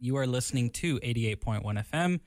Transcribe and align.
You 0.00 0.16
are 0.18 0.28
listening 0.28 0.70
to 0.74 1.00
88.1 1.00 1.64
FM, 1.90 2.20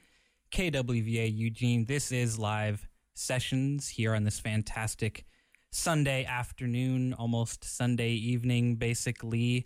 KWVA 0.51 1.33
Eugene. 1.33 1.85
This 1.85 2.11
is 2.11 2.37
live 2.37 2.85
sessions 3.13 3.87
here 3.87 4.13
on 4.13 4.25
this 4.25 4.41
fantastic 4.41 5.23
Sunday 5.71 6.25
afternoon, 6.25 7.13
almost 7.13 7.63
Sunday 7.63 8.09
evening, 8.09 8.75
basically. 8.75 9.65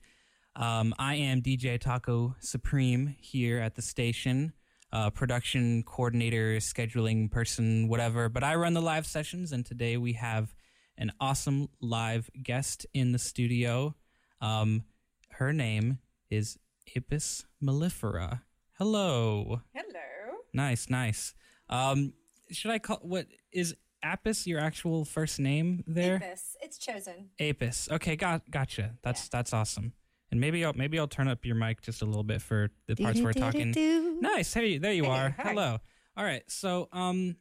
Um, 0.56 0.94
I 1.00 1.16
am 1.16 1.42
DJ 1.42 1.80
Taco 1.80 2.36
Supreme 2.40 3.16
here 3.20 3.58
at 3.58 3.74
the 3.74 3.82
station, 3.82 4.54
uh, 4.94 5.10
production 5.10 5.82
coordinator, 5.82 6.58
scheduling 6.58 7.32
person, 7.32 7.88
whatever. 7.88 8.30
But 8.30 8.44
I 8.44 8.54
run 8.54 8.76
the 8.76 8.84
live 8.84 9.08
sessions, 9.08 9.52
and 9.52 9.66
today 9.66 9.98
we 9.98 10.14
have 10.14 10.54
an 11.00 11.12
awesome 11.20 11.70
live 11.82 12.30
guest 12.44 12.86
in 12.94 13.14
the 13.14 13.20
studio. 13.20 13.96
Um, 14.42 14.84
her 15.32 15.52
name 15.52 15.98
is 16.30 16.60
Apis 16.96 17.46
mellifera. 17.64 18.42
Hello. 18.78 19.62
Hello. 19.74 20.38
Nice, 20.54 20.90
nice. 20.90 21.34
Um, 21.70 22.14
should 22.52 22.72
I 22.72 22.80
call 22.80 23.00
what 23.02 23.28
is 23.52 23.76
Apis 24.04 24.46
your 24.46 24.60
actual 24.60 25.06
first 25.06 25.40
name 25.40 25.84
there? 25.88 26.16
Apis. 26.16 26.56
It's 26.62 26.78
chosen. 26.78 27.30
Apis. 27.40 27.90
Okay, 27.92 28.16
got 28.16 28.50
gotcha. 28.50 28.96
That's 29.04 29.24
yeah. 29.24 29.30
that's 29.32 29.54
awesome. 29.54 29.94
And 30.32 30.40
maybe 30.40 30.66
I'll 30.66 30.74
maybe 30.74 31.00
I'll 31.00 31.08
turn 31.08 31.28
up 31.28 31.46
your 31.46 31.56
mic 31.56 31.82
just 31.82 32.02
a 32.02 32.06
little 32.06 32.24
bit 32.24 32.42
for 32.42 32.70
the 32.88 32.96
parts 32.96 33.20
we're 33.22 33.34
talking. 33.34 33.74
Nice. 34.22 34.54
Hey, 34.54 34.78
there 34.78 34.94
you 34.94 35.06
hey, 35.06 35.10
are. 35.10 35.36
Hi. 35.38 35.50
Hello. 35.50 35.78
All 36.18 36.24
right. 36.24 36.44
So, 36.48 36.88
um, 36.92 37.36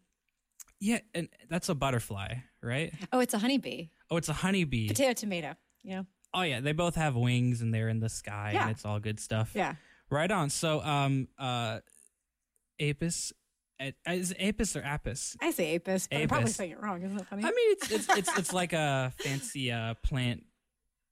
yeah, 0.80 0.98
and 1.14 1.28
that's 1.48 1.68
a 1.68 1.74
butterfly, 1.74 2.34
right? 2.62 2.92
Oh, 3.12 3.20
it's 3.20 3.34
a 3.34 3.38
honeybee. 3.38 3.88
Oh, 4.10 4.16
it's 4.16 4.28
a 4.28 4.32
honeybee. 4.32 4.88
Potato, 4.88 5.12
tomato. 5.12 5.54
Yeah. 5.82 6.02
Oh 6.34 6.42
yeah, 6.42 6.60
they 6.60 6.72
both 6.72 6.96
have 6.96 7.14
wings 7.14 7.60
and 7.60 7.72
they're 7.72 7.88
in 7.88 8.00
the 8.00 8.08
sky 8.08 8.50
yeah. 8.54 8.62
and 8.62 8.70
it's 8.72 8.84
all 8.84 8.98
good 8.98 9.20
stuff. 9.20 9.52
Yeah. 9.54 9.74
Right 10.10 10.30
on. 10.30 10.50
So, 10.50 10.82
um, 10.82 11.28
uh, 11.38 11.80
Apis. 12.80 13.32
Is 14.06 14.34
Apis 14.38 14.76
or 14.76 14.82
Apis? 14.82 15.36
I 15.40 15.50
say 15.50 15.74
Apis, 15.74 16.06
but 16.06 16.16
Apis. 16.16 16.22
I'm 16.22 16.28
probably 16.28 16.50
saying 16.50 16.70
it 16.72 16.82
wrong. 16.82 17.02
Isn't 17.02 17.16
that 17.16 17.26
funny? 17.26 17.44
I 17.44 17.48
mean, 17.48 17.72
it's 17.72 17.90
it's 17.90 18.16
it's, 18.16 18.38
it's 18.38 18.52
like 18.52 18.72
a 18.72 19.12
fancy 19.18 19.72
uh, 19.72 19.94
plant 20.02 20.44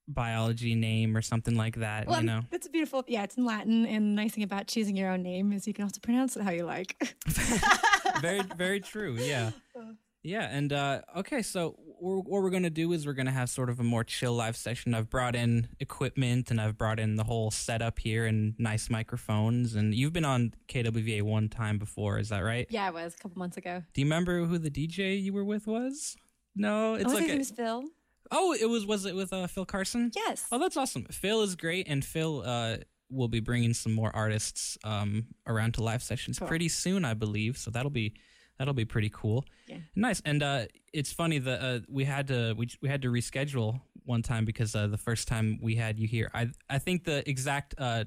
biology 0.08 0.74
name 0.74 1.16
or 1.16 1.22
something 1.22 1.56
like 1.56 1.76
that. 1.76 2.06
Well, 2.06 2.20
you 2.20 2.26
know, 2.26 2.42
it's 2.52 2.68
beautiful. 2.68 3.04
Yeah, 3.08 3.24
it's 3.24 3.36
in 3.36 3.44
Latin, 3.44 3.84
and 3.86 4.16
the 4.16 4.22
nice 4.22 4.32
thing 4.32 4.44
about 4.44 4.68
choosing 4.68 4.96
your 4.96 5.10
own 5.10 5.22
name 5.22 5.52
is 5.52 5.66
you 5.66 5.74
can 5.74 5.84
also 5.84 6.00
pronounce 6.00 6.36
it 6.36 6.42
how 6.42 6.50
you 6.50 6.64
like. 6.64 7.14
very, 8.20 8.42
very 8.56 8.80
true. 8.80 9.16
Yeah. 9.18 9.50
Uh. 9.76 9.82
Yeah, 10.24 10.42
and 10.42 10.72
uh, 10.72 11.00
okay, 11.16 11.42
so 11.42 11.80
we're, 12.02 12.16
what 12.16 12.42
we're 12.42 12.50
going 12.50 12.64
to 12.64 12.70
do 12.70 12.92
is 12.92 13.06
we're 13.06 13.12
going 13.12 13.26
to 13.26 13.32
have 13.32 13.48
sort 13.48 13.70
of 13.70 13.78
a 13.78 13.84
more 13.84 14.02
chill 14.02 14.34
live 14.34 14.56
session. 14.56 14.92
I've 14.92 15.08
brought 15.08 15.36
in 15.36 15.68
equipment 15.78 16.50
and 16.50 16.60
I've 16.60 16.76
brought 16.76 16.98
in 16.98 17.16
the 17.16 17.24
whole 17.24 17.50
setup 17.50 17.98
here 18.00 18.26
and 18.26 18.54
nice 18.58 18.90
microphones. 18.90 19.76
And 19.76 19.94
you've 19.94 20.12
been 20.12 20.24
on 20.24 20.52
KWVA 20.68 21.22
one 21.22 21.48
time 21.48 21.78
before, 21.78 22.18
is 22.18 22.30
that 22.30 22.40
right? 22.40 22.66
Yeah, 22.70 22.88
I 22.88 22.90
was 22.90 23.14
a 23.14 23.18
couple 23.18 23.38
months 23.38 23.56
ago. 23.56 23.82
Do 23.94 24.00
you 24.00 24.06
remember 24.06 24.44
who 24.44 24.58
the 24.58 24.70
DJ 24.70 25.22
you 25.22 25.32
were 25.32 25.44
with 25.44 25.66
was? 25.66 26.16
No, 26.56 26.94
it's 26.94 27.04
oh, 27.04 27.14
like 27.14 27.22
his 27.22 27.28
name 27.28 27.40
is 27.40 27.50
Phil. 27.52 27.84
Oh, 28.30 28.52
it 28.52 28.68
was 28.68 28.84
was 28.84 29.06
it 29.06 29.14
with 29.14 29.32
uh, 29.32 29.46
Phil 29.46 29.64
Carson? 29.64 30.10
Yes. 30.14 30.46
Oh, 30.50 30.58
that's 30.58 30.76
awesome. 30.76 31.04
Phil 31.04 31.42
is 31.42 31.54
great, 31.54 31.86
and 31.88 32.04
Phil 32.04 32.42
uh, 32.44 32.76
will 33.10 33.28
be 33.28 33.40
bringing 33.40 33.74
some 33.74 33.92
more 33.92 34.14
artists 34.14 34.76
um, 34.84 35.26
around 35.46 35.74
to 35.74 35.82
live 35.82 36.02
sessions 36.02 36.38
cool. 36.38 36.48
pretty 36.48 36.68
soon, 36.68 37.04
I 37.04 37.14
believe. 37.14 37.56
So 37.56 37.70
that'll 37.70 37.90
be 37.90 38.14
that'll 38.62 38.74
be 38.74 38.84
pretty 38.84 39.10
cool. 39.12 39.44
Yeah. 39.66 39.78
Nice. 39.96 40.22
And 40.24 40.40
uh, 40.40 40.66
it's 40.92 41.12
funny 41.12 41.40
that 41.40 41.60
uh, 41.60 41.80
we 41.88 42.04
had 42.04 42.28
to 42.28 42.54
we 42.56 42.68
we 42.80 42.88
had 42.88 43.02
to 43.02 43.08
reschedule 43.08 43.80
one 44.04 44.22
time 44.22 44.44
because 44.44 44.76
uh, 44.76 44.86
the 44.86 44.96
first 44.96 45.26
time 45.26 45.58
we 45.60 45.74
had 45.74 45.98
you 45.98 46.06
here, 46.06 46.30
I 46.32 46.48
I 46.70 46.78
think 46.78 47.02
the 47.02 47.28
exact 47.28 47.74
uh, 47.76 48.04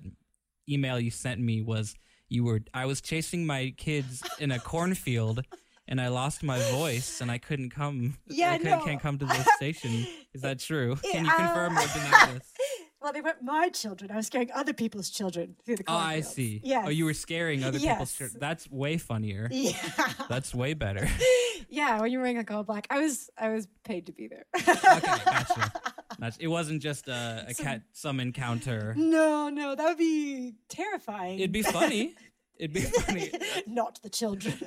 email 0.69 0.97
you 0.97 1.11
sent 1.11 1.41
me 1.41 1.61
was 1.61 1.93
you 2.29 2.45
were 2.45 2.61
I 2.73 2.85
was 2.85 3.01
chasing 3.01 3.45
my 3.45 3.73
kids 3.75 4.23
in 4.39 4.51
a 4.51 4.59
cornfield. 4.59 5.43
and 5.87 5.99
I 6.01 6.07
lost 6.07 6.41
my 6.41 6.57
voice 6.71 7.21
and 7.21 7.29
I 7.29 7.37
couldn't 7.37 7.69
come. 7.71 8.17
Yeah, 8.27 8.51
I 8.51 8.57
no. 8.57 8.81
can't 8.85 9.01
come 9.01 9.17
to 9.19 9.25
the 9.25 9.43
station. 9.57 10.07
Is 10.33 10.41
that 10.41 10.59
true? 10.59 10.95
Can 11.11 11.25
you 11.25 11.31
confirm 11.31 11.77
or 11.77 11.87
deny 11.93 12.33
this? 12.33 12.53
Well, 13.05 13.13
they 13.13 13.21
weren't 13.21 13.43
my 13.43 13.69
children. 13.69 14.09
I 14.09 14.15
was 14.15 14.25
scaring 14.25 14.49
other 14.51 14.73
people's 14.73 15.11
children 15.11 15.55
through 15.63 15.75
the 15.75 15.83
Oh, 15.87 15.95
I 15.95 16.21
see. 16.21 16.59
Yeah. 16.63 16.85
Oh, 16.87 16.89
you 16.89 17.05
were 17.05 17.13
scaring 17.13 17.63
other 17.63 17.77
yes. 17.77 17.93
people's 17.93 18.13
children. 18.13 18.39
That's 18.39 18.67
way 18.71 18.97
funnier. 18.97 19.47
Yeah. 19.51 19.77
That's 20.27 20.55
way 20.55 20.73
better. 20.73 21.07
yeah, 21.69 22.01
when 22.01 22.11
you're 22.11 22.23
wearing 22.23 22.37
like 22.37 22.49
all 22.49 22.63
black, 22.63 22.87
I 22.89 22.97
was 22.97 23.29
I 23.37 23.49
was 23.49 23.67
paid 23.83 24.07
to 24.07 24.11
be 24.11 24.27
there. 24.27 24.45
okay, 24.57 24.73
gotcha. 25.23 25.71
gotcha. 26.19 26.37
It 26.39 26.47
wasn't 26.47 26.81
just 26.81 27.07
a, 27.07 27.45
a 27.47 27.53
some, 27.53 27.63
cat 27.63 27.81
some 27.93 28.19
encounter. 28.19 28.95
No, 28.97 29.49
no, 29.49 29.75
that 29.75 29.87
would 29.87 29.99
be 29.99 30.55
terrifying. 30.67 31.37
It'd 31.37 31.51
be 31.51 31.61
funny. 31.61 32.15
It'd 32.57 32.73
be 32.73 32.81
funny. 33.05 33.29
Not 33.67 34.01
the 34.01 34.09
children. 34.09 34.57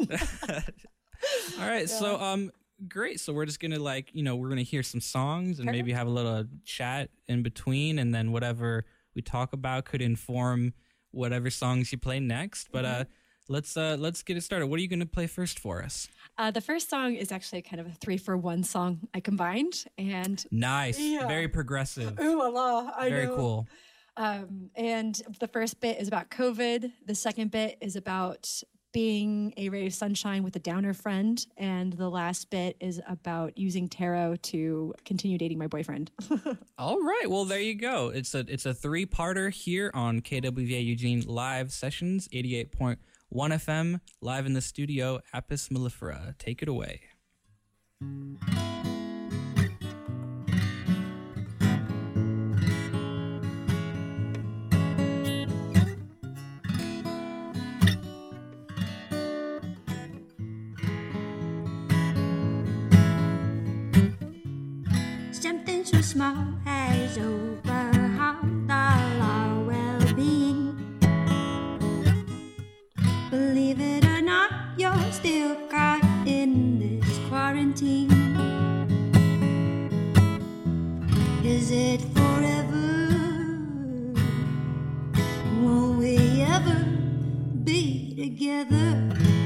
all 1.59 1.69
right, 1.69 1.81
yeah. 1.81 1.87
so 1.87 2.21
um, 2.21 2.53
great. 2.87 3.21
So 3.21 3.33
we're 3.33 3.47
just 3.47 3.61
gonna 3.61 3.78
like 3.78 4.11
you 4.12 4.22
know 4.22 4.37
we're 4.37 4.49
gonna 4.49 4.62
hear 4.62 4.83
some 4.83 5.00
songs 5.00 5.59
and 5.59 5.66
Perfect. 5.66 5.72
maybe 5.72 5.93
have 5.93 6.06
a 6.06 6.11
little 6.11 6.44
chat 6.65 7.11
in 7.27 7.43
between, 7.43 7.99
and 7.99 8.15
then 8.15 8.33
whatever 8.33 8.84
we 9.15 9.22
talk 9.22 9.53
about 9.53 9.84
could 9.84 10.03
inform 10.03 10.75
whatever 11.11 11.50
songs 11.50 11.91
you 11.93 11.99
play 11.99 12.21
next. 12.21 12.69
But 12.71 12.84
mm-hmm. 12.84 13.00
uh, 13.03 13.05
let's 13.49 13.77
uh, 13.77 13.97
let's 13.99 14.22
get 14.22 14.37
it 14.37 14.43
started. 14.43 14.66
What 14.66 14.78
are 14.78 14.83
you 14.83 14.89
gonna 14.89 15.06
play 15.06 15.27
first 15.27 15.59
for 15.59 15.83
us? 15.83 16.09
Uh, 16.37 16.50
the 16.50 16.61
first 16.61 16.89
song 16.89 17.15
is 17.15 17.33
actually 17.33 17.62
kind 17.62 17.81
of 17.81 17.87
a 17.87 17.93
three 17.93 18.19
for 18.19 18.37
one 18.37 18.62
song 18.62 19.00
I 19.15 19.21
combined, 19.21 19.84
and 19.97 20.45
nice, 20.50 20.99
yeah. 21.00 21.27
very 21.27 21.49
progressive. 21.49 22.19
Ooh 22.21 22.39
la 22.39 22.49
la! 22.49 22.93
I 22.97 23.10
very 23.10 23.27
know. 23.27 23.37
cool. 23.37 23.69
Um, 24.16 24.71
and 24.75 25.21
the 25.39 25.47
first 25.47 25.81
bit 25.81 26.00
is 26.00 26.09
about 26.09 26.28
COVID. 26.28 26.91
The 27.06 27.15
second 27.15 27.53
bit 27.53 27.78
is 27.81 27.95
about 27.95 28.50
being 28.93 29.53
a 29.56 29.69
ray 29.69 29.87
of 29.87 29.94
sunshine 29.94 30.43
with 30.43 30.56
a 30.56 30.59
downer 30.59 30.94
friend. 30.94 31.44
And 31.56 31.93
the 31.93 32.09
last 32.09 32.50
bit 32.50 32.76
is 32.81 33.00
about 33.09 33.56
using 33.59 33.88
tarot 33.88 34.37
to 34.37 34.94
continue 35.04 35.38
dating 35.38 35.59
my 35.59 35.66
boyfriend. 35.66 36.10
All 36.78 37.00
right. 37.00 37.27
Well, 37.28 37.44
there 37.44 37.60
you 37.60 37.75
go. 37.75 38.09
It's 38.09 38.34
a 38.34 38.44
it's 38.48 38.66
a 38.66 38.75
three 38.75 39.06
parter 39.06 39.53
here 39.53 39.91
on 39.94 40.21
KWVA 40.21 40.84
Eugene 40.84 41.22
live 41.27 41.72
sessions, 41.72 42.28
88.1 42.28 42.97
FM, 43.32 44.00
live 44.21 44.47
in 44.47 44.53
the 44.54 44.60
studio. 44.60 45.21
Apis 45.32 45.69
mellifera. 45.69 46.37
Take 46.38 46.62
it 46.62 46.69
away. 46.69 47.03
Small 66.09 66.55
has 66.65 67.19
overhauled 67.19 68.71
all 68.71 69.23
our 69.23 69.61
well 69.65 70.15
being. 70.15 70.73
Believe 73.31 73.79
it 73.79 74.07
or 74.07 74.23
not, 74.23 74.51
you're 74.79 75.13
still 75.13 75.55
caught 75.69 76.03
in 76.27 76.79
this 76.79 77.19
quarantine. 77.29 78.11
Is 81.45 81.71
it 81.71 82.01
forever? 82.17 82.87
Won't 85.61 85.99
we 85.99 86.41
ever 86.41 86.87
be 87.65 88.15
together? 88.17 89.38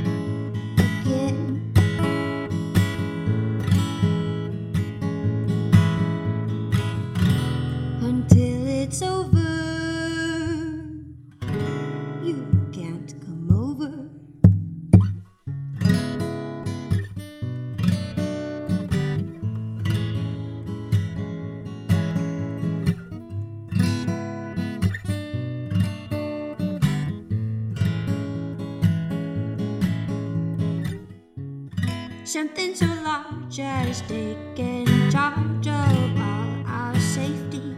Something 32.32 32.74
so 32.74 32.86
large 32.86 33.60
as 33.60 34.00
taking 34.08 34.86
charge 35.10 35.68
of 35.68 36.16
all 36.18 36.64
our 36.66 36.98
safety. 36.98 37.76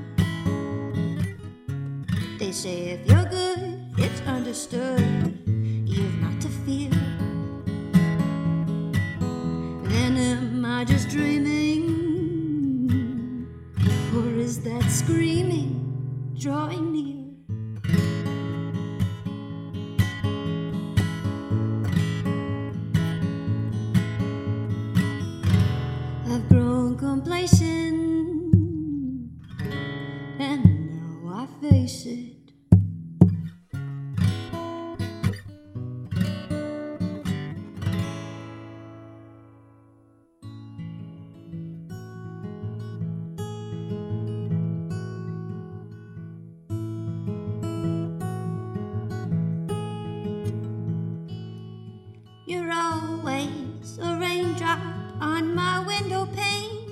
They 2.38 2.52
say 2.52 2.90
if 2.90 3.04
you're 3.04 3.24
good, 3.24 3.80
it's 3.98 4.20
understood. 4.20 5.42
You've 5.84 6.20
not 6.22 6.40
to 6.40 6.48
fear. 6.48 6.90
Then 9.90 10.16
am 10.18 10.64
I 10.64 10.84
just 10.84 11.08
dreaming? 11.08 12.28
Or 14.14 14.28
is 14.38 14.60
that 14.60 14.88
screaming 14.88 16.32
drawing 16.38 16.92
near? 16.92 17.13
contemplation, 27.24 27.80
and 30.38 30.64
now 31.24 31.32
I 31.32 31.46
face 31.60 32.06
it. 32.06 32.30
You're 52.46 52.70
always 52.70 53.98
a 53.98 54.18
raindrop 54.18 54.78
on 55.20 55.54
my 55.54 55.80
window 55.86 56.26
pane. 56.26 56.83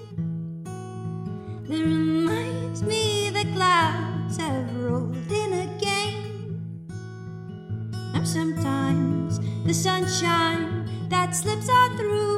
The 9.73 9.79
sunshine 9.79 10.85
that 11.09 11.35
slips 11.35 11.71
on 11.71 11.97
through 11.97 12.32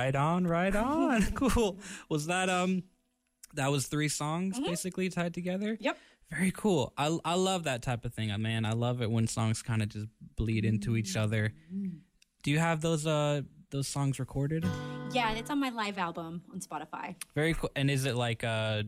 Right 0.00 0.16
on, 0.16 0.46
right 0.46 0.74
on. 0.74 1.22
cool. 1.34 1.78
Was 2.08 2.26
that 2.26 2.48
um 2.48 2.84
that 3.52 3.70
was 3.70 3.86
three 3.86 4.08
songs 4.08 4.58
basically 4.58 5.10
tied 5.10 5.34
together? 5.34 5.76
Yep. 5.78 5.98
Very 6.30 6.52
cool. 6.52 6.94
I 6.96 7.18
I 7.22 7.34
love 7.34 7.64
that 7.64 7.82
type 7.82 8.06
of 8.06 8.14
thing, 8.14 8.30
uh, 8.30 8.38
man. 8.38 8.64
I 8.64 8.72
love 8.72 9.02
it 9.02 9.10
when 9.10 9.26
songs 9.26 9.62
kind 9.62 9.82
of 9.82 9.90
just 9.90 10.06
bleed 10.36 10.64
into 10.64 10.96
each 10.96 11.16
other. 11.16 11.52
Do 12.42 12.50
you 12.50 12.58
have 12.58 12.80
those 12.80 13.06
uh 13.06 13.42
those 13.70 13.88
songs 13.88 14.18
recorded? 14.18 14.64
Yeah, 15.12 15.32
it's 15.32 15.50
on 15.50 15.60
my 15.60 15.68
live 15.68 15.98
album 15.98 16.44
on 16.50 16.60
Spotify. 16.60 17.16
Very 17.34 17.52
cool. 17.52 17.70
And 17.76 17.90
is 17.90 18.06
it 18.06 18.16
like 18.16 18.42
uh 18.42 18.84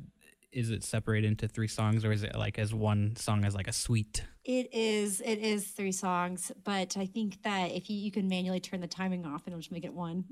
is 0.50 0.70
it 0.70 0.82
separated 0.82 1.26
into 1.28 1.46
three 1.46 1.68
songs 1.68 2.06
or 2.06 2.12
is 2.12 2.22
it 2.22 2.34
like 2.36 2.58
as 2.58 2.72
one 2.72 3.16
song 3.16 3.44
as 3.44 3.54
like 3.54 3.68
a 3.68 3.72
suite? 3.72 4.24
It 4.44 4.72
is 4.72 5.20
it 5.20 5.40
is 5.40 5.66
three 5.66 5.92
songs, 5.92 6.52
but 6.64 6.96
I 6.96 7.04
think 7.04 7.42
that 7.42 7.72
if 7.72 7.90
you, 7.90 7.96
you 7.96 8.10
can 8.10 8.28
manually 8.28 8.60
turn 8.60 8.80
the 8.80 8.86
timing 8.86 9.26
off, 9.26 9.42
it'll 9.46 9.58
just 9.58 9.72
make 9.72 9.84
it 9.84 9.92
one. 9.92 10.24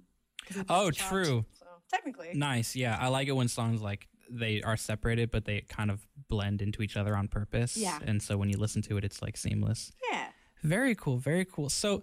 Oh, 0.69 0.91
chopped, 0.91 1.11
true. 1.11 1.45
So 1.59 1.67
technically, 1.91 2.31
Nice. 2.35 2.75
Yeah, 2.77 2.97
I 3.01 3.09
like 3.09 3.29
it 3.29 3.33
when 3.33 3.49
songs 3.49 3.81
like 3.83 4.09
they 4.33 4.63
are 4.63 4.77
separated 4.77 5.31
but 5.31 5.45
they 5.45 5.63
kind 5.63 5.91
of 5.91 6.07
blend 6.29 6.63
into 6.63 6.83
each 6.83 6.97
other 6.97 7.17
on 7.17 7.27
purpose. 7.29 7.77
Yeah. 7.77 7.99
And 8.05 8.23
so 8.23 8.37
when 8.37 8.49
you 8.49 8.59
listen 8.59 8.83
to 8.83 8.97
it 8.97 9.05
it's 9.05 9.21
like 9.23 9.37
seamless. 9.37 9.93
yeah. 10.11 10.27
Very 10.63 10.95
cool. 10.95 11.17
Very 11.17 11.45
cool. 11.47 11.71
So, 11.71 12.03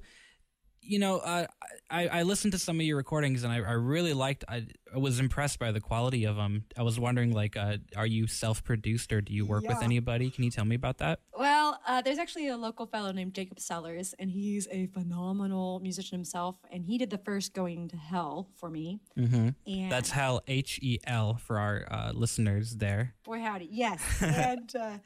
you 0.81 0.99
know, 0.99 1.17
uh, 1.17 1.47
I 1.89 2.07
I 2.07 2.23
listened 2.23 2.53
to 2.53 2.59
some 2.59 2.79
of 2.79 2.85
your 2.85 2.97
recordings 2.97 3.43
and 3.43 3.51
I, 3.51 3.57
I 3.57 3.73
really 3.73 4.13
liked. 4.13 4.43
I, 4.47 4.67
I 4.93 4.97
was 4.97 5.19
impressed 5.19 5.59
by 5.59 5.71
the 5.71 5.81
quality 5.81 6.25
of 6.25 6.35
them. 6.35 6.65
I 6.77 6.83
was 6.83 6.99
wondering, 6.99 7.33
like, 7.33 7.57
uh, 7.57 7.77
are 7.95 8.05
you 8.05 8.27
self 8.27 8.63
produced 8.63 9.11
or 9.11 9.21
do 9.21 9.33
you 9.33 9.45
work 9.45 9.67
with 9.67 9.81
anybody? 9.81 10.29
Can 10.29 10.43
you 10.43 10.51
tell 10.51 10.65
me 10.65 10.75
about 10.75 10.97
that? 10.99 11.19
Well, 11.37 11.79
uh, 11.87 12.01
there's 12.01 12.17
actually 12.17 12.47
a 12.47 12.57
local 12.57 12.85
fellow 12.85 13.11
named 13.11 13.33
Jacob 13.33 13.59
Sellers, 13.59 14.13
and 14.19 14.31
he's 14.31 14.67
a 14.71 14.87
phenomenal 14.87 15.79
musician 15.79 16.17
himself. 16.17 16.57
And 16.71 16.85
he 16.85 16.97
did 16.97 17.09
the 17.09 17.17
first 17.17 17.53
"Going 17.53 17.89
to 17.89 17.97
Hell" 17.97 18.49
for 18.55 18.69
me. 18.69 18.99
Mm-hmm. 19.17 19.49
And 19.65 19.91
That's 19.91 20.11
Hell 20.11 20.41
H 20.47 20.79
E 20.81 20.99
L 21.05 21.35
for 21.35 21.59
our 21.59 21.85
uh, 21.89 22.11
listeners 22.13 22.77
there. 22.77 23.13
Boy, 23.23 23.41
howdy. 23.41 23.69
Yes. 23.71 24.01
and 24.21 24.75
uh, 24.75 24.97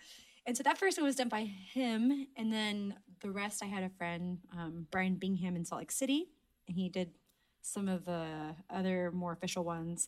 and 0.45 0.57
so 0.57 0.63
that 0.63 0.77
first 0.77 0.97
one 0.97 1.05
was 1.05 1.15
done 1.15 1.29
by 1.29 1.43
him. 1.43 2.27
And 2.35 2.51
then 2.51 2.95
the 3.21 3.31
rest, 3.31 3.63
I 3.63 3.67
had 3.67 3.83
a 3.83 3.89
friend, 3.89 4.39
um, 4.57 4.87
Brian 4.91 5.15
Bingham 5.15 5.55
in 5.55 5.63
Salt 5.65 5.79
Lake 5.81 5.91
City, 5.91 6.27
and 6.67 6.75
he 6.75 6.89
did 6.89 7.11
some 7.61 7.87
of 7.87 8.05
the 8.05 8.55
other 8.69 9.11
more 9.11 9.31
official 9.31 9.63
ones. 9.63 10.07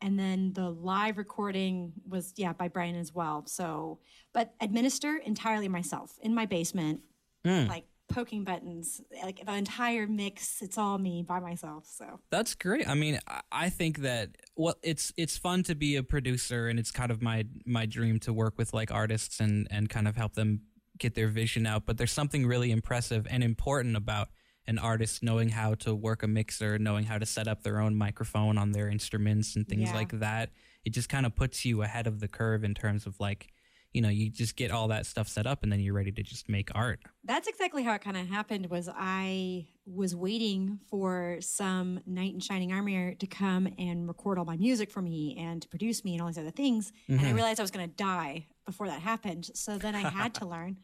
And 0.00 0.18
then 0.18 0.52
the 0.52 0.70
live 0.70 1.18
recording 1.18 1.92
was, 2.08 2.32
yeah, 2.36 2.52
by 2.52 2.68
Brian 2.68 2.94
as 2.96 3.12
well. 3.14 3.44
So, 3.46 3.98
but 4.32 4.54
administer 4.60 5.16
entirely 5.16 5.68
myself 5.68 6.18
in 6.22 6.34
my 6.34 6.46
basement, 6.46 7.00
Mm. 7.44 7.68
like 7.68 7.84
poking 8.08 8.42
buttons, 8.42 9.00
like 9.22 9.44
the 9.44 9.52
entire 9.54 10.06
mix. 10.06 10.60
It's 10.62 10.76
all 10.78 10.98
me 10.98 11.22
by 11.22 11.40
myself. 11.40 11.86
So, 11.86 12.20
That's 12.30 12.54
great. 12.54 12.88
I 12.88 12.94
mean, 12.94 13.18
I- 13.28 13.42
I 13.52 13.70
think 13.70 13.98
that 13.98 14.36
well, 14.56 14.74
it's 14.82 15.12
it's 15.16 15.36
fun 15.36 15.62
to 15.64 15.74
be 15.74 15.94
a 15.96 16.02
producer, 16.02 16.68
and 16.68 16.78
it's 16.80 16.90
kind 16.90 17.10
of 17.12 17.22
my 17.22 17.46
my 17.64 17.86
dream 17.86 18.18
to 18.20 18.32
work 18.32 18.56
with 18.58 18.72
like 18.72 18.90
artists 18.90 19.40
and 19.40 19.68
and 19.70 19.88
kind 19.88 20.08
of 20.08 20.16
help 20.16 20.34
them 20.34 20.62
get 20.98 21.14
their 21.14 21.28
vision 21.28 21.66
out. 21.66 21.86
But 21.86 21.98
there's 21.98 22.12
something 22.12 22.46
really 22.46 22.70
impressive 22.70 23.26
and 23.30 23.42
important 23.42 23.96
about 23.96 24.28
an 24.66 24.78
artist 24.78 25.22
knowing 25.22 25.48
how 25.48 25.74
to 25.74 25.94
work 25.94 26.22
a 26.22 26.26
mixer, 26.28 26.78
knowing 26.78 27.04
how 27.04 27.16
to 27.18 27.24
set 27.24 27.48
up 27.48 27.62
their 27.62 27.80
own 27.80 27.96
microphone 27.96 28.58
on 28.58 28.72
their 28.72 28.88
instruments 28.90 29.56
and 29.56 29.66
things 29.66 29.88
Yeah. 29.88 29.94
like 29.94 30.10
that. 30.20 30.50
It 30.84 30.90
just 30.90 31.08
kind 31.08 31.24
of 31.24 31.34
puts 31.34 31.64
you 31.64 31.82
ahead 31.82 32.06
of 32.06 32.20
the 32.20 32.28
curve 32.28 32.64
in 32.64 32.74
terms 32.74 33.06
of 33.06 33.18
like, 33.18 33.48
you 33.94 34.02
know, 34.02 34.10
you 34.10 34.28
just 34.28 34.56
get 34.56 34.70
all 34.70 34.88
that 34.88 35.06
stuff 35.06 35.26
set 35.26 35.46
up 35.46 35.62
and 35.62 35.72
then 35.72 35.80
you're 35.80 35.94
ready 35.94 36.12
to 36.12 36.22
just 36.22 36.50
make 36.50 36.68
art. 36.74 37.00
that's 37.24 37.48
exactly 37.48 37.82
how 37.82 37.94
it 37.94 38.02
kind 38.02 38.16
of 38.16 38.26
happened 38.28 38.68
was 38.70 38.88
i 38.94 39.66
was 39.86 40.14
waiting 40.14 40.78
for 40.88 41.36
some 41.40 42.00
knight 42.06 42.32
in 42.34 42.40
shining 42.40 42.72
armor 42.72 43.14
to 43.14 43.26
come 43.26 43.66
and 43.78 44.06
record 44.06 44.38
all 44.38 44.44
my 44.44 44.56
music 44.56 44.90
for 44.90 45.02
me 45.02 45.36
and 45.38 45.62
to 45.62 45.68
produce 45.68 46.04
me 46.04 46.12
and 46.14 46.20
all 46.22 46.28
these 46.28 46.38
other 46.38 46.50
things 46.50 46.92
and 47.08 47.18
i 47.20 47.24
mm-hmm. 47.24 47.34
realized 47.34 47.58
i 47.60 47.62
was 47.62 47.70
going 47.70 47.86
to 47.88 47.94
die 47.96 48.46
before 48.66 48.86
that 48.86 49.00
happened 49.00 49.50
so 49.54 49.76
then 49.78 49.94
i 49.94 50.00
had 50.08 50.32
to 50.34 50.46
learn 50.54 50.76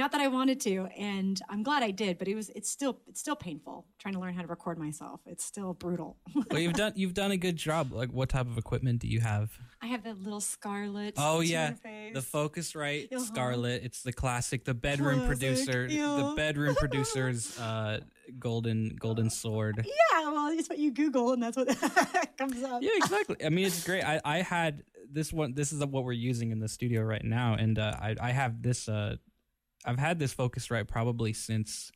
not 0.00 0.10
that 0.12 0.20
i 0.20 0.28
wanted 0.38 0.58
to 0.68 0.74
and 0.96 1.40
i'm 1.50 1.62
glad 1.62 1.82
i 1.82 1.90
did 1.90 2.16
but 2.18 2.26
it 2.26 2.34
was 2.34 2.48
it's 2.58 2.70
still 2.76 2.94
it's 3.10 3.20
still 3.20 3.36
painful 3.36 3.76
trying 3.98 4.14
to 4.14 4.20
learn 4.20 4.34
how 4.34 4.42
to 4.46 4.48
record 4.56 4.76
myself 4.86 5.20
it's 5.26 5.44
still 5.44 5.72
brutal 5.74 6.16
well, 6.50 6.60
you've 6.60 6.72
done 6.84 6.92
you've 6.96 7.14
done 7.22 7.30
a 7.32 7.36
good 7.36 7.56
job. 7.56 7.92
Like, 7.92 8.10
what 8.18 8.28
type 8.30 8.46
of 8.46 8.56
equipment 8.58 9.00
do 9.00 9.08
you 9.08 9.20
have? 9.20 9.46
i 9.82 9.86
have 9.86 10.02
that 10.04 10.18
little 10.26 10.40
Scarlett 10.40 11.14
Oh, 11.18 11.40
yeah. 11.40 11.74
The 12.18 12.20
Focusrite 12.20 13.12
Uh-huh. 13.12 13.24
Scarlett. 13.24 13.82
It's 13.84 14.02
the 14.02 14.12
classic, 14.12 14.64
the 14.64 14.74
bedroom 14.74 15.20
Classic, 15.20 15.28
producer, 15.28 15.88
the 15.88 16.32
bedroom 16.36 16.74
producer's 16.84 17.58
uh, 17.60 18.00
golden 18.38 18.96
golden 18.96 19.28
sword. 19.30 19.76
yeah, 19.84 20.30
well, 20.30 20.48
it's 20.58 20.68
what 20.68 20.78
you 20.78 20.90
Google, 20.92 21.32
and 21.34 21.42
that's 21.42 21.56
what 21.56 21.68
comes 22.38 22.62
up. 22.62 22.82
Yeah, 22.82 22.90
exactly. 22.96 23.36
I 23.44 23.48
mean, 23.50 23.66
it's 23.66 23.84
great. 23.84 24.04
I, 24.04 24.20
I 24.24 24.38
had 24.42 24.82
this 25.10 25.32
one. 25.32 25.54
This 25.54 25.72
is 25.72 25.84
what 25.84 26.04
we're 26.04 26.12
using 26.30 26.50
in 26.52 26.58
the 26.60 26.68
studio 26.68 27.02
right 27.02 27.24
now, 27.24 27.54
and 27.54 27.78
uh, 27.78 27.96
I 28.00 28.16
I 28.20 28.30
have 28.32 28.62
this. 28.62 28.88
Uh, 28.88 29.16
I've 29.84 29.98
had 29.98 30.18
this 30.18 30.34
Focusrite 30.34 30.88
probably 30.88 31.32
since 31.32 31.90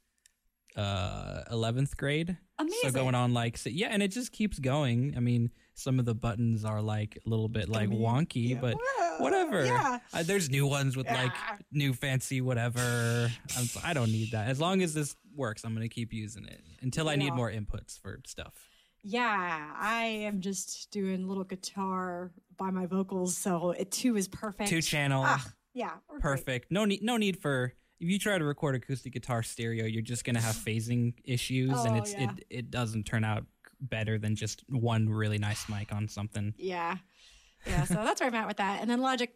uh 0.76 1.45
11th 1.53 1.97
grade. 1.97 2.37
So 2.83 2.91
going 2.91 3.14
on 3.14 3.33
like 3.33 3.57
so, 3.57 3.69
yeah 3.71 3.88
and 3.91 4.03
it 4.03 4.09
just 4.09 4.33
keeps 4.33 4.59
going. 4.59 5.14
I 5.17 5.21
mean 5.21 5.50
some 5.75 5.99
of 5.99 6.05
the 6.05 6.14
buttons 6.14 6.64
are 6.64 6.81
like 6.83 7.19
a 7.25 7.29
little 7.29 7.49
bit 7.49 7.69
like 7.69 7.91
Gummy. 7.91 8.00
wonky 8.00 8.49
Yeah. 8.50 8.59
but 8.61 8.76
Well, 8.76 9.21
whatever. 9.21 9.64
Yeah. 9.64 9.99
uh, 10.12 10.23
there's 10.25 10.50
new 10.50 10.67
ones 10.67 10.97
with 10.97 11.07
like 11.09 11.33
new 11.73 11.93
fancy 11.93 12.41
whatever. 12.41 13.31
I'm, 13.57 13.67
I 13.85 13.93
don't 13.93 14.11
need 14.11 14.33
that. 14.33 14.49
As 14.49 14.61
long 14.61 14.83
as 14.83 14.95
this 14.95 15.14
works 15.37 15.64
i'm 15.64 15.75
gonna 15.75 15.88
keep 15.88 16.12
using 16.12 16.45
it 16.47 16.61
until 16.81 17.09
i 17.09 17.17
need 17.17 17.35
more 17.35 17.50
inputs 17.50 17.99
for 18.00 18.21
stuff. 18.26 18.55
Yeah, 19.07 19.71
I 19.76 20.05
am 20.05 20.41
just 20.41 20.91
doing 20.91 21.29
little 21.29 21.45
guitar 21.45 22.31
by 22.57 22.71
my 22.71 22.87
vocals, 22.87 23.37
so 23.37 23.73
it 23.73 23.91
too 23.91 24.17
is 24.17 24.29
perfect. 24.29 24.71
two 24.71 24.81
channel. 24.81 25.23
Ah, 25.26 25.45
yeah, 25.75 25.93
perfect 26.21 26.71
no 26.71 26.85
need 26.85 27.02
no 27.02 27.16
need 27.16 27.37
for 27.40 27.73
if 28.00 28.09
you 28.09 28.19
try 28.19 28.38
to 28.38 28.45
record 28.45 28.75
acoustic 28.75 29.12
guitar 29.12 29.43
stereo 29.43 29.85
you're 29.87 30.02
just 30.02 30.25
gonna 30.25 30.40
have 30.40 30.54
phasing 30.66 31.14
issues 31.25 31.71
and 31.85 31.95
Oh, 31.97 31.99
it's 31.99 32.12
yeah. 32.12 32.31
it, 32.38 32.45
it 32.50 32.71
doesn't 32.71 33.04
turn 33.04 33.25
out 33.25 33.45
better 33.81 34.19
than 34.19 34.35
just 34.37 34.62
one 34.69 35.09
really 35.09 35.38
nice 35.38 35.69
mic 35.69 35.93
on 35.93 36.09
something 36.09 36.54
Yeah, 36.57 36.97
yeah. 37.66 37.85
So 37.85 37.95
that's 37.95 38.21
where 38.21 38.28
I'm 38.28 38.35
at 38.35 38.47
with 38.47 38.57
that. 38.59 38.81
And 38.81 38.88
then 38.88 39.00
Logic 39.00 39.31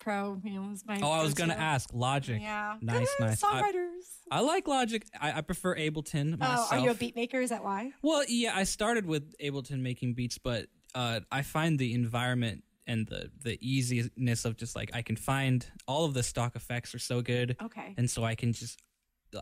Pro, 0.00 0.40
you 0.44 0.52
know, 0.54 0.70
is 0.72 0.84
my. 0.86 1.00
oh 1.02 1.10
i 1.10 1.22
was 1.22 1.34
gonna 1.34 1.54
ask 1.54 1.90
logic 1.92 2.40
Yeah, 2.40 2.76
Nice, 2.80 3.08
nice. 3.18 3.42
I- 3.42 3.62
Songwriters. 3.62 4.04
I 4.30 4.40
like 4.40 4.68
Logic. 4.68 5.02
I, 5.20 5.32
I 5.38 5.40
prefer 5.40 5.74
Ableton 5.74 6.38
myself. 6.38 6.68
oh, 6.70 6.76
are 6.76 6.78
you 6.84 6.90
a 6.90 6.94
beat 6.94 7.16
maker? 7.16 7.40
Is 7.40 7.48
that 7.50 7.64
why? 7.64 7.92
Well, 8.02 8.22
yeah, 8.28 8.52
I 8.54 8.64
started 8.64 9.06
with 9.06 9.34
Ableton 9.38 9.80
making 9.80 10.14
beats, 10.14 10.36
but 10.38 10.66
uh, 10.94 11.20
I 11.32 11.40
find 11.42 11.78
the 11.78 11.94
environment 11.94 12.62
and 12.88 13.06
the 13.06 13.30
the 13.44 13.56
easiness 13.60 14.44
of 14.44 14.56
just 14.56 14.74
like 14.74 14.90
I 14.94 15.02
can 15.02 15.14
find 15.14 15.64
all 15.86 16.04
of 16.04 16.14
the 16.14 16.22
stock 16.24 16.56
effects 16.56 16.94
are 16.94 16.98
so 16.98 17.20
good, 17.22 17.56
Okay. 17.62 17.94
and 17.96 18.10
so 18.10 18.24
I 18.24 18.34
can 18.34 18.52
just 18.52 18.82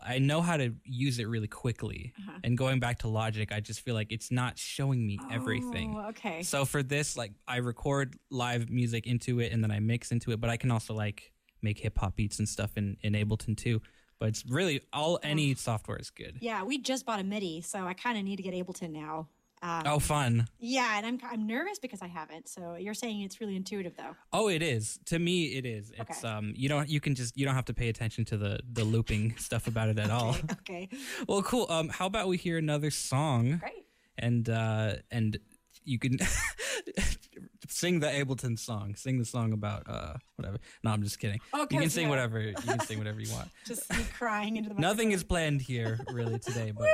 I 0.03 0.19
know 0.19 0.41
how 0.41 0.57
to 0.57 0.75
use 0.83 1.17
it 1.17 1.29
really 1.29 1.47
quickly. 1.47 2.11
Uh-huh. 2.19 2.39
And 2.43 2.57
going 2.57 2.79
back 2.81 2.99
to 2.99 3.07
Logic, 3.07 3.49
I 3.53 3.61
just 3.61 3.79
feel 3.79 3.95
like 3.95 4.11
it's 4.11 4.29
not 4.31 4.57
showing 4.59 5.07
me 5.07 5.17
everything. 5.31 5.95
Oh, 5.97 6.09
okay. 6.09 6.43
So 6.43 6.65
for 6.65 6.83
this, 6.83 7.15
like 7.15 7.31
I 7.47 7.57
record 7.57 8.17
live 8.29 8.69
music 8.69 9.07
into 9.07 9.39
it 9.39 9.53
and 9.53 9.63
then 9.63 9.71
I 9.71 9.79
mix 9.79 10.11
into 10.11 10.31
it, 10.31 10.41
but 10.41 10.49
I 10.49 10.57
can 10.57 10.71
also 10.71 10.93
like 10.93 11.31
make 11.61 11.79
hip 11.79 11.97
hop 11.97 12.17
beats 12.17 12.37
and 12.39 12.49
stuff 12.49 12.71
in, 12.75 12.97
in 13.01 13.13
Ableton 13.13 13.55
too. 13.55 13.81
But 14.19 14.27
it's 14.29 14.43
really 14.49 14.81
all 14.91 15.19
any 15.23 15.55
software 15.55 15.97
is 15.99 16.09
good. 16.09 16.37
yeah, 16.41 16.63
we 16.63 16.79
just 16.79 17.05
bought 17.05 17.21
a 17.21 17.23
MIDI, 17.23 17.61
so 17.61 17.85
I 17.87 17.93
kind 17.93 18.17
of 18.17 18.25
need 18.25 18.35
to 18.37 18.43
get 18.43 18.53
Ableton 18.55 18.91
now. 18.91 19.29
Um, 19.61 19.83
Oh, 19.87 19.99
fun! 19.99 20.47
Yeah, 20.59 20.97
and 20.97 21.05
I'm 21.05 21.19
I'm 21.23 21.47
nervous 21.47 21.79
because 21.79 22.01
I 22.01 22.07
haven't. 22.07 22.47
So 22.47 22.75
you're 22.75 22.93
saying 22.93 23.21
it's 23.21 23.41
really 23.41 23.55
intuitive 23.55 23.95
though. 23.97 24.15
Oh, 24.31 24.49
it 24.49 24.61
is. 24.61 24.99
To 25.05 25.17
me, 25.17 25.45
it 25.57 25.65
is. 25.65 25.91
It's 25.97 26.23
Okay. 26.23 26.27
um, 26.33 26.53
you 26.55 26.69
don't 26.69 26.87
you 26.87 26.99
can 26.99 27.15
just 27.15 27.35
you 27.37 27.45
don't 27.45 27.55
have 27.55 27.65
to 27.65 27.73
pay 27.73 27.89
attention 27.89 28.23
to 28.25 28.37
the 28.37 28.59
the 28.71 28.83
looping 28.83 29.35
stuff 29.39 29.65
about 29.67 29.89
it 29.89 29.97
at 29.99 30.11
all. 30.11 30.35
Okay. 30.69 30.89
Well, 31.27 31.41
cool. 31.43 31.65
Um, 31.69 31.89
how 31.89 32.05
about 32.05 32.27
we 32.27 32.37
hear 32.37 32.57
another 32.57 32.91
song 32.91 33.57
Great. 33.57 33.85
and 34.17 34.47
uh 34.49 34.95
and 35.11 35.39
you 35.85 35.97
can 35.97 36.19
sing 37.69 37.99
the 37.99 38.07
Ableton 38.07 38.57
song. 38.59 38.95
Sing 38.95 39.17
the 39.17 39.25
song 39.25 39.53
about 39.53 39.83
uh 39.89 40.13
whatever. 40.35 40.57
No, 40.83 40.91
I'm 40.91 41.03
just 41.03 41.19
kidding. 41.19 41.39
Okay, 41.53 41.75
you 41.75 41.81
can 41.81 41.89
sing 41.89 42.03
yeah. 42.03 42.09
whatever. 42.09 42.39
You 42.41 42.53
can 42.53 42.79
sing 42.81 42.97
whatever 42.97 43.19
you 43.21 43.31
want. 43.31 43.49
Just 43.65 43.89
crying 44.13 44.57
into 44.57 44.69
the 44.69 44.75
Nothing 44.79 45.11
is 45.11 45.23
planned 45.23 45.61
here 45.61 45.99
really 46.11 46.39
today, 46.39 46.71
but 46.71 46.87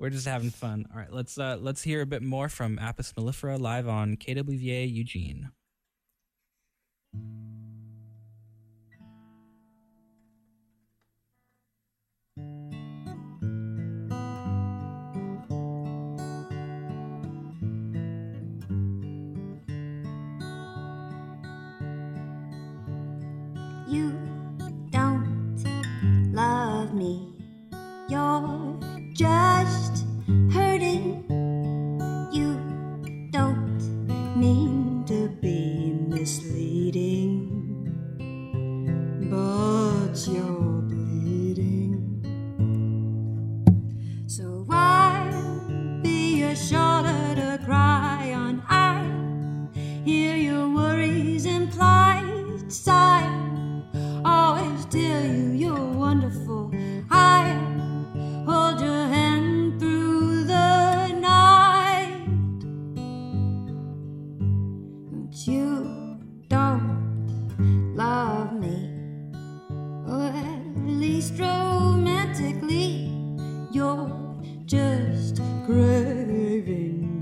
we're 0.00 0.10
just 0.10 0.26
having 0.26 0.50
fun. 0.50 0.86
All 0.92 0.98
right, 0.98 1.12
let's 1.12 1.38
uh 1.38 1.58
let's 1.60 1.82
hear 1.82 2.00
a 2.00 2.06
bit 2.06 2.22
more 2.22 2.48
from 2.48 2.78
Apis 2.78 3.12
mellifera 3.12 3.60
live 3.60 3.86
on 3.86 4.16
KWVA 4.16 4.92
Eugene. 4.92 5.50
You 23.86 24.16
don't 24.90 25.62
love 26.32 26.94
me. 26.94 27.34
You're 28.08 28.69
just 29.20 30.09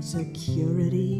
security. 0.09 1.18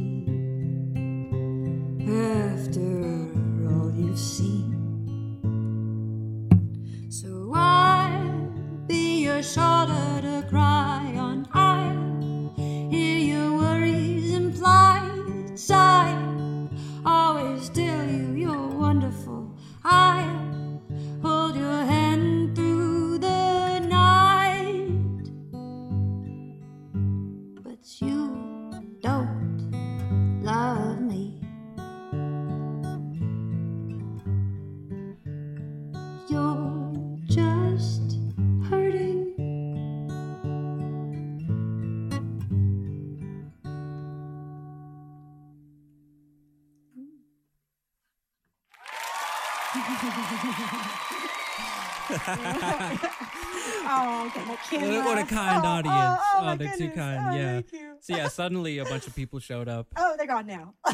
Audience. 56.60 56.80
My 56.80 56.86
they're 56.86 56.90
too 56.90 56.96
goodness. 56.96 56.96
kind. 56.96 57.64
Oh, 57.74 57.80
yeah. 57.80 57.94
So 58.02 58.16
yeah, 58.16 58.28
suddenly 58.28 58.78
a 58.78 58.86
bunch 58.86 59.08
of 59.08 59.16
people 59.16 59.40
showed 59.40 59.68
up. 59.68 59.88
Oh, 60.02 60.16
they're 60.18 60.28
gone 60.28 60.48
now. 60.48 60.74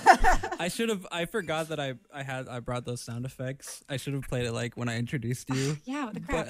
I 0.60 0.68
should 0.68 0.90
have. 0.90 1.06
I 1.12 1.26
forgot 1.26 1.70
that 1.70 1.80
I 1.80 1.94
I 2.14 2.24
had 2.24 2.48
I 2.48 2.60
brought 2.60 2.86
those 2.86 3.02
sound 3.02 3.26
effects. 3.26 3.84
I 3.88 3.98
should 3.98 4.14
have 4.14 4.24
played 4.24 4.46
it 4.46 4.52
like 4.52 4.76
when 4.76 4.90
I 4.90 4.98
introduced 4.98 5.50
you. 5.50 5.78
yeah, 5.86 6.10
the 6.12 6.20
crap. 6.20 6.48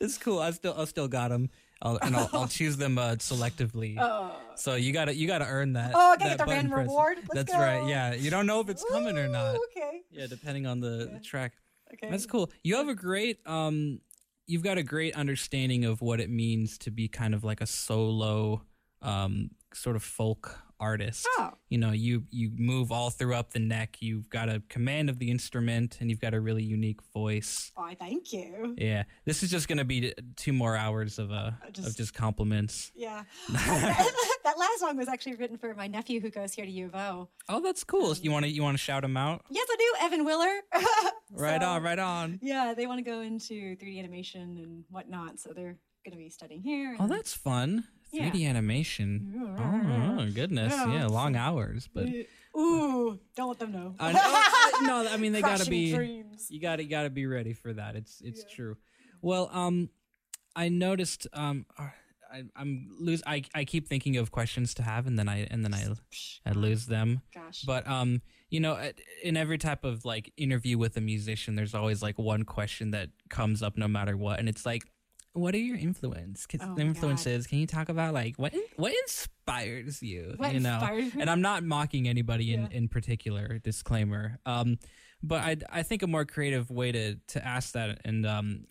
It's 0.00 0.18
cool. 0.18 0.38
I 0.38 0.50
still 0.50 0.74
I 0.76 0.84
still 0.84 1.08
got 1.08 1.28
them. 1.28 1.50
I'll, 1.82 1.98
and 2.00 2.16
I'll, 2.16 2.30
I'll 2.32 2.48
choose 2.48 2.76
them 2.76 2.96
uh, 2.96 3.16
selectively. 3.16 3.96
oh. 3.98 4.36
So 4.54 4.74
you 4.74 4.92
gotta 4.92 5.14
you 5.14 5.26
gotta 5.26 5.46
earn 5.46 5.74
that. 5.74 5.92
Oh, 5.94 6.12
I 6.12 6.16
gotta 6.16 6.30
that 6.30 6.38
get 6.38 6.46
the 6.46 6.50
random 6.50 6.78
reward? 6.78 7.18
Let's 7.32 7.50
That's 7.50 7.54
right. 7.54 7.86
Yeah, 7.86 8.14
you 8.14 8.30
don't 8.30 8.46
know 8.46 8.60
if 8.60 8.68
it's 8.68 8.84
coming 8.90 9.18
or 9.18 9.28
not. 9.28 9.56
Okay. 9.70 10.02
Yeah, 10.10 10.26
depending 10.26 10.66
on 10.66 10.80
the, 10.80 11.10
the 11.12 11.20
track. 11.20 11.52
Okay. 11.92 12.10
That's 12.10 12.26
cool. 12.26 12.50
You 12.62 12.76
have 12.76 12.88
a 12.88 12.94
great 12.94 13.40
um 13.46 14.00
you've 14.46 14.62
got 14.62 14.78
a 14.78 14.82
great 14.82 15.14
understanding 15.14 15.84
of 15.84 16.00
what 16.00 16.20
it 16.20 16.30
means 16.30 16.78
to 16.78 16.90
be 16.90 17.08
kind 17.08 17.34
of 17.34 17.44
like 17.44 17.60
a 17.60 17.66
solo 17.66 18.62
um 19.02 19.50
sort 19.74 19.96
of 19.96 20.02
folk 20.02 20.58
artist. 20.78 21.26
Oh. 21.38 21.50
You 21.68 21.78
know, 21.78 21.92
you 21.92 22.24
you 22.30 22.50
move 22.56 22.92
all 22.92 23.10
throughout 23.10 23.50
the 23.52 23.58
neck. 23.58 23.96
You've 24.00 24.28
got 24.30 24.48
a 24.48 24.62
command 24.68 25.08
of 25.10 25.18
the 25.18 25.30
instrument, 25.30 25.98
and 26.00 26.10
you've 26.10 26.20
got 26.20 26.34
a 26.34 26.40
really 26.40 26.62
unique 26.62 27.00
voice. 27.12 27.72
Why, 27.74 27.94
thank 27.98 28.32
you. 28.32 28.74
Yeah, 28.78 29.04
this 29.24 29.42
is 29.42 29.50
just 29.50 29.68
gonna 29.68 29.84
be 29.84 30.12
two 30.36 30.52
more 30.52 30.76
hours 30.76 31.18
of 31.18 31.30
uh 31.32 31.52
of 31.66 31.72
just- 31.72 31.96
just 31.96 32.14
compliments. 32.14 32.92
Yeah. 32.94 33.24
that 33.48 34.58
last 34.58 34.80
song 34.80 34.96
was 34.96 35.08
actually 35.08 35.36
written 35.36 35.58
for 35.58 35.74
my 35.74 35.86
nephew 35.86 36.20
who 36.20 36.30
goes 36.30 36.52
here 36.54 36.64
to 36.64 36.70
U 36.70 36.86
of 36.86 36.94
O. 36.94 37.28
Oh, 37.48 37.60
that's 37.60 37.84
cool. 37.84 38.10
Um, 38.10 38.16
you 38.22 38.30
want 38.30 38.44
to 38.44 38.50
you 38.50 38.62
want 38.62 38.74
to 38.76 38.82
shout 38.82 39.04
him 39.04 39.16
out? 39.16 39.42
Yes, 39.50 39.66
I 39.70 39.76
do. 39.76 40.04
Evan 40.06 40.24
Willer. 40.24 40.60
Right 41.32 41.60
So, 41.60 41.66
on, 41.68 41.82
right 41.82 41.98
on. 41.98 42.38
Yeah, 42.40 42.72
they 42.74 42.86
want 42.86 43.04
to 43.04 43.10
go 43.10 43.20
into 43.20 43.54
3D 43.76 43.98
animation 43.98 44.42
and 44.62 44.84
whatnot, 44.90 45.40
so 45.40 45.50
they're 45.52 45.76
going 46.04 46.12
to 46.12 46.16
be 46.16 46.30
studying 46.30 46.62
here. 46.62 46.96
Oh, 47.00 47.08
that's 47.08 47.34
fun. 47.34 47.82
Yeah. 48.12 48.30
3D 48.30 48.46
animation. 48.48 49.32
Yeah. 49.36 50.16
Oh, 50.20 50.30
goodness. 50.32 50.72
Yeah, 50.74 50.92
Yeah, 50.94 51.06
long 51.06 51.36
hours, 51.36 51.88
but 51.92 52.06
Ooh, 52.56 53.18
don't 53.34 53.48
let 53.48 53.58
them 53.58 53.72
know. 53.72 53.94
I 53.98 54.12
know- 54.12 54.86
no, 55.04 55.08
I 55.10 55.16
mean 55.16 55.32
they 55.32 55.40
gotta 55.42 55.56
Crushing 55.56 55.70
be. 55.70 55.92
dreams. 55.94 56.46
You 56.50 56.60
gotta 56.60 56.84
gotta 56.84 57.10
be 57.10 57.26
ready 57.26 57.52
for 57.52 57.72
that. 57.74 57.96
It's 57.96 58.20
it's 58.22 58.44
true. 58.44 58.76
Well, 59.22 59.50
um, 59.52 59.90
I 60.54 60.68
noticed. 60.68 61.26
Um, 61.32 61.66
uh, 61.78 61.88
I, 62.32 62.42
I'm 62.56 62.88
lose. 62.98 63.22
I 63.26 63.42
I 63.54 63.64
keep 63.64 63.88
thinking 63.88 64.16
of 64.16 64.30
questions 64.32 64.74
to 64.74 64.82
have, 64.82 65.06
and 65.06 65.18
then 65.18 65.28
I 65.28 65.46
and 65.50 65.64
then 65.64 65.72
I 65.74 65.86
I 66.44 66.52
lose 66.52 66.86
them. 66.86 67.22
Gosh. 67.34 67.62
But 67.62 67.86
um, 67.86 68.20
you 68.50 68.60
know, 68.60 68.76
at- 68.76 68.98
in 69.22 69.36
every 69.36 69.58
type 69.58 69.84
of 69.84 70.04
like 70.04 70.32
interview 70.36 70.76
with 70.78 70.96
a 70.96 71.00
musician, 71.00 71.54
there's 71.56 71.74
always 71.74 72.02
like 72.02 72.18
one 72.18 72.42
question 72.44 72.90
that 72.92 73.10
comes 73.30 73.62
up 73.62 73.76
no 73.76 73.86
matter 73.88 74.16
what, 74.16 74.38
and 74.38 74.48
it's 74.48 74.66
like, 74.66 74.82
what 75.36 75.54
are 75.54 75.58
your 75.58 75.76
influence? 75.76 76.46
Oh 76.60 76.76
influences. 76.78 77.46
Can 77.46 77.58
you 77.58 77.66
talk 77.66 77.88
about 77.88 78.14
like 78.14 78.36
what 78.36 78.52
what 78.76 78.92
inspires 79.04 80.02
you? 80.02 80.34
What 80.36 80.54
you 80.54 80.60
know, 80.60 80.74
inspires 80.74 81.12
and 81.18 81.28
I'm 81.30 81.42
not 81.42 81.62
mocking 81.64 82.08
anybody 82.08 82.54
in 82.54 82.62
Yeah. 82.62 82.68
in 82.78 82.88
particular. 82.88 83.58
Disclaimer. 83.58 84.38
Um, 84.46 84.78
but 85.22 85.40
I 85.42 85.56
I 85.70 85.82
think 85.82 86.02
a 86.02 86.06
more 86.06 86.24
creative 86.24 86.70
way 86.70 86.92
to 86.92 87.16
to 87.28 87.44
ask 87.46 87.72
that 87.72 88.00
and 88.04 88.26
um. 88.26 88.66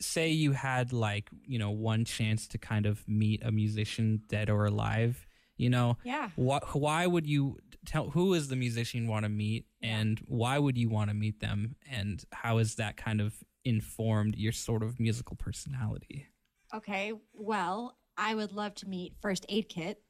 Say 0.00 0.30
you 0.30 0.52
had 0.52 0.92
like 0.92 1.30
you 1.46 1.58
know 1.58 1.70
one 1.70 2.04
chance 2.04 2.48
to 2.48 2.58
kind 2.58 2.84
of 2.84 3.06
meet 3.08 3.42
a 3.44 3.52
musician 3.52 4.22
dead 4.28 4.50
or 4.50 4.66
alive, 4.66 5.24
you 5.56 5.70
know, 5.70 5.96
yeah. 6.04 6.30
why, 6.36 6.58
why 6.72 7.06
would 7.06 7.26
you 7.26 7.58
tell 7.86 8.10
who 8.10 8.34
is 8.34 8.48
the 8.48 8.56
musician 8.56 9.04
you 9.04 9.08
want 9.08 9.22
to 9.24 9.28
meet 9.30 9.66
Yeah. 9.80 9.98
and 10.00 10.18
why 10.26 10.58
would 10.58 10.76
you 10.76 10.88
want 10.90 11.08
to 11.10 11.14
meet 11.14 11.40
them 11.40 11.76
and 11.90 12.22
how 12.32 12.58
is 12.58 12.74
that 12.74 12.96
kind 12.96 13.20
of 13.20 13.34
informed 13.64 14.36
your 14.36 14.52
sort 14.52 14.82
of 14.82 15.00
musical 15.00 15.36
personality 15.36 16.26
Okay, 16.74 17.12
well, 17.32 17.96
I 18.16 18.34
would 18.34 18.50
love 18.50 18.74
to 18.76 18.88
meet 18.88 19.14
First 19.22 19.46
Aid 19.48 19.68
Kit. 19.68 20.02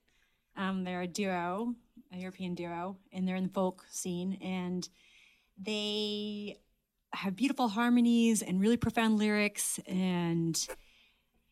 Um, 0.56 0.84
they're 0.84 1.02
a 1.02 1.06
duo, 1.06 1.75
a 2.11 2.16
European 2.16 2.54
duo, 2.54 2.96
and 3.12 3.28
they're 3.28 3.37
in 3.37 3.42
the 3.44 3.52
folk 3.52 3.84
scene, 3.90 4.38
and 4.40 4.88
they 5.61 6.56
have 7.12 7.37
beautiful 7.37 7.68
harmonies 7.68 8.40
and 8.40 8.62
really 8.62 8.78
profound 8.78 9.18
lyrics. 9.18 9.78
And 9.87 10.58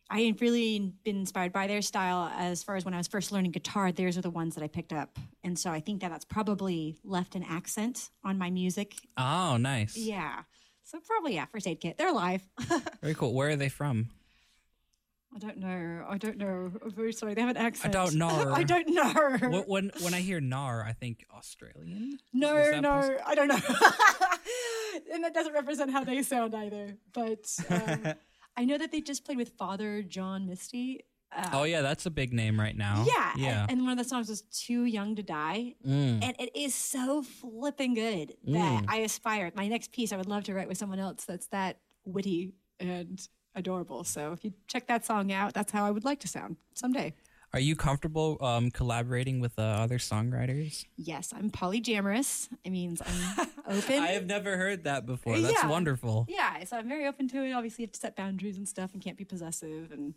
I 0.09 0.21
have 0.23 0.41
really 0.41 0.95
been 1.05 1.17
inspired 1.17 1.53
by 1.53 1.67
their 1.67 1.83
style 1.83 2.33
as 2.35 2.63
far 2.63 2.77
as 2.77 2.85
when 2.87 2.95
I 2.95 2.99
was 2.99 3.07
first 3.07 3.33
learning 3.33 3.51
guitar. 3.51 3.93
Theirs 3.93 4.17
are 4.17 4.23
the 4.23 4.31
ones 4.31 4.55
that 4.55 4.65
I 4.65 4.69
picked 4.69 4.95
up, 4.95 5.19
and 5.45 5.59
so 5.59 5.71
I 5.71 5.81
think 5.81 6.01
that 6.01 6.11
that's 6.11 6.25
probably 6.25 6.97
left 7.05 7.35
an 7.35 7.43
accent 7.43 8.09
on 8.25 8.39
my 8.39 8.49
music. 8.49 8.95
oh 9.19 9.59
nice 9.59 9.95
Yeah. 9.95 10.45
So 10.85 10.99
probably 11.01 11.35
yeah, 11.35 11.47
First 11.47 11.67
Aid 11.67 11.81
Kit. 11.81 11.99
They're 11.99 12.09
alive. 12.09 12.43
very 13.03 13.15
cool 13.15 13.35
where 13.35 13.51
are 13.51 13.57
they 13.57 13.69
from 13.69 14.09
I 15.35 15.39
don't 15.39 15.57
know. 15.59 16.05
I 16.07 16.19
don't 16.19 16.37
know. 16.37 16.71
I'm 16.85 16.91
very 16.91 17.13
sorry. 17.13 17.33
They 17.33 17.41
have 17.41 17.49
an 17.49 17.57
accent. 17.57 17.97
I 17.97 18.05
don't 18.05 18.17
know. 18.17 18.53
I 18.53 18.63
don't 18.63 18.89
know. 18.91 19.63
Wh- 19.63 19.69
when 19.69 19.91
when 20.03 20.13
i 20.13 20.21
hear 20.21 20.41
nar 20.41 20.85
i 20.85 20.93
think 20.93 21.25
australian 21.35 22.19
no, 22.35 22.81
no, 22.81 23.19
I 23.25 23.35
don't 23.35 23.49
know. 23.49 23.57
and 25.13 25.25
that 25.25 25.35
doesn't 25.35 25.53
represent 25.53 25.91
how 25.91 26.05
they 26.05 26.23
sound 26.23 26.55
either. 26.55 26.97
But 27.13 27.47
um, 27.71 28.15
I 28.57 28.65
know 28.65 28.79
that 28.79 28.93
they 28.93 29.01
just 29.01 29.25
played 29.25 29.39
with 29.39 29.51
Father 29.51 30.03
John 30.03 30.47
Misty. 30.47 31.05
Uh, 31.37 31.49
oh 31.55 31.65
yeah 31.65 31.81
that's 31.81 32.05
a 32.07 32.11
big 32.11 32.33
name 32.33 32.61
right 32.61 32.77
now 32.77 33.05
yeah, 33.09 33.33
yeah 33.37 33.63
And, 33.63 33.73
and 33.73 33.83
one 33.83 33.93
of 33.93 33.99
the 33.99 34.05
songs 34.05 34.29
was 34.29 34.43
"Too 34.43 34.85
Young 34.85 35.17
to 35.17 35.23
Die," 35.23 35.75
Mm. 35.87 36.23
and 36.23 36.37
it 36.39 36.55
is 36.55 36.75
so 36.75 37.23
flipping 37.23 37.95
good 37.95 38.35
that 38.49 38.83
Mm. 38.83 38.85
I 38.89 38.99
aspire. 38.99 39.51
My 39.55 39.67
next 39.69 39.93
piece, 39.93 40.13
I 40.13 40.17
would 40.19 40.29
love 40.29 40.45
to 40.45 40.55
write 40.55 40.69
with 40.69 40.77
someone 40.79 40.99
else 40.99 41.25
that's 41.25 41.47
that 41.49 41.79
witty 42.05 42.53
and 42.81 43.27
adorable. 43.55 44.05
So 44.05 44.33
if 44.33 44.45
you 44.45 44.53
check 44.67 44.87
that 44.89 45.05
song 45.07 45.33
out, 45.33 45.55
that's 45.55 45.73
how 45.73 45.85
I 45.87 45.91
would 45.91 46.05
like 46.05 46.21
to 46.21 46.29
sound 46.29 46.57
someday. 46.75 47.15
are 47.55 47.61
you 47.61 47.77
comfortable 47.77 48.39
um, 48.41 48.71
collaborating 48.71 49.39
with 49.41 49.59
uh, 49.59 49.63
other 49.63 49.99
songwriters 49.99 50.87
Yes, 50.97 51.33
I'm 51.37 51.51
polyamorous. 51.51 52.49
It 52.65 52.71
means 52.71 53.03
I'm 53.05 53.49
open. 53.77 53.99
i 54.03 54.09
have 54.09 54.27
never 54.27 54.57
heard 54.57 54.85
that 54.85 55.05
before 55.07 55.39
that's 55.39 55.63
Yeah. 55.63 55.69
wonderful 55.69 56.27
yeah, 56.31 56.65
so 56.65 56.77
I'm 56.79 56.89
very 56.89 57.07
open 57.07 57.29
to 57.29 57.43
it. 57.45 57.53
Obviously, 57.53 57.83
you 57.83 57.87
have 57.89 57.93
to 57.93 58.01
set 58.01 58.17
boundaries 58.17 58.57
and 58.57 58.67
stuff, 58.67 58.93
and 58.95 59.03
can't 59.03 59.19
be 59.19 59.25
possessive 59.25 59.93
and 59.93 60.15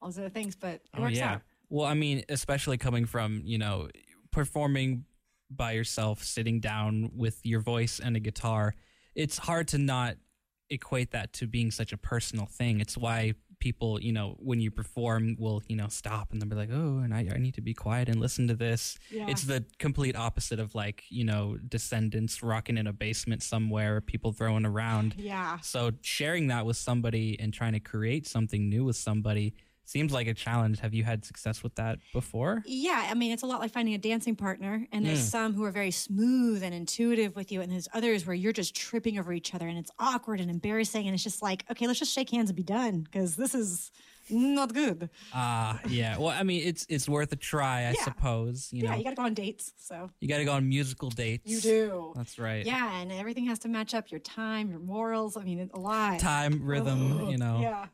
all 0.00 0.08
those 0.08 0.18
other 0.18 0.28
things. 0.30 0.56
But 0.56 0.74
it 0.74 0.82
Oh 0.96 1.02
works 1.02 1.16
yeah. 1.16 1.34
out. 1.34 1.42
Well, 1.70 1.86
I 1.86 1.94
mean, 1.94 2.24
especially 2.28 2.78
coming 2.78 3.04
from 3.06 3.42
you 3.44 3.58
know 3.58 3.88
performing 4.30 5.04
by 5.50 5.72
yourself, 5.72 6.22
sitting 6.22 6.60
down 6.60 7.10
with 7.16 7.44
your 7.44 7.60
voice 7.60 8.00
and 8.00 8.16
a 8.16 8.20
guitar, 8.20 8.74
it's 9.14 9.38
hard 9.38 9.68
to 9.68 9.78
not 9.78 10.16
equate 10.70 11.12
that 11.12 11.32
to 11.32 11.46
being 11.46 11.70
such 11.70 11.92
a 11.92 11.96
personal 11.96 12.46
thing. 12.46 12.80
It's 12.80 12.96
why 12.96 13.32
people, 13.58 14.00
you 14.00 14.12
know, 14.12 14.36
when 14.38 14.60
you 14.60 14.70
perform, 14.70 15.34
will 15.38 15.62
you 15.66 15.74
know 15.76 15.88
stop 15.88 16.30
and 16.32 16.40
they'll 16.40 16.48
be 16.48 16.54
like, 16.54 16.68
"Oh, 16.72 16.98
and 16.98 17.12
I, 17.12 17.26
I 17.34 17.38
need 17.38 17.54
to 17.54 17.60
be 17.60 17.74
quiet 17.74 18.08
and 18.08 18.20
listen 18.20 18.46
to 18.48 18.54
this." 18.54 18.98
Yeah. 19.10 19.26
It's 19.28 19.44
the 19.44 19.64
complete 19.78 20.14
opposite 20.16 20.60
of 20.60 20.74
like 20.74 21.04
you 21.08 21.24
know 21.24 21.56
Descendants 21.66 22.42
rocking 22.42 22.76
in 22.78 22.86
a 22.86 22.92
basement 22.92 23.42
somewhere, 23.42 24.00
people 24.00 24.32
throwing 24.32 24.64
around. 24.66 25.14
Yeah. 25.18 25.58
So 25.60 25.92
sharing 26.02 26.48
that 26.48 26.66
with 26.66 26.76
somebody 26.76 27.38
and 27.40 27.52
trying 27.52 27.72
to 27.72 27.80
create 27.80 28.26
something 28.26 28.68
new 28.68 28.84
with 28.84 28.96
somebody 28.96 29.54
seems 29.88 30.12
like 30.12 30.26
a 30.26 30.34
challenge. 30.34 30.80
Have 30.80 30.92
you 30.92 31.02
had 31.02 31.24
success 31.24 31.62
with 31.62 31.74
that 31.76 31.98
before? 32.12 32.62
Yeah, 32.66 33.08
I 33.10 33.14
mean, 33.14 33.32
it's 33.32 33.42
a 33.42 33.46
lot 33.46 33.60
like 33.60 33.72
finding 33.72 33.94
a 33.94 33.98
dancing 33.98 34.36
partner. 34.36 34.86
And 34.92 35.04
there's 35.06 35.20
Mm. 35.26 35.30
some 35.30 35.54
who 35.54 35.64
are 35.64 35.70
very 35.70 35.90
smooth 35.90 36.62
and 36.62 36.74
intuitive 36.74 37.34
with 37.34 37.50
you, 37.50 37.60
and 37.62 37.72
there's 37.72 37.88
others 37.94 38.26
where 38.26 38.36
you're 38.36 38.52
just 38.52 38.74
tripping 38.76 39.18
over 39.18 39.32
each 39.32 39.54
other, 39.54 39.66
and 39.66 39.78
it's 39.78 39.90
awkward 39.98 40.40
and 40.40 40.50
embarrassing. 40.50 41.06
And 41.06 41.14
it's 41.14 41.24
just 41.24 41.40
like, 41.42 41.64
okay, 41.70 41.86
let's 41.86 41.98
just 41.98 42.12
shake 42.12 42.30
hands 42.30 42.50
and 42.50 42.56
be 42.56 42.62
done 42.62 43.00
because 43.00 43.36
this 43.36 43.54
is 43.54 43.90
not 44.30 44.74
good. 44.74 45.08
Ah, 45.32 45.80
yeah. 45.88 46.18
Well, 46.18 46.28
I 46.28 46.42
mean, 46.42 46.62
it's 46.66 46.84
it's 46.90 47.08
worth 47.08 47.32
a 47.32 47.36
try, 47.36 47.86
I 47.86 47.92
Yeah. 47.92 48.04
suppose. 48.04 48.68
You 48.72 48.82
yeah, 48.82 48.90
know, 48.90 48.96
you 48.98 49.04
got 49.04 49.10
to 49.10 49.16
go 49.16 49.22
on 49.22 49.32
dates. 49.32 49.72
So 49.78 50.10
you 50.20 50.28
got 50.28 50.36
to 50.38 50.44
go 50.44 50.52
on 50.52 50.68
musical 50.68 51.08
dates. 51.08 51.50
you 51.50 51.60
do. 51.62 52.12
That's 52.14 52.38
right. 52.38 52.66
Yeah, 52.66 53.00
and 53.00 53.10
everything 53.10 53.46
has 53.46 53.58
to 53.60 53.68
match 53.68 53.94
up 53.94 54.10
your 54.10 54.20
time, 54.20 54.68
your 54.70 54.80
morals. 54.80 55.38
I 55.38 55.44
mean, 55.44 55.70
a 55.72 55.78
lot. 55.80 56.18
Time, 56.20 56.62
rhythm. 56.62 57.30
You 57.30 57.38
know, 57.38 57.60
Yeah. 57.62 57.86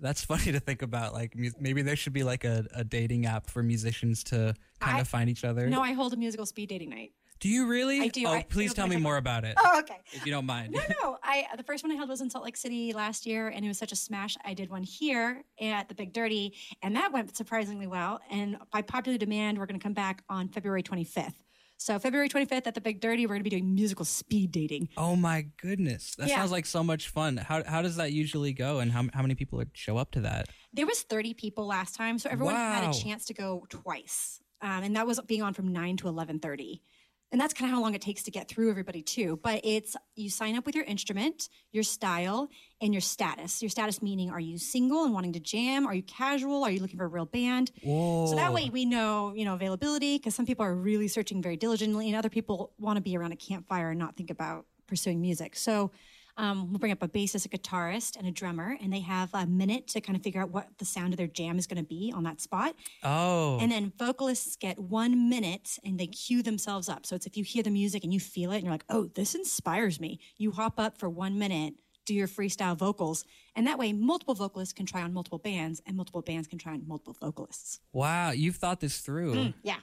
That's 0.00 0.24
funny 0.24 0.52
to 0.52 0.60
think 0.60 0.82
about. 0.82 1.12
Like, 1.14 1.36
mu- 1.36 1.50
maybe 1.60 1.82
there 1.82 1.96
should 1.96 2.12
be 2.12 2.22
like 2.24 2.44
a, 2.44 2.66
a 2.74 2.84
dating 2.84 3.26
app 3.26 3.48
for 3.50 3.62
musicians 3.62 4.22
to 4.24 4.54
kind 4.80 4.96
I- 4.98 5.00
of 5.00 5.08
find 5.08 5.28
each 5.30 5.44
other. 5.44 5.68
No, 5.68 5.80
I 5.82 5.92
hold 5.92 6.12
a 6.12 6.16
musical 6.16 6.46
speed 6.46 6.68
dating 6.68 6.90
night. 6.90 7.12
do 7.40 7.48
you 7.48 7.66
really? 7.68 8.00
I 8.00 8.08
do. 8.08 8.24
Oh, 8.26 8.32
I- 8.32 8.42
please 8.42 8.72
it'll 8.72 8.76
tell 8.82 8.86
me 8.88 8.96
more 8.96 9.16
about 9.16 9.44
it, 9.44 9.54
Oh, 9.62 9.78
okay. 9.80 9.98
if 10.12 10.26
you 10.26 10.32
don't 10.32 10.46
mind. 10.46 10.72
No, 10.72 10.80
no. 11.02 11.18
I 11.22 11.46
the 11.56 11.62
first 11.62 11.84
one 11.84 11.92
I 11.92 11.94
held 11.96 12.08
was 12.08 12.20
in 12.20 12.30
Salt 12.30 12.44
Lake 12.44 12.56
City 12.56 12.92
last 12.92 13.26
year, 13.26 13.48
and 13.48 13.64
it 13.64 13.68
was 13.68 13.78
such 13.78 13.92
a 13.92 13.96
smash. 13.96 14.36
I 14.44 14.54
did 14.54 14.70
one 14.70 14.82
here 14.82 15.42
at 15.60 15.88
the 15.88 15.94
Big 15.94 16.12
Dirty, 16.12 16.54
and 16.82 16.96
that 16.96 17.12
went 17.12 17.36
surprisingly 17.36 17.86
well. 17.86 18.20
And 18.30 18.56
by 18.72 18.82
popular 18.82 19.18
demand, 19.18 19.58
we're 19.58 19.66
going 19.66 19.78
to 19.78 19.82
come 19.84 19.94
back 19.94 20.22
on 20.28 20.48
February 20.48 20.82
25th. 20.82 21.34
So 21.80 21.96
February 22.00 22.28
25th 22.28 22.66
at 22.66 22.74
the 22.74 22.80
Big 22.80 23.00
Dirty, 23.00 23.24
we're 23.24 23.34
going 23.34 23.40
to 23.40 23.44
be 23.44 23.50
doing 23.50 23.72
musical 23.72 24.04
speed 24.04 24.50
dating. 24.50 24.88
Oh 24.96 25.14
my 25.14 25.46
goodness, 25.62 26.16
that 26.16 26.28
Yeah. 26.28 26.36
sounds 26.38 26.50
like 26.50 26.66
so 26.66 26.82
much 26.82 27.08
fun. 27.08 27.36
How 27.36 27.62
how 27.64 27.82
does 27.82 27.96
that 27.96 28.12
usually 28.12 28.52
go, 28.52 28.80
and 28.80 28.90
how 28.90 29.04
how 29.14 29.22
many 29.22 29.36
people 29.36 29.58
would 29.58 29.70
show 29.74 29.96
up 29.96 30.10
to 30.12 30.20
that? 30.22 30.48
There 30.72 30.86
was 30.86 31.02
30 31.02 31.34
people 31.34 31.66
last 31.66 31.94
time, 31.94 32.18
so 32.18 32.28
everyone 32.30 32.56
had 32.56 32.90
a 32.90 32.92
chance 32.92 33.24
to 33.26 33.34
go 33.34 33.64
twice, 33.70 34.40
um, 34.60 34.82
and 34.82 34.96
that 34.96 35.06
was 35.06 35.20
being 35.20 35.40
on 35.42 35.54
from 35.54 35.68
9 35.72 35.96
to 35.98 36.08
11:30. 36.08 36.82
And 37.30 37.40
that's 37.40 37.52
kind 37.52 37.70
of 37.70 37.74
how 37.74 37.82
long 37.82 37.94
it 37.94 38.00
takes 38.00 38.22
to 38.22 38.30
get 38.30 38.48
through 38.48 38.70
everybody 38.70 39.02
too. 39.02 39.38
But 39.42 39.60
it's 39.62 39.96
you 40.16 40.30
sign 40.30 40.56
up 40.56 40.64
with 40.64 40.74
your 40.74 40.84
instrument, 40.84 41.48
your 41.72 41.82
style, 41.82 42.48
and 42.80 42.94
your 42.94 43.02
status. 43.02 43.60
Your 43.60 43.68
status 43.68 44.00
meaning 44.00 44.30
are 44.30 44.40
you 44.40 44.56
single 44.56 45.04
and 45.04 45.12
wanting 45.12 45.34
to 45.34 45.40
jam? 45.40 45.86
Are 45.86 45.94
you 45.94 46.02
casual? 46.02 46.64
Are 46.64 46.70
you 46.70 46.80
looking 46.80 46.98
for 46.98 47.04
a 47.04 47.08
real 47.08 47.26
band? 47.26 47.70
Whoa! 47.82 48.26
So 48.28 48.36
that 48.36 48.52
way 48.52 48.70
we 48.70 48.86
know, 48.86 49.34
you 49.36 49.44
know, 49.44 49.54
availability 49.54 50.16
because 50.16 50.34
some 50.34 50.46
people 50.46 50.64
are 50.64 50.74
really 50.74 51.08
searching 51.08 51.42
very 51.42 51.56
diligently 51.56 52.08
and 52.08 52.16
other 52.16 52.30
people 52.30 52.72
want 52.78 52.96
to 52.96 53.02
be 53.02 53.16
around 53.16 53.32
a 53.32 53.36
campfire 53.36 53.90
and 53.90 53.98
not 53.98 54.16
think 54.16 54.30
about 54.30 54.64
pursuing 54.86 55.20
music. 55.20 55.54
So 55.54 55.90
um, 56.38 56.70
we'll 56.70 56.78
bring 56.78 56.92
up 56.92 57.02
a 57.02 57.08
bassist, 57.08 57.44
a 57.44 57.48
guitarist, 57.50 58.16
and 58.16 58.26
a 58.26 58.30
drummer, 58.30 58.76
and 58.80 58.92
they 58.92 59.00
have 59.00 59.28
a 59.34 59.44
minute 59.46 59.88
to 59.88 60.00
kind 60.00 60.16
of 60.16 60.22
figure 60.22 60.40
out 60.40 60.50
what 60.50 60.68
the 60.78 60.84
sound 60.84 61.12
of 61.12 61.18
their 61.18 61.26
jam 61.26 61.58
is 61.58 61.66
going 61.66 61.76
to 61.82 61.86
be 61.88 62.12
on 62.16 62.22
that 62.24 62.40
spot. 62.40 62.74
Oh, 63.02 63.58
And 63.60 63.70
then 63.70 63.92
vocalists 63.98 64.56
get 64.56 64.78
one 64.78 65.28
minute 65.28 65.78
and 65.84 65.98
they 65.98 66.06
cue 66.06 66.42
themselves 66.42 66.88
up. 66.88 67.04
So 67.04 67.14
it's 67.16 67.26
if 67.26 67.36
you 67.36 67.44
hear 67.44 67.62
the 67.62 67.70
music 67.70 68.04
and 68.04 68.14
you 68.14 68.20
feel 68.20 68.52
it 68.52 68.56
and 68.56 68.64
you're 68.64 68.72
like, 68.72 68.84
oh, 68.88 69.10
this 69.14 69.34
inspires 69.34 70.00
me, 70.00 70.20
you 70.38 70.52
hop 70.52 70.78
up 70.78 70.96
for 70.98 71.10
one 71.10 71.38
minute 71.38 71.74
do 72.06 72.14
your 72.14 72.26
freestyle 72.28 72.74
vocals. 72.74 73.22
And 73.54 73.66
that 73.66 73.78
way, 73.78 73.92
multiple 73.92 74.34
vocalists 74.34 74.72
can 74.72 74.86
try 74.86 75.02
on 75.02 75.12
multiple 75.12 75.36
bands, 75.36 75.82
and 75.84 75.94
multiple 75.94 76.22
bands 76.22 76.48
can 76.48 76.58
try 76.58 76.72
on 76.72 76.84
multiple 76.88 77.14
vocalists. 77.20 77.80
Wow, 77.92 78.30
you've 78.30 78.56
thought 78.56 78.80
this 78.80 79.00
through. 79.00 79.52
Yeah. 79.62 79.76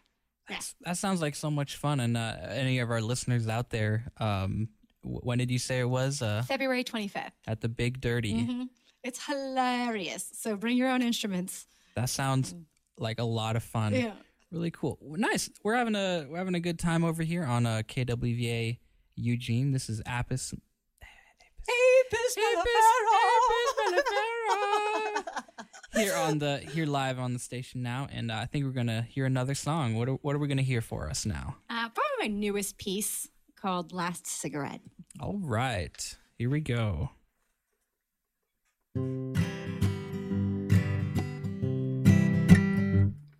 That's- 0.47 0.73
That 0.81 0.97
sounds 0.97 1.21
like 1.21 1.35
so 1.35 1.51
much 1.51 1.75
fun. 1.77 1.99
And 1.99 2.17
uh, 2.17 2.35
any 2.49 2.79
of 2.79 2.89
our 2.89 2.99
listeners 2.99 3.47
out 3.47 3.69
there, 3.69 4.11
um, 4.17 4.69
when 5.05 5.37
did 5.37 5.51
you 5.51 5.59
say 5.59 5.79
it 5.79 5.89
was? 5.89 6.21
Uh, 6.21 6.41
February 6.47 6.83
25th. 6.83 7.31
at 7.47 7.61
the 7.61 7.69
Big 7.69 8.01
Dirty. 8.01 8.33
Mhm. 8.33 8.69
It's 9.03 9.23
hilarious. 9.25 10.29
So 10.33 10.55
bring 10.55 10.77
your 10.77 10.89
own 10.89 11.01
instruments. 11.03 11.67
That 11.95 12.09
sounds 12.09 12.55
like 12.97 13.19
a 13.19 13.23
lot 13.23 13.55
of 13.55 13.63
fun. 13.63 13.93
Yeah. 13.93 14.13
Really 14.51 14.71
cool. 14.71 14.97
Nice. 15.01 15.49
We're 15.63 15.75
having 15.75 15.95
a 15.95 16.25
we're 16.29 16.37
having 16.37 16.55
a 16.55 16.59
good 16.59 16.79
time 16.79 17.03
over 17.03 17.23
here 17.23 17.43
on 17.43 17.65
uh, 17.65 17.83
KWVA 17.87 18.79
Eugene. 19.15 19.71
This 19.71 19.89
is 19.89 20.01
Apis. 20.05 20.53
Apis 21.67 22.37
Here 25.93 26.13
on 26.15 26.39
the 26.39 26.57
here 26.57 26.85
live 26.85 27.19
on 27.19 27.31
the 27.33 27.39
station 27.39 27.81
now, 27.81 28.07
and 28.11 28.29
uh, 28.29 28.35
I 28.35 28.45
think 28.47 28.65
we're 28.65 28.71
gonna 28.71 29.01
hear 29.03 29.25
another 29.25 29.55
song. 29.55 29.95
What 29.95 30.09
are, 30.09 30.13
what 30.15 30.35
are 30.35 30.39
we 30.39 30.47
gonna 30.49 30.61
hear 30.61 30.81
for 30.81 31.09
us 31.09 31.25
now? 31.25 31.55
Uh, 31.69 31.87
probably 31.89 32.19
my 32.19 32.27
newest 32.27 32.77
piece 32.77 33.29
called 33.65 33.91
Last 33.91 34.27
Cigarette. 34.27 34.81
All 35.19 35.39
right, 35.39 36.15
here 36.37 36.51
we 36.51 36.59
go. 36.59 37.09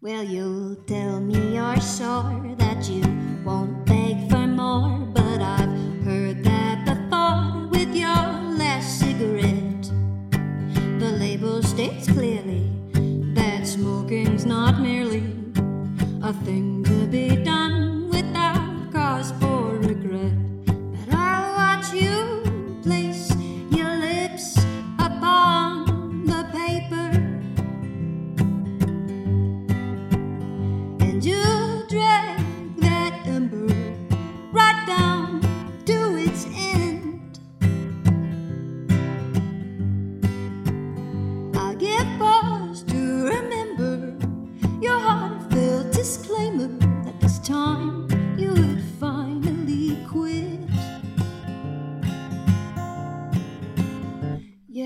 Well, 0.02 0.24
you'll 0.24 0.78
tell 0.88 1.22
me 1.22 1.54
you're 1.54 1.80
sure 1.80 2.56
that 2.58 2.90
you 2.90 3.04
won't 3.46 3.86
beg 3.86 4.28
for 4.32 4.48
more, 4.48 4.98
but 5.14 5.42
I've 5.44 5.70
heard 6.04 6.44
that 6.44 6.86
before 6.86 7.68
with 7.68 7.96
your 7.96 8.26
last 8.58 9.00
cigarette. 9.00 9.92
The 10.98 11.18
label 11.20 11.62
states 11.62 12.12
clearly 12.12 12.72
that 13.36 13.68
smoking's 13.68 14.44
not 14.44 14.82
merely 14.82 15.36
a 16.24 16.34
thing 16.34 16.84
to 16.86 17.06
be 17.06 17.36
done 17.44 17.65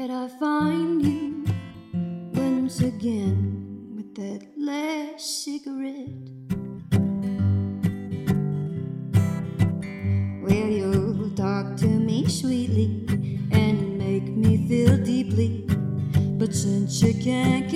Yet 0.09 0.17
I 0.17 0.27
find 0.39 1.05
you 1.05 1.45
once 2.33 2.81
again 2.81 3.93
with 3.95 4.15
that 4.15 4.41
last 4.57 5.43
cigarette. 5.43 6.25
Well, 10.41 10.69
you'll 10.77 11.29
talk 11.35 11.75
to 11.77 11.85
me 11.85 12.27
sweetly 12.27 13.05
and 13.51 13.99
make 13.99 14.23
me 14.23 14.67
feel 14.67 14.97
deeply. 14.97 15.67
But 16.39 16.55
since 16.55 17.03
you 17.03 17.13
can't 17.13 17.69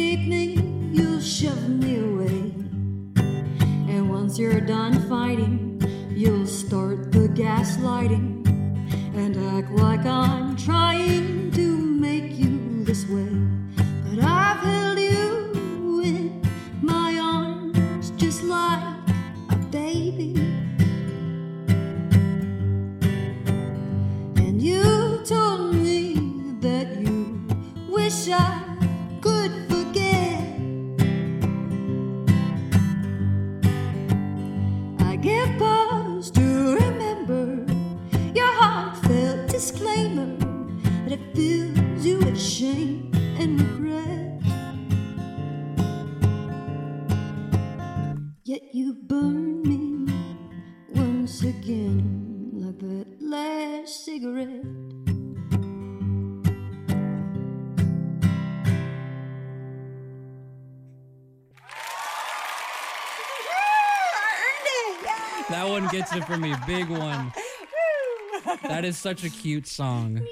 me. 66.43 66.53
Big 66.67 66.89
one. 66.89 67.31
That 68.63 68.83
is 68.83 68.97
such 68.97 69.23
a 69.23 69.29
cute 69.29 69.65
song, 69.65 70.25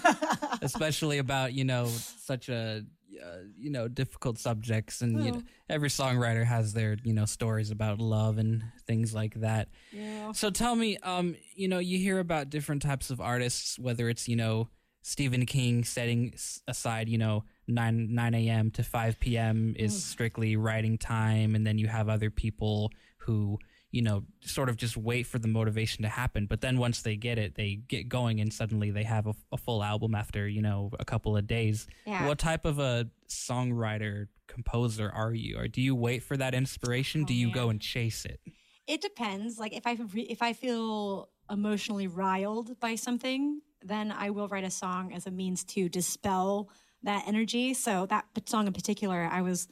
especially 0.62 1.18
about 1.18 1.52
you 1.52 1.64
know 1.64 1.86
such 1.86 2.48
a 2.48 2.84
uh, 3.24 3.36
you 3.56 3.70
know 3.70 3.86
difficult 3.86 4.38
subjects, 4.38 5.00
and 5.00 5.24
you 5.24 5.32
know, 5.32 5.42
every 5.68 5.88
songwriter 5.88 6.44
has 6.44 6.72
their 6.72 6.96
you 7.04 7.12
know 7.12 7.24
stories 7.24 7.70
about 7.70 8.00
love 8.00 8.38
and 8.38 8.64
things 8.86 9.14
like 9.14 9.34
that. 9.40 9.68
Yeah. 9.92 10.32
So 10.32 10.50
tell 10.50 10.74
me, 10.74 10.98
um, 10.98 11.36
you 11.54 11.68
know, 11.68 11.78
you 11.78 11.98
hear 11.98 12.18
about 12.18 12.50
different 12.50 12.82
types 12.82 13.10
of 13.10 13.20
artists, 13.20 13.78
whether 13.78 14.08
it's 14.08 14.28
you 14.28 14.36
know 14.36 14.68
Stephen 15.02 15.46
King 15.46 15.84
setting 15.84 16.34
aside, 16.66 17.08
you 17.08 17.18
know, 17.18 17.44
nine 17.68 18.12
nine 18.12 18.34
a.m. 18.34 18.72
to 18.72 18.82
five 18.82 19.20
p.m. 19.20 19.74
is 19.78 20.04
strictly 20.04 20.56
writing 20.56 20.98
time, 20.98 21.54
and 21.54 21.64
then 21.64 21.78
you 21.78 21.86
have 21.86 22.08
other 22.08 22.30
people 22.30 22.90
who 23.18 23.58
you 23.96 24.02
know 24.02 24.24
sort 24.42 24.68
of 24.68 24.76
just 24.76 24.94
wait 24.94 25.26
for 25.26 25.38
the 25.38 25.48
motivation 25.48 26.02
to 26.02 26.08
happen, 26.08 26.44
but 26.44 26.60
then 26.60 26.76
once 26.76 27.00
they 27.00 27.16
get 27.16 27.38
it, 27.38 27.54
they 27.54 27.76
get 27.88 28.10
going, 28.10 28.40
and 28.40 28.52
suddenly 28.52 28.90
they 28.90 29.04
have 29.04 29.26
a, 29.26 29.34
a 29.50 29.56
full 29.56 29.82
album 29.82 30.14
after 30.14 30.46
you 30.46 30.60
know 30.60 30.90
a 31.00 31.04
couple 31.04 31.34
of 31.34 31.46
days. 31.46 31.86
Yeah. 32.06 32.26
What 32.26 32.38
type 32.38 32.66
of 32.66 32.78
a 32.78 33.08
songwriter 33.26 34.26
composer 34.48 35.10
are 35.10 35.32
you, 35.32 35.58
or 35.58 35.66
do 35.66 35.80
you 35.80 35.94
wait 35.94 36.22
for 36.22 36.36
that 36.36 36.52
inspiration? 36.54 37.22
Oh, 37.22 37.26
do 37.26 37.32
you 37.32 37.50
go 37.50 37.70
and 37.70 37.80
chase 37.80 38.26
it? 38.26 38.38
It 38.86 39.00
depends. 39.00 39.58
Like 39.58 39.74
if 39.74 39.86
I 39.86 39.96
re- 40.12 40.28
if 40.28 40.42
I 40.42 40.52
feel 40.52 41.30
emotionally 41.50 42.06
riled 42.06 42.78
by 42.78 42.96
something, 42.96 43.62
then 43.82 44.12
I 44.12 44.28
will 44.28 44.48
write 44.48 44.64
a 44.64 44.70
song 44.70 45.14
as 45.14 45.26
a 45.26 45.30
means 45.30 45.64
to 45.64 45.88
dispel 45.88 46.68
that 47.02 47.24
energy. 47.26 47.72
So 47.72 48.04
that 48.06 48.26
song 48.44 48.66
in 48.66 48.74
particular, 48.74 49.26
I 49.32 49.40
was 49.40 49.68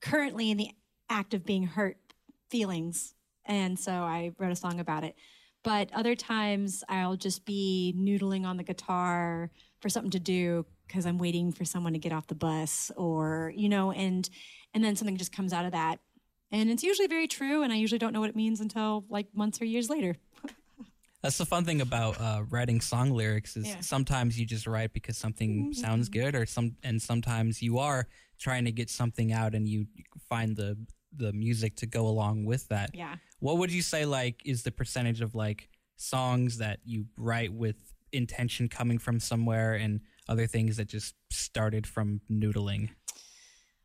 currently 0.00 0.52
in 0.52 0.58
the 0.58 0.70
act 1.10 1.34
of 1.34 1.44
being 1.44 1.64
hurt 1.64 1.96
feelings, 2.50 3.14
and 3.48 3.78
so 3.78 3.90
I 3.90 4.30
wrote 4.38 4.52
a 4.52 4.56
song 4.56 4.78
about 4.78 5.02
it. 5.02 5.16
But 5.64 5.90
other 5.92 6.14
times 6.14 6.84
I'll 6.88 7.16
just 7.16 7.44
be 7.44 7.94
noodling 7.98 8.46
on 8.46 8.56
the 8.56 8.62
guitar 8.62 9.50
for 9.80 9.88
something 9.88 10.12
to 10.12 10.20
do 10.20 10.64
because 10.86 11.04
I'm 11.04 11.18
waiting 11.18 11.50
for 11.52 11.64
someone 11.64 11.94
to 11.94 11.98
get 11.98 12.12
off 12.12 12.28
the 12.28 12.36
bus 12.36 12.92
or 12.96 13.52
you 13.56 13.68
know 13.68 13.90
and 13.90 14.28
and 14.74 14.84
then 14.84 14.94
something 14.94 15.16
just 15.16 15.32
comes 15.32 15.52
out 15.52 15.64
of 15.64 15.72
that 15.72 15.98
and 16.50 16.70
it's 16.70 16.82
usually 16.82 17.08
very 17.08 17.26
true 17.26 17.62
and 17.62 17.72
i 17.72 17.76
usually 17.76 17.98
don't 17.98 18.12
know 18.12 18.20
what 18.20 18.30
it 18.30 18.36
means 18.36 18.60
until 18.60 19.04
like 19.08 19.26
months 19.34 19.60
or 19.60 19.64
years 19.64 19.90
later 19.90 20.16
That's 21.22 21.36
the 21.36 21.46
fun 21.46 21.64
thing 21.64 21.80
about 21.80 22.20
uh, 22.20 22.44
writing 22.48 22.80
song 22.80 23.10
lyrics 23.10 23.56
is 23.56 23.66
Yeah. 23.66 23.72
Mm-hmm, 23.72 23.80
sometimes 23.82 24.38
you 24.38 24.46
just 24.46 24.68
write 24.68 24.92
because 24.92 25.18
something 25.18 25.74
sounds 25.74 26.08
good, 26.08 26.36
or 26.36 26.46
some, 26.46 26.76
and 26.84 27.02
sometimes 27.02 27.60
you 27.60 27.78
are 27.78 28.06
trying 28.38 28.64
to 28.66 28.70
get 28.70 28.88
something 28.88 29.32
out 29.32 29.52
and 29.52 29.68
you 29.68 29.86
find 30.28 30.56
the 30.56 30.78
the 31.16 31.32
music 31.32 31.76
to 31.76 31.86
go 31.86 32.06
along 32.06 32.44
with 32.44 32.68
that. 32.68 32.90
yeah 32.94 33.16
What 33.40 33.58
would 33.58 33.72
you 33.72 33.82
say 33.82 34.04
like 34.04 34.42
is 34.44 34.62
the 34.62 34.70
percentage 34.70 35.20
of 35.20 35.34
like 35.34 35.68
songs 35.96 36.58
that 36.58 36.80
you 36.84 37.06
write 37.16 37.52
with 37.52 37.76
intention 38.12 38.68
coming 38.68 38.98
from 38.98 39.20
somewhere 39.20 39.74
and 39.74 40.00
other 40.28 40.46
things 40.46 40.76
that 40.76 40.88
just 40.88 41.14
started 41.30 41.86
from 41.86 42.20
noodling? 42.30 42.90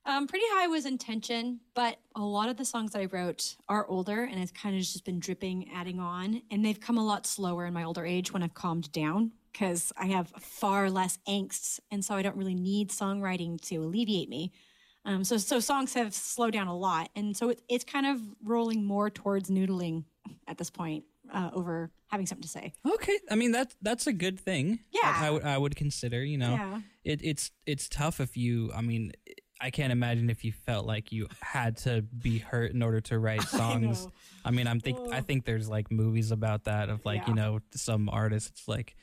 um, 0.06 0.28
pretty 0.28 0.46
high 0.50 0.68
was 0.68 0.86
intention 0.86 1.62
but 1.76 1.98
a 2.16 2.22
lot 2.22 2.50
of 2.50 2.58
the 2.58 2.66
songs 2.66 2.92
that 2.92 3.00
i 3.00 3.06
wrote 3.06 3.56
are 3.70 3.88
older 3.88 4.24
and 4.24 4.38
it's 4.42 4.52
kind 4.52 4.76
of 4.76 4.82
just 4.82 5.06
been 5.06 5.20
dripping 5.20 5.70
adding 5.74 6.00
on 6.00 6.42
and 6.52 6.64
they've 6.66 6.82
come 6.82 6.98
a 6.98 7.06
lot 7.06 7.26
slower 7.26 7.66
in 7.66 7.74
my 7.74 7.84
older 7.84 8.06
age 8.06 8.34
when 8.34 8.44
i've 8.44 8.54
calmed 8.54 8.92
down 8.92 9.32
because 9.54 9.94
I 9.96 10.08
have 10.08 10.30
far 10.40 10.90
less 10.90 11.20
angst, 11.28 11.80
and 11.92 12.04
so 12.04 12.16
I 12.16 12.24
don't 12.24 12.36
really 12.36 12.56
need 12.56 12.90
songwriting 12.90 13.62
to 13.68 13.76
alleviate 13.76 14.28
me. 14.28 14.52
Um, 15.06 15.24
so 15.24 15.38
so 15.38 15.60
songs 15.60 15.94
have 15.96 16.14
slowed 16.14 16.54
down 16.54 16.68
a 16.68 16.76
lot, 16.78 17.10
and 17.16 17.36
so 17.36 17.50
it, 17.50 17.62
it's 17.70 17.84
kind 17.84 18.06
of 18.06 18.22
rolling 18.44 18.84
more 18.86 19.10
towards 19.10 19.50
noodling 19.50 20.06
at 20.48 20.58
this 20.58 20.70
point 20.70 21.04
uh, 21.34 21.50
over 21.54 21.92
having 22.08 22.26
something 22.26 22.44
to 22.44 22.48
say. 22.50 22.74
Okay, 22.86 23.20
I 23.30 23.36
mean 23.36 23.52
that's 23.52 23.76
that's 23.82 24.08
a 24.08 24.14
good 24.14 24.40
thing. 24.40 24.80
Yeah. 24.92 25.02
I, 25.04 25.28
I 25.28 25.30
would 25.32 25.44
I 25.44 25.58
would 25.58 25.76
consider. 25.76 26.24
You 26.24 26.38
know, 26.38 26.52
Yeah. 26.54 26.82
it, 27.04 27.20
it's 27.24 27.52
it's 27.66 27.90
tough 27.90 28.20
if 28.22 28.38
you. 28.38 28.72
I 28.74 28.82
mean, 28.82 29.12
I 29.60 29.72
can't 29.72 29.92
imagine 29.92 30.30
if 30.30 30.46
you 30.46 30.54
felt 30.54 30.86
like 30.86 31.12
you 31.12 31.28
had 31.42 31.78
to 31.80 32.02
be 32.02 32.38
hurt 32.40 32.72
in 32.72 32.82
order 32.82 33.02
to 33.02 33.20
write 33.20 33.42
songs. 33.44 34.06
know. 34.06 34.12
I, 34.46 34.52
mean, 34.52 34.68
I'm 34.68 34.80
think 34.80 35.00
I 35.12 35.20
think 35.22 35.44
there's 35.44 35.68
like 35.68 35.92
movies 35.92 36.32
about 36.32 36.64
that 36.66 36.90
of 36.90 37.06
like 37.06 37.28
you 37.28 37.34
know 37.34 37.60
some 37.76 38.08
artists. 38.10 38.68
Like. 38.68 38.96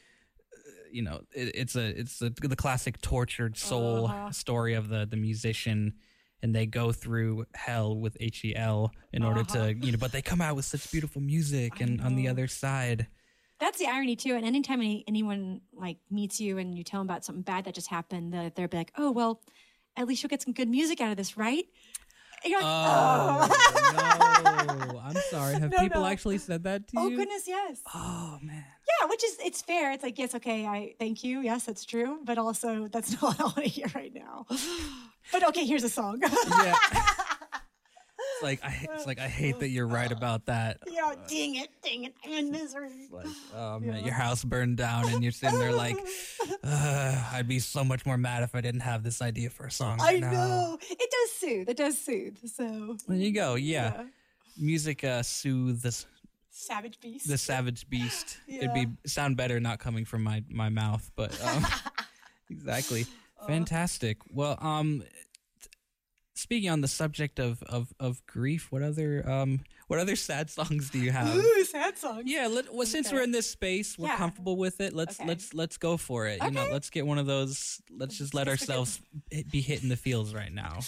You 0.92 1.02
know, 1.02 1.20
it, 1.32 1.52
it's 1.54 1.76
a 1.76 1.86
it's 2.00 2.20
a, 2.22 2.30
the 2.30 2.56
classic 2.56 3.00
tortured 3.00 3.56
soul 3.56 4.06
Uh-huh. 4.08 4.30
story 4.30 4.74
of 4.74 4.88
the 4.88 5.06
the 5.06 5.16
musician, 5.16 5.94
and 6.42 6.54
they 6.54 6.66
go 6.66 6.92
through 6.92 7.44
hell 7.54 7.98
with 7.98 8.16
H 8.20 8.44
E 8.44 8.54
L 8.54 8.92
in 9.12 9.24
order 9.24 9.44
to 9.44 9.74
you 9.74 9.92
know, 9.92 9.98
but 9.98 10.12
they 10.12 10.22
come 10.22 10.40
out 10.40 10.56
with 10.56 10.64
such 10.64 10.90
beautiful 10.90 11.20
music, 11.20 11.80
and 11.80 12.00
on 12.00 12.14
the 12.14 12.28
other 12.28 12.46
side, 12.48 13.08
That's 13.58 13.78
the 13.78 13.86
irony 13.86 14.16
too. 14.16 14.34
And 14.34 14.44
anytime 14.44 14.80
any, 14.80 15.04
anyone 15.06 15.60
like 15.72 15.98
meets 16.10 16.40
you 16.40 16.58
and 16.58 16.76
you 16.76 16.82
tell 16.84 17.00
them 17.00 17.06
about 17.06 17.24
something 17.24 17.42
bad 17.42 17.64
that 17.64 17.74
just 17.74 17.88
happened, 17.88 18.32
they'll 18.32 18.68
be 18.68 18.76
like, 18.76 18.92
"Oh 18.96 19.10
well, 19.10 19.42
at 19.96 20.06
least 20.06 20.22
you'll 20.22 20.30
get 20.30 20.42
some 20.42 20.54
good 20.54 20.68
music 20.68 21.00
out 21.00 21.10
of 21.10 21.16
this, 21.16 21.36
right?" 21.36 21.66
You're 22.44 22.60
like, 22.62 22.70
Oh, 22.72 23.48
"Oh, 23.50 24.86
no. 24.92 24.98
I'm 25.00 25.16
sorry. 25.30 25.54
Have 25.60 25.70
No, 25.76 25.78
people 25.78 26.02
no. 26.02 26.06
actually 26.06 26.38
said 26.38 26.64
that 26.64 26.88
to 26.88 26.94
oh, 26.98 27.08
you? 27.08 27.14
oh 27.14 27.18
goodness, 27.18 27.44
yes, 27.46 27.80
Oh 27.94 28.38
man. 28.42 28.64
yeah." 28.88 29.08
Which 29.08 29.24
is 29.24 29.38
it's 29.44 29.62
fair. 29.62 29.92
It's 29.92 30.02
like 30.02 30.18
yes, 30.18 30.34
okay, 30.34 30.66
I 30.66 30.94
thank 30.98 31.22
you. 31.24 31.40
Yes, 31.40 31.64
that's 31.64 31.84
true. 31.84 32.18
But 32.24 32.38
also, 32.38 32.88
that's 32.88 33.10
not 33.20 33.22
what 33.22 33.40
I 33.40 33.44
want 33.44 33.56
to 33.56 33.68
hear 33.68 33.86
right 33.94 34.12
now. 34.14 34.46
But 35.32 35.46
okay, 35.48 35.64
here's 35.64 35.84
a 35.84 35.88
song. 35.88 36.20
Yeah. 36.22 36.74
it's 38.40 38.42
like 38.42 38.64
I 38.64 38.88
it's 38.94 39.06
like 39.06 39.18
I 39.18 39.28
hate 39.28 39.60
that 39.60 39.68
you're 39.68 39.86
right 39.86 40.10
about 40.20 40.46
that. 40.46 40.78
yeah, 40.90 41.14
dang 41.28 41.56
it, 41.56 41.68
dang 41.82 42.04
it, 42.04 42.14
I'm 42.24 42.32
in 42.32 42.50
misery. 42.50 43.08
Like, 43.10 43.26
oh 43.54 43.78
man, 43.80 44.04
your 44.04 44.14
house 44.14 44.44
burned 44.44 44.76
down 44.76 45.08
and 45.08 45.22
you're 45.22 45.32
sitting 45.32 45.58
there 45.58 45.72
like, 45.72 45.96
I'd 46.64 47.48
be 47.48 47.58
so 47.58 47.84
much 47.84 48.06
more 48.06 48.16
mad 48.16 48.42
if 48.42 48.54
I 48.54 48.60
didn't 48.60 48.80
have 48.80 49.02
this 49.02 49.22
idea 49.22 49.50
for 49.50 49.66
a 49.66 49.70
song. 49.70 49.98
I 50.00 50.12
right 50.14 50.20
now." 50.20 50.30
know 50.30 50.78
it 50.88 51.10
does 51.10 51.32
soothe. 51.32 51.68
It 51.68 51.76
does 51.76 51.98
soothe. 51.98 52.38
So 52.46 52.96
There 53.06 53.16
you 53.16 53.32
go. 53.32 53.54
Yeah. 53.54 53.94
Yeah. 53.94 54.04
Music 54.58 55.04
uh 55.04 55.22
soothes 55.22 56.06
savage 56.50 57.00
beast. 57.00 57.28
the 57.28 57.38
savage 57.38 57.88
beast. 57.88 58.38
It'd 58.48 58.74
be 58.74 58.86
sound 59.06 59.36
better 59.36 59.60
not 59.60 59.78
coming 59.78 60.04
from 60.04 60.22
my 60.22 60.42
my 60.50 60.68
mouth, 60.68 61.10
but 61.16 61.40
um, 61.42 61.66
exactly. 62.50 63.06
Fantastic. 63.46 64.18
Well, 64.30 64.58
um, 64.60 65.02
speaking 66.40 66.70
on 66.70 66.80
the 66.80 66.88
subject 66.88 67.38
of, 67.38 67.62
of 67.64 67.92
of 68.00 68.24
grief, 68.26 68.70
what 68.72 68.82
other 68.82 69.28
um 69.28 69.60
what 69.88 69.98
other 69.98 70.16
sad 70.16 70.48
songs 70.50 70.90
do 70.90 70.98
you 70.98 71.10
have? 71.10 71.34
Ooh, 71.34 71.64
sad 71.64 71.98
song. 71.98 72.22
Yeah, 72.24 72.46
let, 72.46 72.72
well, 72.72 72.86
since 72.86 73.08
Okay. 73.08 73.16
we're 73.16 73.22
in 73.22 73.32
this 73.32 73.50
space, 73.50 73.98
we're 73.98 74.06
Yeah. 74.08 74.16
comfortable 74.16 74.56
with 74.56 74.80
it. 74.80 74.92
Let's 74.94 75.18
Okay. 75.18 75.28
let's 75.28 75.52
let's 75.54 75.76
go 75.76 75.96
for 75.96 76.26
it. 76.26 76.42
You 76.42 76.50
know, 76.52 76.68
let's 76.70 76.90
get 76.90 77.06
one 77.06 77.18
of 77.18 77.26
those. 77.26 77.80
Let's 77.90 78.16
just 78.18 78.32
let 78.34 78.48
ourselves 78.48 79.00
be 79.50 79.60
hit- 79.60 79.82
in 79.82 79.88
the 79.88 79.96
feels 79.96 80.32
right 80.34 80.52
now. 80.52 80.78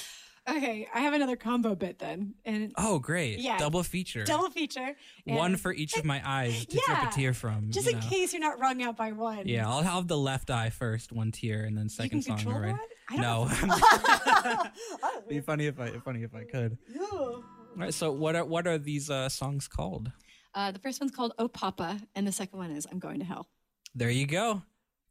Okay, 0.49 0.88
I 0.93 0.99
have 1.03 1.15
another 1.15 1.37
combo 1.37 1.77
bit 1.77 2.01
then, 2.01 2.35
and 2.45 2.73
Oh, 2.77 2.99
great! 2.99 3.38
Yeah. 3.38 3.59
Double 3.59 3.85
feature. 3.85 4.25
double 4.25 4.51
feature. 4.51 4.97
one 5.25 5.57
for 5.57 5.73
each 5.73 5.97
of 5.97 6.05
my 6.05 6.21
eyes 6.29 6.67
to 6.67 6.81
drip 6.85 7.03
a 7.05 7.11
tear 7.15 7.33
from. 7.33 7.71
just 7.71 7.87
in 7.88 7.97
know. 8.01 8.09
case 8.09 8.33
you're 8.33 8.41
not 8.43 8.59
wrung 8.59 8.83
out 8.83 8.97
by 8.97 9.12
one. 9.12 9.47
Yeah, 9.47 9.69
I'll 9.69 9.83
have 9.83 10.09
the 10.09 10.19
left 10.19 10.51
eye 10.51 10.71
first, 10.71 11.12
one 11.12 11.31
tear, 11.31 11.62
and 11.62 11.79
then 11.79 11.88
second 11.88 12.23
song. 12.23 12.43
All 12.49 12.59
right. 12.59 12.75
that. 12.75 12.88
I 13.12 13.16
No, 13.16 13.48
don't 13.61 15.29
be 15.29 15.40
funny 15.40 15.66
if 15.66 15.79
I 15.79 15.90
funny 16.01 16.22
if 16.22 16.35
I 16.35 16.44
could. 16.44 16.79
know. 16.94 17.05
All 17.12 17.44
right, 17.77 17.92
so 17.94 18.12
what 18.12 18.37
are 18.37 18.44
what 18.44 18.66
are 18.66 18.79
these 18.79 19.11
uh, 19.11 19.29
songs 19.29 19.68
called? 19.68 20.11
Uh, 20.55 20.70
the 20.70 20.79
first 20.79 21.01
one's 21.01 21.12
called 21.12 21.33
"Oh 21.38 21.48
Papa," 21.48 22.01
and 22.14 22.27
the 22.27 22.33
second 22.33 22.59
one 22.59 22.70
is 22.70 22.87
"I'm 22.90 22.98
Going 22.98 23.18
to 23.18 23.25
Hell." 23.25 23.48
There 23.94 24.11
you 24.11 24.27
go, 24.27 24.62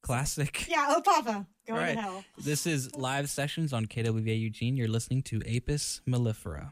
classic. 0.01 0.67
Yeah, 0.67 0.87
"Oh 0.89 1.01
Papa," 1.01 1.47
going 1.67 1.79
right. 1.79 1.95
to 1.95 2.01
hell. 2.01 2.23
This 2.37 2.65
is 2.65 2.95
live 2.95 3.29
sessions 3.29 3.73
on 3.73 3.85
KWVA 3.85 4.39
Eugene. 4.39 4.75
You're 4.75 4.87
listening 4.87 5.21
to 5.23 5.41
Apis 5.45 6.01
mellifera. 6.07 6.71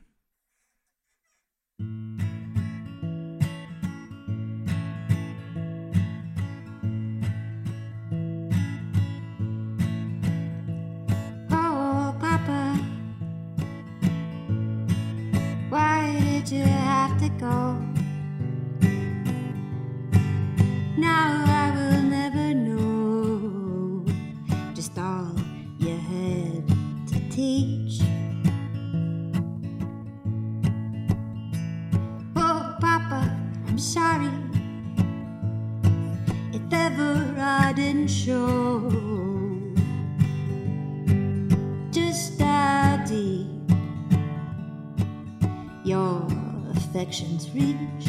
Affections 47.55 48.08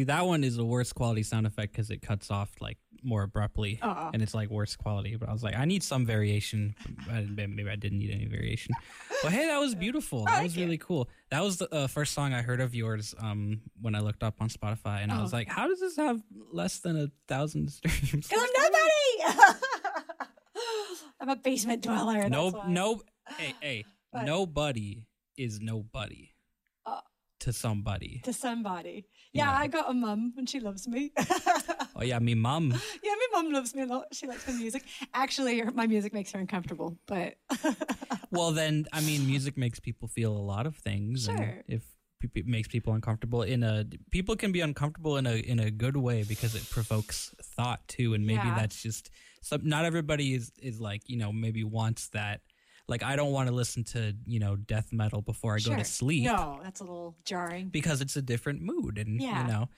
see, 0.00 0.04
that 0.04 0.26
one 0.26 0.44
is 0.44 0.58
a 0.58 0.64
worse 0.64 0.92
quality 0.92 1.22
sound 1.22 1.46
effect 1.46 1.72
because 1.72 1.90
it 1.90 2.02
cuts 2.02 2.30
off 2.30 2.50
like 2.60 2.78
more 3.02 3.22
abruptly, 3.22 3.78
and 3.82 4.20
it's 4.22 4.34
like 4.34 4.50
worse 4.50 4.76
quality. 4.76 5.16
But 5.16 5.28
I 5.28 5.32
was 5.32 5.42
like, 5.42 5.56
I 5.56 5.64
need 5.64 5.82
some 5.82 6.04
variation. 6.04 6.74
I, 7.10 7.26
maybe 7.30 7.68
I 7.70 7.76
didn't 7.76 7.98
need 7.98 8.10
any 8.10 8.26
variation. 8.26 8.74
But 9.22 9.32
hey, 9.32 9.46
that 9.46 9.58
was 9.58 9.74
beautiful. 9.74 10.24
That 10.30 10.42
was 10.42 10.56
really 10.56 10.78
cool. 10.78 11.08
That 11.30 11.42
was 11.42 11.56
the 11.58 11.72
uh, 11.74 11.86
first 11.86 12.12
song 12.14 12.32
I 12.34 12.42
heard 12.42 12.60
of 12.60 12.74
yours 12.74 13.14
um, 13.20 13.60
when 13.80 13.94
I 13.94 14.00
looked 14.00 14.22
up 14.22 14.36
on 14.40 14.48
Spotify, 14.48 15.02
and 15.02 15.10
I 15.12 15.20
was 15.22 15.32
Oh. 15.32 15.36
like, 15.36 15.48
how 15.48 15.66
does 15.68 15.80
this 15.80 15.96
have 15.96 16.20
less 16.52 16.78
than 16.80 16.96
a 17.00 17.10
thousand 17.28 17.68
streams? 17.70 18.28
Because 18.28 18.42
I'm 18.58 18.72
nobody. 18.72 19.46
I'm 21.20 21.28
a 21.28 21.36
basement 21.36 21.82
dweller. 21.82 22.28
no, 22.28 22.64
no, 22.66 23.02
hey, 23.36 23.54
hey, 23.60 23.84
What? 24.10 24.24
nobody 24.24 25.04
is 25.36 25.60
nobody. 25.60 26.30
To 27.40 27.52
somebody. 27.52 28.20
To 28.24 28.32
somebody. 28.32 29.06
Yeah, 29.32 29.50
Yeah. 29.50 29.58
I 29.58 29.66
got 29.68 29.90
a 29.90 29.94
mum 29.94 30.34
and 30.36 30.48
she 30.48 30.60
loves 30.60 30.86
me. 30.88 31.12
Oh 31.96 32.02
yeah, 32.02 32.18
me 32.18 32.34
mom. 32.34 32.70
Yeah, 33.02 33.14
my 33.22 33.42
mum 33.42 33.52
loves 33.52 33.74
me 33.74 33.82
a 33.82 33.86
lot. 33.86 34.06
She 34.12 34.26
likes 34.26 34.46
my 34.48 34.54
music. 34.54 34.84
Actually, 35.12 35.62
my 35.74 35.86
music 35.86 36.14
makes 36.14 36.32
her 36.32 36.38
uncomfortable, 36.38 36.98
but 37.06 37.34
Well, 38.30 38.52
then, 38.52 38.86
I 38.92 39.00
mean, 39.00 39.26
music 39.26 39.56
makes 39.58 39.80
people 39.80 40.08
feel 40.08 40.32
a 40.32 40.44
lot 40.54 40.66
of 40.66 40.76
things. 40.76 41.28
and 41.28 41.38
Sure. 41.38 41.62
if 41.68 41.82
it 42.34 42.46
makes 42.46 42.68
people 42.68 42.92
uncomfortable 42.94 43.42
in 43.42 43.62
a, 43.62 43.84
people 44.10 44.36
can 44.36 44.52
be 44.52 44.60
uncomfortable 44.60 45.16
in 45.16 45.26
a 45.26 45.34
in 45.36 45.58
a 45.58 45.70
good 45.70 45.96
way 45.96 46.22
because 46.22 46.54
it 46.54 46.68
provokes 46.70 47.34
thought 47.56 47.80
too, 47.88 48.14
and 48.14 48.26
maybe 48.26 48.46
Yeah. 48.46 48.54
that's 48.56 48.82
just 48.82 49.10
some. 49.42 49.62
Not 49.66 49.84
everybody 49.86 50.34
is 50.34 50.52
is 50.62 50.80
like 50.80 51.02
you 51.08 51.16
know 51.16 51.32
maybe 51.32 51.64
wants 51.64 52.08
that. 52.10 52.40
Like 52.90 53.02
I 53.02 53.16
don't 53.16 53.32
want 53.32 53.48
to 53.48 53.54
listen 53.54 53.84
to 53.84 54.14
you 54.26 54.40
know 54.40 54.56
death 54.56 54.92
metal 54.92 55.22
before 55.22 55.54
I 55.54 55.60
go 55.60 55.74
to 55.76 55.84
sleep 55.84 56.24
No, 56.24 56.60
that's 56.62 56.80
a 56.80 56.84
little 56.84 57.16
jarring. 57.24 57.68
because 57.68 58.00
it's 58.02 58.16
a 58.16 58.22
different 58.22 58.60
mood, 58.60 58.98
and 58.98 59.20
Yeah. 59.22 59.42
you 59.46 59.52
know. 59.52 59.68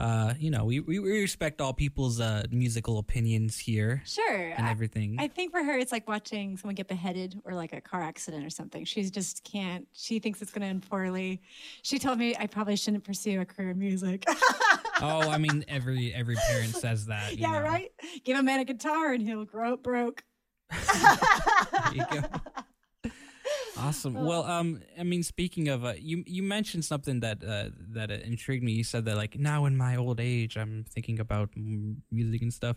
Uh, 0.00 0.32
you 0.38 0.48
know, 0.48 0.64
we, 0.64 0.78
we 0.78 1.00
respect 1.00 1.60
all 1.60 1.72
people's 1.72 2.20
uh, 2.20 2.44
musical 2.52 2.98
opinions 2.98 3.58
here 3.58 4.00
Sure. 4.06 4.32
and 4.56 4.64
I, 4.64 4.70
everything. 4.70 5.16
I 5.18 5.26
think 5.26 5.50
for 5.50 5.60
her, 5.60 5.76
it's 5.76 5.90
like 5.90 6.06
watching 6.06 6.56
someone 6.56 6.76
get 6.76 6.86
beheaded 6.86 7.40
or 7.44 7.52
like 7.54 7.72
a 7.72 7.80
car 7.80 8.00
accident 8.00 8.46
or 8.46 8.50
something. 8.50 8.84
She 8.84 9.02
just 9.10 9.42
can't. 9.42 9.88
She 9.94 10.20
thinks 10.20 10.40
it's 10.40 10.52
going 10.52 10.60
to 10.62 10.68
end 10.68 10.88
poorly. 10.88 11.42
She 11.82 11.98
told 11.98 12.16
me 12.20 12.36
I 12.38 12.46
probably 12.46 12.76
shouldn't 12.76 13.02
pursue 13.02 13.40
a 13.40 13.44
career 13.44 13.70
in 13.70 13.78
music. 13.80 14.24
oh, 15.02 15.28
I 15.28 15.36
mean, 15.38 15.64
every 15.66 16.14
every 16.14 16.36
parent 16.48 16.76
says 16.76 17.06
that. 17.06 17.32
you 17.32 17.38
yeah, 17.38 17.58
know. 17.58 17.62
right? 17.62 17.90
Give 18.22 18.38
a 18.38 18.42
man 18.44 18.60
a 18.60 18.64
guitar 18.64 19.12
and 19.12 19.20
he'll 19.26 19.46
grow 19.46 19.72
up 19.72 19.82
broke. 19.82 20.22
There 20.70 21.94
you 21.94 22.04
go. 22.10 22.22
Awesome. 23.80 24.14
Well, 24.14 24.42
um, 24.42 24.80
I 24.98 25.04
mean, 25.04 25.22
speaking 25.22 25.68
of, 25.68 25.84
uh, 25.84 25.92
you 25.96 26.24
you 26.26 26.42
mentioned 26.42 26.84
something 26.84 27.20
that 27.20 27.44
uh, 27.44 27.70
that 27.94 28.10
uh, 28.10 28.14
intrigued 28.14 28.64
me. 28.64 28.72
You 28.72 28.82
said 28.82 29.04
that 29.04 29.16
like 29.16 29.38
now 29.38 29.66
in 29.66 29.76
my 29.76 29.94
old 29.96 30.18
age, 30.20 30.56
I'm 30.56 30.84
thinking 30.88 31.20
about 31.20 31.50
music 32.10 32.42
and 32.42 32.52
stuff. 32.52 32.76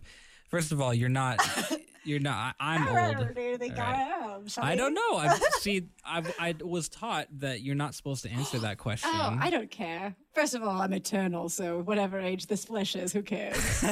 First 0.50 0.72
of 0.72 0.80
all, 0.80 0.94
you're 0.94 1.10
not. 1.10 1.40
You're 2.04 2.20
not. 2.20 2.56
I, 2.60 2.76
I'm 2.76 2.88
old. 3.18 3.36
Do 3.36 3.58
they 3.60 3.70
All 3.70 3.76
go 3.76 3.82
right. 3.84 4.12
home? 4.24 4.46
I 4.58 4.76
don't 4.76 4.96
know. 4.96 5.18
I 5.18 5.38
see. 5.60 5.84
I 6.04 6.24
I 6.40 6.56
was 6.64 6.90
taught 6.90 7.28
that 7.40 7.62
you're 7.62 7.76
not 7.76 7.94
supposed 7.94 8.24
to 8.24 8.30
answer 8.32 8.58
that 8.60 8.78
question. 8.86 9.12
Oh, 9.14 9.38
I 9.40 9.52
don't 9.52 9.70
care. 9.70 10.16
First 10.34 10.56
of 10.56 10.64
all, 10.64 10.82
I'm 10.82 10.94
eternal, 10.94 11.48
so 11.48 11.82
whatever 11.84 12.20
age 12.20 12.48
this 12.48 12.66
flesh 12.66 12.96
is, 12.96 13.14
who 13.14 13.22
cares? 13.22 13.84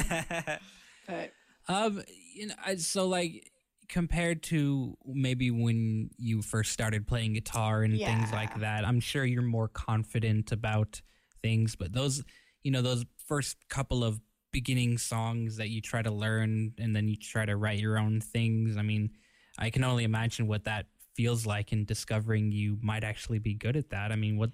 but 1.07 1.33
Um, 1.67 2.03
you 2.33 2.47
know, 2.47 2.55
I- 2.65 2.77
so 2.77 3.07
like 3.07 3.51
compared 3.89 4.43
to 4.43 4.95
maybe 5.05 5.51
when 5.51 6.11
you 6.17 6.41
first 6.41 6.71
started 6.71 7.07
playing 7.07 7.33
guitar 7.33 7.81
and 7.83 7.97
things 8.15 8.31
like 8.31 8.59
that, 8.59 8.85
I'm 8.85 8.99
sure 8.99 9.25
you're 9.25 9.41
more 9.41 9.67
confident 9.67 10.51
about 10.51 11.01
things. 11.41 11.75
But 11.75 11.93
those, 11.93 12.23
you 12.63 12.71
know, 12.71 12.81
those 12.81 13.05
first 13.27 13.57
couple 13.67 14.03
of 14.03 14.21
beginning 14.51 14.97
songs 14.97 15.57
that 15.57 15.69
you 15.69 15.81
try 15.81 16.01
to 16.01 16.11
learn 16.11 16.73
and 16.79 16.95
then 16.95 17.07
you 17.07 17.15
try 17.15 17.45
to 17.45 17.55
write 17.55 17.79
your 17.79 17.97
own 17.97 18.21
things. 18.21 18.77
I 18.77 18.81
mean, 18.83 19.11
I 19.57 19.69
can 19.69 19.83
only 19.83 20.03
imagine 20.03 20.47
what 20.47 20.65
that 20.65 20.85
feels 21.19 21.45
like 21.45 21.73
in 21.73 21.83
discovering 21.83 22.49
you 22.49 22.77
might 22.81 23.03
actually 23.03 23.39
be 23.39 23.53
good 23.53 23.75
at 23.75 23.89
that. 23.89 24.09
I 24.09 24.15
mean, 24.15 24.37
what? 24.37 24.51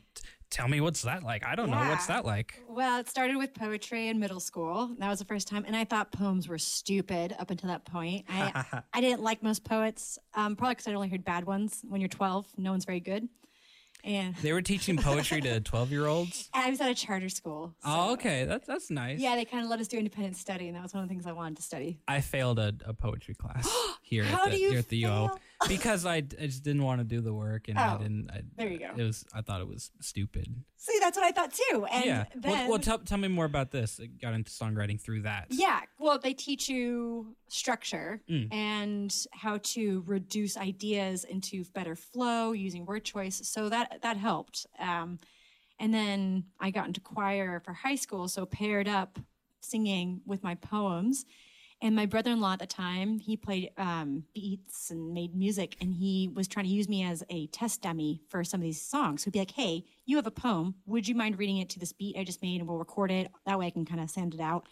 Tell 0.49 0.67
me 0.67 0.81
what's 0.81 1.03
that 1.03 1.21
like? 1.21 1.45
I 1.45 1.53
don't 1.53 1.69
know. 1.69 1.77
What's 1.77 2.07
that 2.07 2.25
like? 2.25 2.59
well, 2.67 2.99
it 2.99 3.07
started 3.07 3.37
with 3.37 3.53
poetry 3.53 4.07
in 4.07 4.19
middle 4.19 4.39
school. 4.39 4.89
That 4.97 5.07
was 5.07 5.19
the 5.19 5.25
first 5.25 5.47
time, 5.47 5.63
and 5.67 5.75
I 5.75 5.83
thought 5.83 6.11
poems 6.11 6.47
were 6.47 6.57
stupid 6.57 7.35
up 7.37 7.51
until 7.51 7.69
that 7.69 7.85
point. 7.85 8.25
I 8.27 8.81
I 8.95 8.99
didn't 8.99 9.21
like 9.21 9.43
most 9.43 9.63
poets, 9.63 10.17
um, 10.33 10.55
probably 10.55 10.73
because 10.73 10.87
I'd 10.87 10.95
only 10.95 11.09
heard 11.09 11.23
bad 11.23 11.45
ones. 11.45 11.83
When 11.87 12.01
you're 12.01 12.07
12, 12.07 12.47
no 12.57 12.71
one's 12.71 12.85
very 12.85 12.99
good. 12.99 13.29
And 14.03 14.35
They 14.35 14.53
were 14.53 14.61
teaching 14.61 14.97
poetry 14.97 15.41
to 15.41 15.59
12 15.71 15.91
year 15.91 16.05
olds. 16.05 16.49
I 16.53 16.69
was 16.69 16.79
at 16.79 16.89
a 16.89 16.95
charter 16.95 17.29
school. 17.29 17.73
Oh, 17.83 18.13
okay. 18.13 18.45
That's 18.45 18.67
that's 18.67 18.91
nice. 18.91 19.19
Yeah, 19.19 19.35
they 19.35 19.45
kind 19.45 19.63
of 19.63 19.69
let 19.69 19.79
us 19.79 19.87
do 19.87 19.97
independent 19.97 20.37
study, 20.37 20.67
and 20.67 20.75
that 20.75 20.83
was 20.83 20.93
one 20.93 21.03
of 21.03 21.09
the 21.09 21.13
things 21.13 21.25
I 21.25 21.31
wanted 21.31 21.57
to 21.57 21.63
study. 21.63 21.99
I 22.07 22.21
failed 22.21 22.59
a, 22.59 22.73
a 22.85 22.93
poetry 22.93 23.33
class 23.33 23.67
here 24.03 24.23
How 24.23 24.45
at 24.45 24.51
the, 24.51 24.57
do 24.57 24.63
you 24.63 24.69
here 24.69 24.79
at 24.79 24.89
the 24.89 25.03
UO 25.03 25.27
fail? 25.29 25.39
Because 25.67 26.05
I 26.05 26.21
just 26.21 26.63
didn't 26.63 26.83
want 26.83 26.99
to 27.01 27.05
do 27.05 27.21
the 27.21 27.33
work 27.33 27.67
and 27.67 27.77
I 27.77 27.95
Oh, 27.95 27.97
didn't. 27.97 28.29
I, 28.31 28.41
there 28.57 28.67
you 28.69 28.79
go. 28.79 28.91
It 28.95 29.03
was 29.03 29.25
I 29.33 29.41
thought 29.41 29.61
it 29.61 29.67
was 29.67 29.91
stupid. 30.01 30.47
See, 30.77 30.97
that's 30.99 31.17
what 31.17 31.25
I 31.25 31.31
thought 31.31 31.53
too. 31.53 31.85
And 31.91 32.05
yeah. 32.05 32.25
then, 32.35 32.51
well, 32.51 32.69
well, 32.71 32.79
tell 32.79 32.99
tell 32.99 33.17
me 33.17 33.27
more 33.27 33.45
about 33.45 33.71
this. 33.71 33.99
I 34.01 34.05
got 34.07 34.33
into 34.33 34.51
songwriting 34.51 34.99
through 35.01 35.23
that. 35.23 35.47
Yeah, 35.49 35.81
well, 35.99 36.19
they 36.19 36.33
teach 36.33 36.69
you 36.69 37.35
structure 37.47 38.21
Mm. 38.29 38.53
and 38.53 39.15
how 39.31 39.57
to 39.63 40.03
reduce 40.07 40.57
ideas 40.57 41.23
into 41.23 41.63
better 41.73 41.95
flow 41.95 42.51
using 42.51 42.85
word 42.85 43.03
choice. 43.03 43.41
So 43.47 43.69
that 43.69 43.99
that 44.01 44.17
helped. 44.17 44.65
Um, 44.79 45.19
and 45.79 45.93
then 45.93 46.45
I 46.59 46.71
got 46.71 46.87
into 46.87 47.01
choir 47.01 47.59
for 47.59 47.73
high 47.73 47.95
school, 47.95 48.27
so 48.27 48.45
paired 48.45 48.87
up 48.87 49.19
singing 49.61 50.21
with 50.25 50.43
my 50.43 50.55
poems. 50.55 51.25
And 51.85 51.95
my 51.95 52.07
brother-in-law 52.07 52.53
at 52.53 52.57
the 52.57 52.65
time, 52.65 53.19
he 53.19 53.37
played 53.37 53.69
um, 53.77 54.23
beats 54.33 54.89
and 54.89 55.13
made 55.13 55.35
music, 55.35 55.77
and 55.79 55.93
he 55.93 56.31
was 56.33 56.47
trying 56.47 56.65
to 56.65 56.71
use 56.71 56.89
me 56.89 57.03
as 57.03 57.23
a 57.29 57.45
test 57.47 57.83
dummy 57.83 58.23
for 58.27 58.43
some 58.43 58.59
of 58.59 58.63
these 58.63 58.81
songs. 58.81 59.23
He'd 59.23 59.33
be 59.33 59.37
like, 59.37 59.51
"Hey, 59.51 59.83
you 60.03 60.15
have 60.15 60.25
a 60.25 60.31
poem. 60.31 60.73
Would 60.87 61.07
you 61.07 61.13
mind 61.13 61.37
reading 61.37 61.59
it 61.59 61.69
to 61.69 61.79
this 61.79 61.93
beat 61.93 62.17
I 62.17 62.23
just 62.23 62.41
made, 62.41 62.59
and 62.59 62.67
we'll 62.67 62.79
record 62.79 63.11
it. 63.11 63.31
That 63.45 63.59
way, 63.59 63.67
I 63.67 63.69
can 63.69 63.85
kind 63.85 64.01
of 64.01 64.09
send 64.09 64.33
it 64.33 64.39
out." 64.39 64.67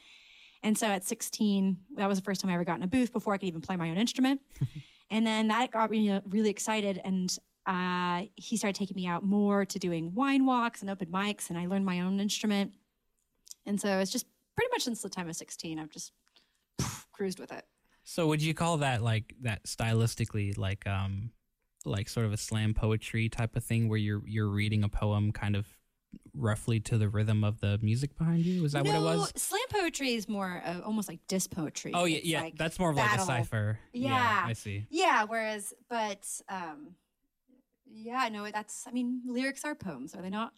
And 0.63 0.75
so 0.75 0.87
at 0.87 1.03
16, 1.03 1.77
that 1.97 2.09
was 2.09 2.17
the 2.17 2.23
first 2.23 2.41
time 2.41 2.49
I 2.49 2.55
ever 2.55 2.63
got 2.63 2.77
in 2.77 2.83
a 2.83 2.87
booth 2.87 3.13
before 3.13 3.35
I 3.35 3.37
could 3.37 3.47
even 3.47 3.61
play 3.61 3.75
my 3.75 3.91
own 3.91 3.97
instrument. 3.97 4.41
and 5.11 5.27
then 5.27 5.49
that 5.49 5.69
got 5.69 5.91
me 5.91 6.09
uh, 6.09 6.21
really 6.27 6.49
excited. 6.49 6.99
And 7.05 7.37
uh, 7.67 8.23
he 8.37 8.57
started 8.57 8.75
taking 8.75 8.95
me 8.95 9.05
out 9.05 9.23
more 9.23 9.65
to 9.65 9.77
doing 9.77 10.15
wine 10.15 10.47
walks 10.47 10.81
and 10.81 10.89
open 10.89 11.09
mics. 11.09 11.51
And 11.51 11.59
I 11.59 11.67
learned 11.67 11.85
my 11.85 11.99
own 11.99 12.19
instrument. 12.19 12.73
And 13.67 13.79
so 13.79 13.99
it's 13.99 14.09
just 14.09 14.25
pretty 14.55 14.71
much 14.71 14.81
since 14.81 15.03
the 15.03 15.09
time 15.09 15.29
of 15.29 15.35
16, 15.35 15.77
I've 15.77 15.91
just 15.91 16.11
cruised 17.13 17.39
with 17.39 17.51
it. 17.53 17.65
So 18.03 18.27
would 18.27 18.41
you 18.41 18.53
call 18.53 18.77
that 18.77 19.01
like 19.01 19.33
that 19.41 19.63
stylistically 19.65 20.57
like 20.57 20.85
um 20.87 21.31
like 21.85 22.09
sort 22.09 22.25
of 22.25 22.33
a 22.33 22.37
slam 22.37 22.73
poetry 22.73 23.29
type 23.29 23.55
of 23.55 23.63
thing 23.63 23.87
where 23.87 23.97
you're 23.97 24.21
you're 24.25 24.49
reading 24.49 24.83
a 24.83 24.89
poem 24.89 25.31
kind 25.31 25.55
of 25.55 25.65
roughly 26.35 26.79
to 26.79 26.97
the 26.97 27.09
rhythm 27.09 27.43
of 27.43 27.59
the 27.59 27.79
music 27.81 28.15
behind 28.17 28.45
you? 28.45 28.63
Is 28.65 28.73
that 28.73 28.85
what 28.85 28.91
it 28.95 28.99
No, 28.99 29.03
was? 29.03 29.33
Slam 29.35 29.61
poetry 29.69 30.13
is 30.13 30.27
more 30.29 30.61
uh, 30.65 30.81
almost 30.85 31.07
like 31.07 31.19
disc 31.27 31.49
poetry. 31.51 31.91
Oh 31.93 32.05
yeah, 32.05 32.17
It's 32.17 32.25
yeah. 32.27 32.41
like 32.41 32.57
That's 32.57 32.77
more 32.77 32.89
of 32.91 32.95
battle. 32.97 33.25
like 33.25 33.39
a 33.39 33.43
cipher. 33.43 33.79
Yeah. 33.93 34.43
I 34.45 34.53
see. 34.53 34.85
Yeah, 34.89 35.23
whereas, 35.23 35.73
but 35.89 36.27
um, 36.49 36.95
yeah, 37.91 38.29
no, 38.31 38.47
that's. 38.51 38.85
I 38.87 38.91
mean, 38.91 39.21
lyrics 39.25 39.65
are 39.65 39.75
poems, 39.75 40.13
are 40.15 40.21
they 40.21 40.29
not? 40.29 40.53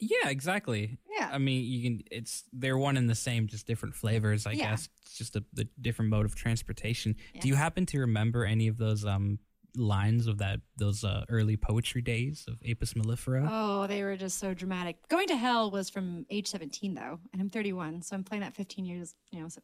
Yeah, 0.00 0.28
exactly. 0.28 0.98
Yeah. 1.18 1.30
I 1.32 1.38
mean, 1.38 1.64
you 1.64 1.82
can. 1.82 2.02
It's 2.10 2.44
they're 2.52 2.76
one 2.78 2.96
and 2.96 3.08
the 3.08 3.14
same, 3.14 3.46
just 3.46 3.66
different 3.66 3.94
flavors. 3.94 4.46
I 4.46 4.52
Yeah. 4.52 4.70
guess 4.70 4.88
it's 5.02 5.16
just 5.16 5.36
a 5.36 5.44
the 5.52 5.68
different 5.80 6.10
mode 6.10 6.26
of 6.26 6.34
transportation. 6.34 7.16
Yeah. 7.34 7.40
Do 7.42 7.48
you 7.48 7.54
happen 7.54 7.86
to 7.86 8.00
remember 8.00 8.44
any 8.44 8.68
of 8.68 8.76
those 8.76 9.04
um 9.04 9.38
lines 9.76 10.28
of 10.28 10.38
that 10.38 10.60
those 10.76 11.02
uh, 11.04 11.24
early 11.28 11.56
poetry 11.56 12.00
days 12.02 12.44
of 12.48 12.58
Apis 12.68 12.94
mellifera? 12.94 13.46
Oh, 13.50 13.86
they 13.86 14.02
were 14.02 14.16
just 14.16 14.38
so 14.38 14.54
dramatic. 14.54 14.96
Going 15.08 15.26
to 15.28 15.36
Hell 15.36 15.70
was 15.70 15.90
from 15.90 16.26
age 16.30 16.46
17, 16.48 16.94
though, 16.94 17.18
and 17.32 17.42
I'm 17.42 17.50
31, 17.50 18.02
so 18.02 18.14
I'm 18.14 18.22
playing 18.24 18.42
that 18.42 18.54
15 18.54 18.84
years, 18.84 19.14
you 19.32 19.40
know, 19.40 19.48
so 19.48 19.60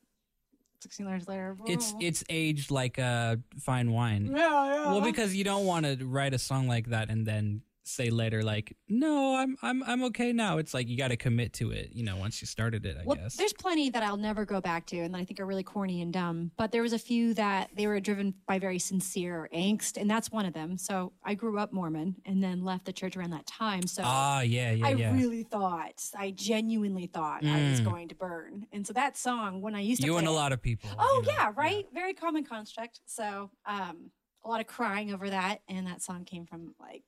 16 0.83 1.07
years 1.07 1.28
later. 1.28 1.57
it's 1.66 1.95
it's 2.01 2.24
aged 2.31 2.70
like 2.70 2.99
a 2.99 3.39
fine 3.61 3.93
wine. 3.93 4.26
yeah, 4.35 4.37
yeah. 4.39 4.87
Well, 4.93 5.01
because 5.03 5.35
you 5.37 5.45
don't 5.45 5.66
want 5.66 5.85
to 5.87 6.05
write 6.07 6.33
a 6.35 6.39
song 6.39 6.66
like 6.66 6.89
that 6.89 7.11
and 7.11 7.26
then 7.26 7.62
say 7.95 8.11
later 8.11 8.43
like, 8.43 8.76
"No, 8.88 9.36
I'm 9.36 9.57
I'm 9.62 9.82
I'm 9.84 10.03
okay 10.05 10.32
now." 10.32 10.59
It's 10.59 10.72
like 10.74 10.88
you 10.88 10.97
got 10.97 11.09
to 11.09 11.16
commit 11.16 11.53
to 11.55 11.70
it, 11.70 11.91
you 11.93 12.03
know, 12.05 12.16
once 12.16 12.41
you 12.41 12.47
started 12.47 12.86
it, 12.86 12.97
I 13.01 13.05
well, 13.05 13.16
guess. 13.16 13.36
there's 13.36 13.53
plenty 13.53 13.91
that 13.91 14.03
I'll 14.03 14.16
never 14.16 14.45
go 14.45 14.61
back 14.61 14.86
to, 14.86 14.99
and 14.99 15.14
that 15.14 15.18
I 15.18 15.24
think 15.24 15.41
are 15.41 15.47
really 15.47 15.62
corny 15.62 16.03
and 16.03 16.12
dumb. 16.12 16.51
But 16.57 16.72
there 16.72 16.82
was 16.82 16.93
a 16.93 16.99
few 16.99 17.34
that 17.34 17.70
they 17.74 17.86
were 17.86 17.99
driven 18.01 18.34
by 18.47 18.59
very 18.59 18.78
sincere 18.78 19.49
angst, 19.55 20.01
and 20.01 20.11
that's 20.11 20.30
one 20.30 20.47
of 20.47 20.55
them. 20.55 20.78
So 20.78 21.12
I 21.24 21.34
grew 21.34 21.59
up 21.59 21.72
Mormon 21.72 22.16
and 22.24 22.43
then 22.43 22.64
left 22.64 22.84
the 22.84 22.93
church 22.93 23.16
around 23.16 23.30
that 23.30 23.47
time. 23.47 23.86
So 23.86 24.03
Ah, 24.05 24.41
yeah, 24.41 24.70
yeah, 24.72 24.86
I 24.86 24.93
yeah. 24.93 25.12
really 25.12 25.43
thought, 25.43 26.03
I 26.16 26.30
genuinely 26.32 27.07
thought 27.07 27.45
I 27.45 27.62
was 27.62 27.80
Mm. 27.80 27.84
going 27.84 28.09
to 28.09 28.14
burn. 28.14 28.66
And 28.72 28.86
so 28.86 28.93
that 28.95 29.16
song, 29.16 29.61
when 29.61 29.74
I 29.74 29.80
used 29.80 30.01
to 30.03 30.07
you 30.07 30.12
play 30.14 30.20
and 30.20 30.28
a 30.28 30.32
lot 30.32 30.53
of 30.53 30.62
people. 30.62 30.91
Oh 30.99 31.22
you 31.24 31.28
know, 31.32 31.34
yeah, 31.38 31.53
right. 31.57 31.84
Very 31.93 32.14
common 32.14 32.45
construct. 32.45 33.01
So 33.07 33.51
um, 33.66 34.11
a 34.45 34.49
lot 34.49 34.61
of 34.61 34.66
crying 34.66 35.12
over 35.12 35.28
that, 35.30 35.62
and 35.68 35.86
that 35.86 36.03
song 36.03 36.24
came 36.24 36.47
from 36.47 36.74
like 36.80 37.03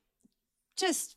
just 0.76 1.16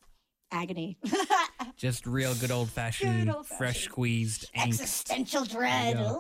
agony, 0.52 0.98
Just 1.78 2.06
real 2.06 2.34
good 2.36 2.52
old 2.52 2.70
fashioned, 2.70 3.34
fresh 3.58 3.84
squeezed 3.84 4.50
angst. 4.56 4.68
existential 4.68 5.44
dread. 5.44 5.98
Yeah. 6.00 6.16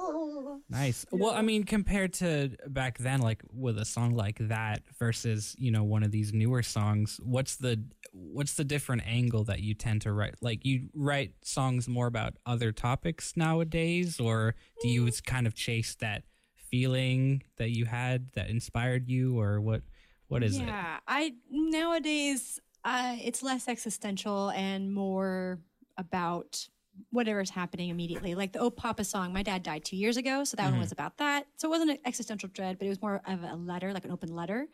Nice. 0.69 1.05
Well, 1.11 1.33
I 1.33 1.41
mean, 1.41 1.63
compared 1.63 2.13
to 2.15 2.51
back 2.67 2.97
then, 2.97 3.21
like 3.21 3.41
with 3.53 3.77
a 3.77 3.85
song 3.85 4.15
like 4.15 4.37
that 4.41 4.81
versus 4.99 5.55
you 5.57 5.71
know 5.71 5.83
one 5.83 6.03
of 6.03 6.11
these 6.11 6.33
newer 6.33 6.61
songs, 6.61 7.19
what's 7.23 7.55
the 7.55 7.81
what's 8.11 8.55
the 8.55 8.65
different 8.65 9.03
angle 9.07 9.45
that 9.45 9.61
you 9.61 9.73
tend 9.73 10.01
to 10.01 10.11
write? 10.11 10.35
Like 10.41 10.65
you 10.65 10.89
write 10.93 11.33
songs 11.41 11.87
more 11.87 12.07
about 12.07 12.33
other 12.45 12.71
topics 12.71 13.37
nowadays, 13.37 14.19
or 14.19 14.55
do 14.81 14.89
you 14.89 15.05
mm. 15.05 15.25
kind 15.25 15.47
of 15.47 15.55
chase 15.55 15.95
that 15.95 16.23
feeling 16.55 17.43
that 17.57 17.69
you 17.69 17.85
had 17.85 18.31
that 18.33 18.49
inspired 18.49 19.07
you, 19.07 19.39
or 19.39 19.61
what? 19.61 19.81
What 20.27 20.43
is 20.43 20.57
it? 20.57 20.65
yeah, 20.65 20.97
I 21.07 21.33
nowadays 21.49 22.59
uh, 22.85 23.17
it's 23.21 23.43
less 23.43 23.67
existential 23.67 24.49
and 24.51 24.93
more 24.93 25.59
about 25.97 26.65
whatever's 27.09 27.49
happening 27.49 27.89
immediately. 27.89 28.35
Like 28.35 28.53
the 28.53 28.59
Oh 28.59 28.69
Papa 28.69 29.03
song, 29.03 29.33
my 29.33 29.43
dad 29.43 29.63
died 29.63 29.83
two 29.83 29.97
years 29.97 30.15
ago, 30.15 30.43
so 30.45 30.55
that 30.55 30.67
Mhm. 30.67 30.71
one 30.71 30.79
was 30.79 30.93
about 30.93 31.17
that. 31.17 31.47
So 31.57 31.67
it 31.67 31.71
wasn't 31.71 31.91
an 31.91 31.97
existential 32.05 32.47
dread, 32.47 32.77
but 32.77 32.85
it 32.85 32.89
was 32.89 33.01
more 33.01 33.21
of 33.25 33.43
a 33.43 33.55
letter, 33.55 33.91
like 33.91 34.05
an 34.05 34.11
open 34.11 34.33
letter. 34.33 34.67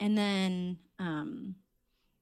And 0.00 0.18
then 0.18 0.78
um, 0.98 1.54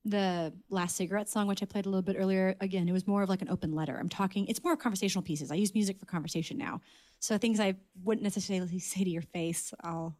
the 0.05 0.53
last 0.69 0.97
cigarette 0.97 1.29
song, 1.29 1.47
which 1.47 1.63
I 1.63 1.67
played 1.67 1.87
a 1.87 1.89
little 1.89 2.03
bit 2.03 2.17
earlier, 2.19 2.57
again, 2.61 2.89
it 2.89 2.93
was 2.93 3.07
more 3.07 3.23
of 3.23 3.29
like 3.29 3.41
an 3.43 3.49
open 3.49 3.75
letter. 3.75 3.97
I'm 3.99 4.09
talking, 4.09 4.47
it's 4.47 4.63
more 4.65 4.77
conversational 4.77 5.23
pieces. 5.23 5.51
I 5.51 5.55
use 5.55 5.73
music 5.75 5.99
for 5.99 6.07
conversation 6.07 6.59
now. 6.59 6.81
So 7.19 7.39
things 7.39 7.61
I 7.61 7.77
wouldn't 8.03 8.23
necessarily 8.25 8.79
say 8.93 9.05
to 9.05 9.11
your 9.11 9.23
face, 9.23 9.73
I'll 9.83 10.17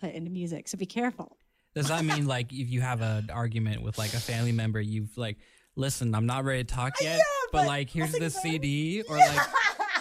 put 0.00 0.12
into 0.12 0.30
music. 0.30 0.68
So 0.68 0.78
be 0.78 0.86
careful. 0.86 1.36
Does 1.74 1.88
that 1.88 2.04
mean 2.04 2.26
like 2.26 2.52
if 2.52 2.70
you 2.70 2.80
have 2.80 3.00
an 3.00 3.30
argument 3.32 3.82
with 3.82 3.98
like 3.98 4.14
a 4.14 4.20
family 4.20 4.52
member, 4.52 4.80
you've 4.80 5.16
like, 5.18 5.38
listen, 5.76 6.14
I'm 6.14 6.26
not 6.26 6.44
ready 6.44 6.64
to 6.64 6.74
talk 6.74 6.94
yet, 7.00 7.20
but, 7.50 7.60
but 7.62 7.66
like 7.66 7.90
here's 7.90 8.12
the. 8.12 8.30
CD, 8.30 9.02
or 9.08 9.16
like 9.16 9.40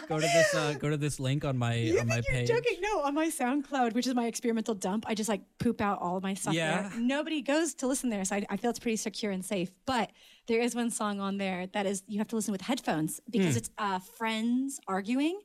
go 0.09 0.15
to 0.19 0.21
this 0.21 0.53
uh, 0.53 0.73
go 0.79 0.89
to 0.89 0.97
this 0.97 1.19
link 1.19 1.45
on 1.45 1.57
my 1.57 1.75
You 1.75 1.99
on 1.99 2.07
my 2.07 2.21
page. 2.21 2.47
joking? 2.47 2.77
No, 2.81 3.01
on 3.01 3.15
my 3.15 3.27
SoundCloud, 3.27 3.93
which 3.93 4.05
is 4.05 4.13
my 4.13 4.25
experimental 4.27 4.75
dump, 4.75 5.05
I 5.07 5.15
just 5.15 5.29
like 5.29 5.41
poop 5.59 5.81
out 5.81 5.99
all 5.99 6.17
of 6.17 6.23
my 6.23 6.33
stuff 6.35 6.53
Yeah. 6.53 6.89
there. 6.89 6.99
Nobody 6.99 7.41
goes 7.41 7.73
to 7.75 7.87
listen 7.87 8.09
there, 8.09 8.23
so 8.25 8.35
I, 8.35 8.45
I 8.49 8.57
feel 8.57 8.69
it's 8.69 8.79
pretty 8.79 8.97
secure 8.97 9.31
and 9.31 9.43
safe. 9.43 9.71
But 9.85 10.11
there 10.47 10.59
is 10.61 10.75
one 10.75 10.89
song 10.91 11.19
on 11.19 11.37
there 11.37 11.67
that 11.73 11.85
is 11.85 12.03
you 12.07 12.17
have 12.19 12.27
to 12.29 12.35
listen 12.35 12.51
with 12.51 12.61
headphones 12.61 13.19
because 13.29 13.53
Hmm. 13.53 13.57
it's 13.57 13.69
uh, 13.77 13.99
friends 13.99 14.79
arguing. 14.87 15.39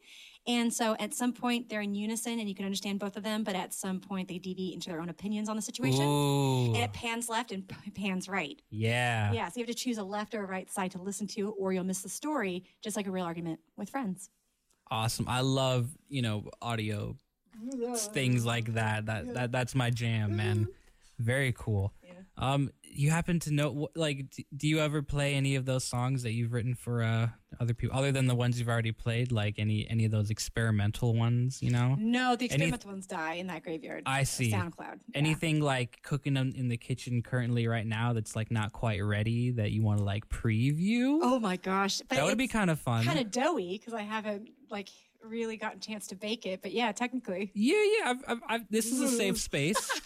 And 0.48 0.72
so 0.72 0.96
at 0.98 1.12
some 1.14 1.32
point 1.32 1.68
they're 1.68 1.82
in 1.82 1.94
unison 1.94 2.40
and 2.40 2.48
you 2.48 2.54
can 2.54 2.64
understand 2.64 2.98
both 2.98 3.16
of 3.16 3.22
them, 3.22 3.44
but 3.44 3.54
at 3.54 3.72
some 3.74 4.00
point 4.00 4.26
they 4.28 4.38
deviate 4.38 4.72
into 4.74 4.88
their 4.88 5.00
own 5.00 5.10
opinions 5.10 5.48
on 5.48 5.54
the 5.56 5.62
situation. 5.62 6.02
Ooh, 6.02 6.74
And 6.74 6.78
it 6.82 6.92
pans 6.94 7.28
left 7.28 7.52
and 7.52 7.68
p- 7.68 7.90
pans 7.94 8.28
right. 8.28 8.60
yeah. 8.70 9.30
Yeah, 9.32 9.46
so 9.48 9.60
you 9.60 9.66
have 9.66 9.74
to 9.76 9.80
choose 9.80 9.98
a 9.98 10.02
left 10.02 10.34
or 10.34 10.42
a 10.42 10.46
right 10.46 10.70
side 10.70 10.90
to 10.92 10.98
listen 11.02 11.26
to, 11.28 11.50
or 11.50 11.72
you'll 11.74 11.84
miss 11.84 12.00
the 12.02 12.08
story, 12.08 12.64
just 12.82 12.96
like 12.96 13.06
a 13.06 13.10
real 13.10 13.24
argument 13.26 13.60
with 13.76 13.90
friends. 13.90 14.30
awesome. 14.90 15.26
I 15.28 15.42
love 15.42 15.90
you 16.08 16.22
know 16.22 16.48
audio 16.62 17.14
things 18.12 18.46
like 18.46 18.72
that. 18.74 19.06
That 19.06 19.34
that 19.34 19.52
that's 19.52 19.74
my 19.74 19.90
jam, 19.90 20.36
man. 20.36 20.60
Mm-hmm. 20.60 20.70
Very 21.18 21.52
cool. 21.56 21.92
Um, 22.38 22.70
you 22.90 23.10
happen 23.10 23.38
to 23.40 23.52
know 23.52 23.88
like 23.94 24.24
do 24.56 24.66
you 24.66 24.80
ever 24.80 25.02
play 25.02 25.34
any 25.34 25.56
of 25.56 25.64
those 25.66 25.84
songs 25.84 26.22
that 26.22 26.32
you've 26.32 26.52
written 26.52 26.74
for 26.74 27.02
uh 27.02 27.28
other 27.60 27.72
people 27.74 27.96
other 27.96 28.10
than 28.12 28.26
the 28.26 28.34
ones 28.34 28.58
you've 28.58 28.68
already 28.68 28.92
played? 28.92 29.30
Like 29.30 29.58
any 29.58 29.88
any 29.90 30.04
of 30.04 30.10
those 30.10 30.30
experimental 30.30 31.14
ones, 31.14 31.62
you 31.62 31.70
know? 31.70 31.96
No, 31.98 32.34
the 32.36 32.46
Any- 32.46 32.54
experimental 32.64 32.90
ones 32.90 33.06
die 33.06 33.34
in 33.34 33.46
that 33.48 33.62
graveyard. 33.62 34.04
I 34.06 34.22
see. 34.22 34.50
SoundCloud. 34.52 34.78
Yeah. 35.08 35.16
Anything 35.16 35.60
like 35.60 36.02
cooking 36.02 36.34
them 36.34 36.52
in 36.56 36.68
the 36.68 36.76
kitchen 36.76 37.22
currently 37.22 37.66
right 37.66 37.86
now 37.86 38.12
that's 38.14 38.34
like 38.34 38.50
not 38.50 38.72
quite 38.72 39.02
ready 39.04 39.50
that 39.52 39.70
you 39.72 39.82
want 39.82 39.98
to 39.98 40.04
like 40.04 40.28
preview? 40.28 41.18
Oh 41.22 41.38
my 41.38 41.56
gosh, 41.56 41.98
but 42.08 42.16
that 42.16 42.24
would 42.24 42.38
be 42.38 42.48
kind 42.48 42.70
of 42.70 42.78
fun. 42.80 43.04
kind 43.04 43.18
of 43.18 43.30
doughy 43.30 43.78
because 43.78 43.94
I 43.94 44.02
haven't 44.02 44.50
like 44.70 44.88
really 45.24 45.56
gotten 45.56 45.78
a 45.78 45.80
chance 45.80 46.06
to 46.08 46.14
bake 46.16 46.46
it. 46.46 46.62
But 46.62 46.72
yeah, 46.72 46.92
technically. 46.92 47.50
Yeah, 47.54 47.76
yeah. 47.98 48.10
I've, 48.10 48.24
I've, 48.28 48.40
I've, 48.48 48.70
this 48.70 48.90
is 48.92 49.00
a 49.00 49.08
safe 49.08 49.38
space. 49.50 50.00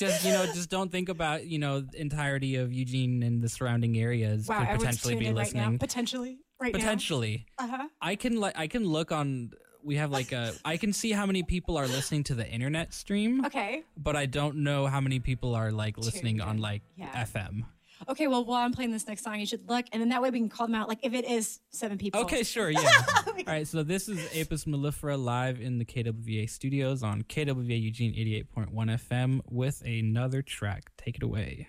Just 0.00 0.24
you 0.24 0.32
know, 0.32 0.46
just 0.46 0.68
don't 0.70 0.90
think 0.90 1.08
about 1.08 1.46
you 1.46 1.58
know 1.58 1.80
the 1.80 2.00
entirety 2.00 2.56
of 2.56 2.72
Eugene 2.72 3.22
and 3.22 3.40
the 3.40 3.48
surrounding 3.48 3.96
areas 3.98 4.48
Wow, 4.48 4.64
could 4.64 4.78
potentially 4.80 5.14
be 5.16 5.26
in 5.26 5.34
right 5.36 5.54
now. 5.54 5.60
listening. 5.60 5.78
Potentially, 5.78 6.38
right 6.60 6.72
potentially, 6.72 7.46
now. 7.60 7.64
Uh 7.64 7.68
huh. 7.68 7.88
I 8.00 8.16
can 8.16 8.36
like 8.40 8.58
I 8.58 8.66
can 8.66 8.84
look 8.84 9.12
on. 9.12 9.50
We 9.82 9.96
have 9.96 10.10
like 10.10 10.32
a. 10.32 10.52
I 10.64 10.76
can 10.76 10.92
see 10.92 11.10
how 11.12 11.24
many 11.24 11.42
people 11.42 11.76
are 11.78 11.86
listening 11.86 12.24
to 12.24 12.34
the 12.34 12.46
internet 12.46 12.92
stream, 12.92 13.44
Okay. 13.46 13.82
but 13.96 14.14
I 14.14 14.26
don't 14.26 14.56
know 14.56 14.86
how 14.86 15.00
many 15.00 15.20
people 15.20 15.54
are 15.54 15.70
like 15.72 15.96
listening 15.96 16.40
on 16.42 16.58
like 16.58 16.82
Yeah. 16.96 17.24
FM. 17.24 17.64
Okay. 18.08 18.26
Well, 18.26 18.44
while 18.44 18.64
I'm 18.64 18.72
playing 18.72 18.92
this 18.92 19.06
next 19.06 19.24
song, 19.24 19.38
you 19.38 19.46
should 19.46 19.68
look, 19.68 19.86
and 19.92 20.00
then 20.00 20.08
that 20.10 20.22
way 20.22 20.30
we 20.30 20.38
can 20.38 20.48
call 20.48 20.66
them 20.66 20.74
out. 20.74 20.88
Like 20.88 21.00
if 21.02 21.12
it 21.12 21.24
is 21.24 21.60
seven 21.70 21.98
people. 21.98 22.20
Okay, 22.22 22.42
sure, 22.42 22.70
yeah. 22.70 23.02
All 23.26 23.44
right, 23.46 23.66
so 23.66 23.82
this 23.82 24.08
is 24.08 24.18
Apis 24.36 24.64
mellifera 24.64 25.22
live 25.22 25.60
in 25.60 25.78
the 25.78 25.84
KWVA 25.84 26.48
studios 26.48 27.02
on 27.02 27.22
KWVA 27.22 27.80
Eugene 27.80 28.12
88.1 28.54 28.72
FM 28.72 29.40
with 29.48 29.82
another 29.82 30.42
track. 30.42 30.90
Take 30.96 31.16
it 31.16 31.22
away. 31.22 31.68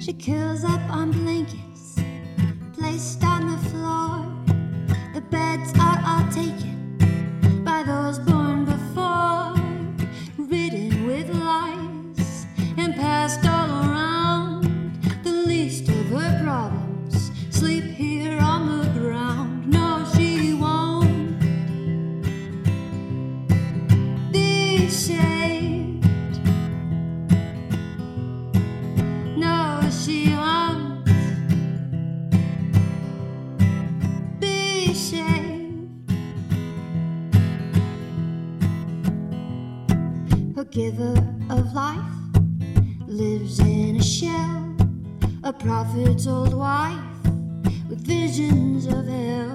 She 0.00 0.12
curls 0.14 0.64
up 0.64 0.80
on 0.90 1.12
blankets 1.12 1.62
placed 2.82 3.22
on 3.22 3.46
the 3.46 3.68
floor. 3.70 4.31
Beds 5.30 5.72
are 5.78 6.02
all 6.06 6.30
taken 6.30 7.62
by 7.64 7.82
those 7.82 8.18
born 8.18 8.64
before, 8.64 9.54
ridden 10.38 11.06
with 11.06 11.28
lies 11.34 12.46
and 12.76 12.94
passed 12.94 13.46
all 13.46 13.61
forgiver 40.64 41.14
of 41.50 41.72
life, 41.74 41.98
lives 43.08 43.58
in 43.58 43.96
a 43.96 44.02
shell, 44.02 44.76
a 45.42 45.52
prophet's 45.52 46.28
old 46.28 46.54
wife 46.54 47.24
with 47.88 47.98
visions 48.06 48.86
of 48.86 49.04
hell. 49.08 49.51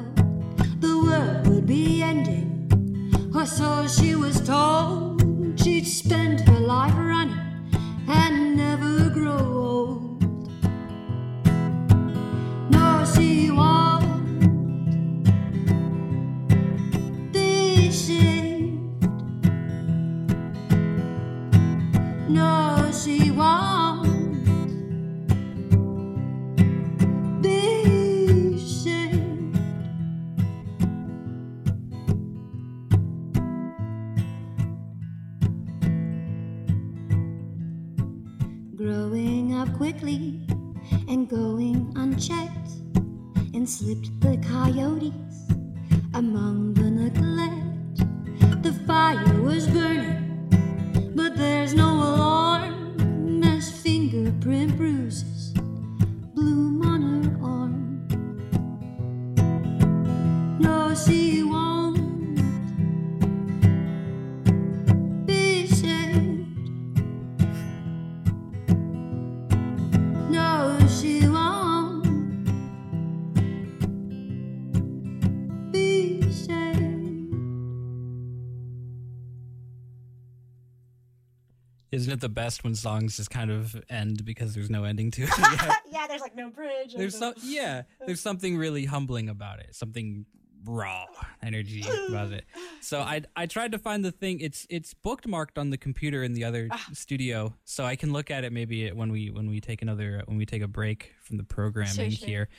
Isn't 81.97 82.13
it 82.13 82.21
the 82.21 82.29
best 82.29 82.63
when 82.63 82.75
songs 82.75 83.17
just 83.17 83.31
kind 83.31 83.49
of 83.49 83.75
end 83.89 84.23
because 84.23 84.53
there's 84.53 84.69
no 84.69 84.83
ending 84.83 85.09
to 85.11 85.23
it? 85.23 85.29
Yeah. 85.39 85.75
yeah, 85.91 86.07
there's 86.07 86.21
like 86.21 86.35
no 86.35 86.49
bridge. 86.49 86.93
there's 86.95 87.17
some, 87.17 87.33
yeah, 87.41 87.83
there's 88.05 88.21
something 88.21 88.55
really 88.55 88.85
humbling 88.85 89.29
about 89.29 89.59
it. 89.59 89.73
Something 89.75 90.25
raw 90.63 91.05
energy 91.41 91.83
about 92.09 92.31
it. 92.31 92.45
So 92.81 92.99
I 92.99 93.23
I 93.35 93.45
tried 93.47 93.71
to 93.71 93.79
find 93.79 94.05
the 94.05 94.11
thing. 94.11 94.39
It's 94.41 94.67
it's 94.69 94.93
bookmarked 94.93 95.57
on 95.57 95.71
the 95.71 95.77
computer 95.77 96.23
in 96.23 96.33
the 96.33 96.43
other 96.43 96.67
Ah. 96.71 96.87
studio, 96.93 97.53
so 97.65 97.83
I 97.85 97.95
can 97.95 98.13
look 98.13 98.29
at 98.29 98.43
it 98.43 98.51
maybe 98.53 98.89
when 98.91 99.11
we 99.11 99.29
when 99.31 99.49
we 99.49 99.59
take 99.59 99.81
another 99.81 100.21
when 100.27 100.37
we 100.37 100.45
take 100.45 100.61
a 100.61 100.67
break 100.67 101.13
from 101.23 101.37
the 101.37 101.43
programming 101.43 102.11
sure. 102.11 102.27
here. 102.27 102.49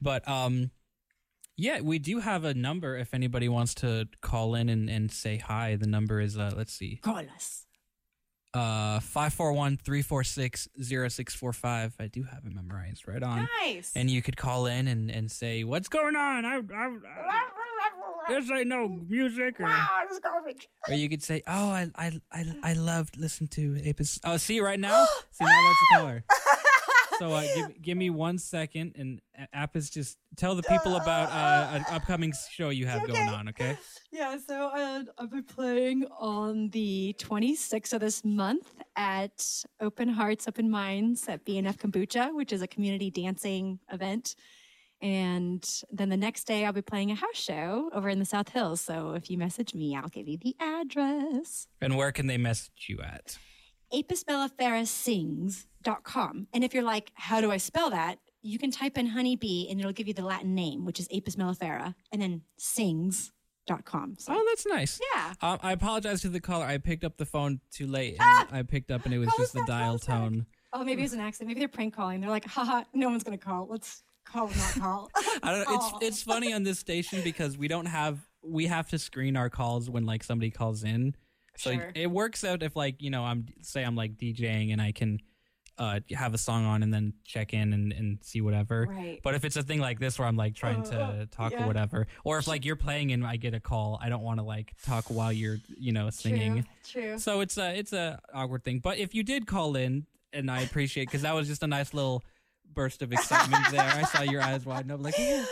But 0.00 0.28
um. 0.28 0.70
Yeah, 1.58 1.80
we 1.82 1.98
do 1.98 2.18
have 2.18 2.44
a 2.44 2.54
number 2.54 2.96
if 2.96 3.12
anybody 3.12 3.46
wants 3.48 3.74
to 3.76 4.08
call 4.22 4.54
in 4.54 4.70
and, 4.70 4.88
and 4.88 5.12
say 5.12 5.36
hi. 5.36 5.76
The 5.76 5.86
number 5.86 6.18
is 6.18 6.36
uh 6.38 6.50
let's 6.56 6.72
see. 6.72 6.96
Call 7.02 7.18
us. 7.36 7.66
Uh 8.54 9.00
541-346-0645. 9.00 11.92
I 11.98 12.06
do 12.06 12.22
have 12.24 12.44
it 12.44 12.54
memorized 12.54 13.08
right 13.08 13.22
on. 13.22 13.48
Nice. 13.62 13.92
And 13.96 14.10
you 14.10 14.20
could 14.22 14.36
call 14.36 14.66
in 14.66 14.88
and, 14.88 15.10
and 15.10 15.30
say, 15.30 15.64
"What's 15.64 15.88
going 15.88 16.16
on?" 16.16 16.44
I, 16.44 16.56
I, 16.56 16.58
I 16.76 16.98
there's 18.28 18.48
like 18.48 18.66
no 18.66 18.88
music, 18.88 19.58
or, 19.60 19.66
this 19.68 20.12
is 20.12 20.20
garbage. 20.20 20.68
or 20.88 20.94
you 20.94 21.08
could 21.08 21.22
say, 21.22 21.42
"Oh, 21.46 21.70
I 21.70 21.90
I 21.96 22.20
I, 22.30 22.44
I 22.62 22.72
loved 22.74 23.16
listening 23.16 23.48
to 23.48 23.80
Apis." 23.88 24.20
Oh, 24.24 24.36
see 24.36 24.60
right 24.60 24.78
now, 24.78 25.06
see 25.30 25.44
now 25.44 25.50
that's 25.50 25.78
the 25.80 25.86
color. 25.96 26.24
So 27.22 27.32
uh, 27.32 27.42
give 27.54 27.82
give 27.82 27.98
me 27.98 28.10
one 28.10 28.36
second, 28.36 28.96
and 28.98 29.20
Apis 29.52 29.90
just 29.90 30.18
tell 30.36 30.56
the 30.56 30.64
people 30.64 30.96
about 30.96 31.30
uh, 31.30 31.76
an 31.76 31.84
upcoming 31.88 32.32
show 32.50 32.70
you 32.70 32.86
have 32.86 33.06
going 33.06 33.28
on. 33.28 33.48
Okay. 33.50 33.78
Yeah, 34.10 34.36
so 34.44 34.70
uh, 34.74 35.04
I'll 35.16 35.28
be 35.28 35.40
playing 35.40 36.04
on 36.18 36.70
the 36.70 37.14
26th 37.20 37.92
of 37.92 38.00
this 38.00 38.24
month 38.24 38.74
at 38.96 39.64
Open 39.80 40.08
Hearts, 40.08 40.48
Open 40.48 40.68
Minds 40.68 41.28
at 41.28 41.46
BNF 41.46 41.76
Kombucha, 41.76 42.34
which 42.34 42.52
is 42.52 42.60
a 42.60 42.66
community 42.66 43.08
dancing 43.08 43.78
event. 43.92 44.34
And 45.00 45.64
then 45.92 46.08
the 46.08 46.16
next 46.16 46.44
day, 46.44 46.64
I'll 46.64 46.72
be 46.72 46.82
playing 46.82 47.12
a 47.12 47.14
house 47.14 47.36
show 47.36 47.88
over 47.94 48.08
in 48.08 48.18
the 48.18 48.24
South 48.24 48.48
Hills. 48.48 48.80
So 48.80 49.12
if 49.12 49.30
you 49.30 49.38
message 49.38 49.74
me, 49.74 49.94
I'll 49.94 50.08
give 50.08 50.26
you 50.26 50.38
the 50.38 50.56
address. 50.58 51.68
And 51.80 51.96
where 51.96 52.10
can 52.10 52.26
they 52.26 52.36
message 52.36 52.86
you 52.88 52.98
at? 53.00 53.38
Apis 53.92 54.24
Mellifera 54.24 54.86
sings.com. 54.86 56.46
And 56.52 56.64
if 56.64 56.74
you're 56.74 56.82
like, 56.82 57.12
how 57.14 57.40
do 57.40 57.50
I 57.50 57.56
spell 57.56 57.90
that? 57.90 58.18
You 58.42 58.58
can 58.58 58.70
type 58.70 58.98
in 58.98 59.06
honeybee 59.06 59.68
and 59.70 59.78
it'll 59.78 59.92
give 59.92 60.08
you 60.08 60.14
the 60.14 60.24
Latin 60.24 60.54
name, 60.54 60.84
which 60.84 60.98
is 60.98 61.08
Apis 61.14 61.36
mellifera, 61.36 61.94
and 62.10 62.20
then 62.20 62.42
sings 62.58 63.30
sings.com. 63.68 64.16
So, 64.18 64.32
Oh, 64.36 64.44
that's 64.48 64.66
nice. 64.66 65.00
yeah. 65.14 65.34
Um, 65.40 65.58
I 65.62 65.72
apologize 65.72 66.20
to 66.22 66.28
the 66.28 66.40
caller. 66.40 66.64
I 66.66 66.78
picked 66.78 67.04
up 67.04 67.16
the 67.16 67.24
phone 67.26 67.60
too 67.70 67.86
late, 67.86 68.14
and 68.14 68.20
Ah! 68.22 68.48
I 68.50 68.62
picked 68.62 68.90
up, 68.90 69.04
and 69.04 69.14
it 69.14 69.18
was 69.18 69.28
How 69.28 69.36
just 69.38 69.54
was 69.54 69.62
the 69.64 69.66
dial 69.70 69.98
tone. 70.00 70.46
Oh, 70.72 70.82
maybe 70.82 71.02
it's 71.04 71.12
an 71.12 71.20
accident. 71.20 71.48
Maybe 71.48 71.60
they're 71.60 71.68
prank 71.68 71.94
calling. 71.94 72.20
They're 72.20 72.30
like, 72.30 72.46
haha, 72.46 72.82
no 72.92 73.08
one's 73.08 73.22
going 73.22 73.38
to 73.38 73.44
call. 73.44 73.68
Let's 73.70 74.02
call, 74.24 74.48
not 74.48 74.74
call. 74.80 75.10
I 75.42 75.52
don't 75.52 75.68
know. 75.68 75.76
It's 75.76 75.92
it's 76.08 76.22
funny 76.24 76.52
on 76.52 76.64
this 76.64 76.80
station 76.80 77.20
because 77.22 77.56
we 77.56 77.68
don't 77.68 77.86
have 77.86 78.18
we 78.42 78.66
have 78.66 78.88
to 78.90 78.98
screen 78.98 79.36
our 79.36 79.48
calls 79.50 79.88
when 79.88 80.04
like 80.06 80.24
somebody 80.24 80.50
calls 80.50 80.82
in. 80.82 81.14
So 81.56 81.72
Sure. 81.72 81.92
it 81.94 82.10
works 82.10 82.44
out 82.44 82.62
if 82.62 82.74
like 82.76 83.02
you 83.02 83.10
know 83.10 83.24
I'm 83.24 83.46
say 83.60 83.82
I'm 83.82 83.96
like 83.96 84.16
DJing 84.16 84.72
and 84.72 84.80
I 84.80 84.92
can 84.92 85.20
uh 85.78 86.00
have 86.14 86.34
a 86.34 86.38
song 86.38 86.66
on 86.66 86.82
and 86.82 86.92
then 86.92 87.14
check 87.24 87.54
in 87.54 87.72
and, 87.72 87.92
and 87.92 88.18
see 88.22 88.40
whatever. 88.42 88.86
Right. 88.88 89.20
But 89.22 89.34
if 89.34 89.44
it's 89.44 89.56
a 89.56 89.62
thing 89.62 89.80
like 89.80 89.98
this 89.98 90.18
where 90.18 90.28
I'm 90.28 90.36
like 90.36 90.54
trying 90.54 90.82
to 90.84 91.00
Uh, 91.00 91.26
talk 91.30 91.52
yeah. 91.52 91.64
or 91.64 91.66
whatever, 91.66 92.06
or 92.24 92.38
if 92.38 92.46
like 92.46 92.64
you're 92.64 92.76
playing 92.76 93.12
and 93.12 93.24
I 93.26 93.36
get 93.36 93.54
a 93.54 93.60
call, 93.60 93.98
I 94.02 94.08
don't 94.10 94.22
want 94.22 94.38
to 94.38 94.44
like 94.44 94.74
talk 94.84 95.06
while 95.06 95.32
you're 95.32 95.58
you 95.78 95.92
know 95.92 96.10
singing. 96.10 96.66
True. 96.84 97.02
True. 97.02 97.18
So 97.18 97.40
it's 97.40 97.56
a 97.56 97.74
it's 97.78 97.92
a 97.92 98.20
awkward 98.34 98.64
thing. 98.64 98.80
But 98.80 98.98
if 98.98 99.14
you 99.14 99.22
did 99.22 99.46
call 99.46 99.74
in, 99.76 100.06
and 100.32 100.50
I 100.50 100.60
appreciate 100.62 101.06
because 101.06 101.22
that 101.22 101.34
was 101.34 101.48
just 101.48 101.62
a 101.62 101.66
nice 101.66 101.94
little 101.94 102.22
burst 102.74 103.02
of 103.02 103.12
excitement 103.12 103.64
there. 103.70 103.80
I 103.82 104.02
saw 104.04 104.22
your 104.22 104.42
eyes 104.42 104.64
widen 104.66 104.90
up, 104.90 105.02
like 105.02 105.18
"Ooh." 105.18 105.44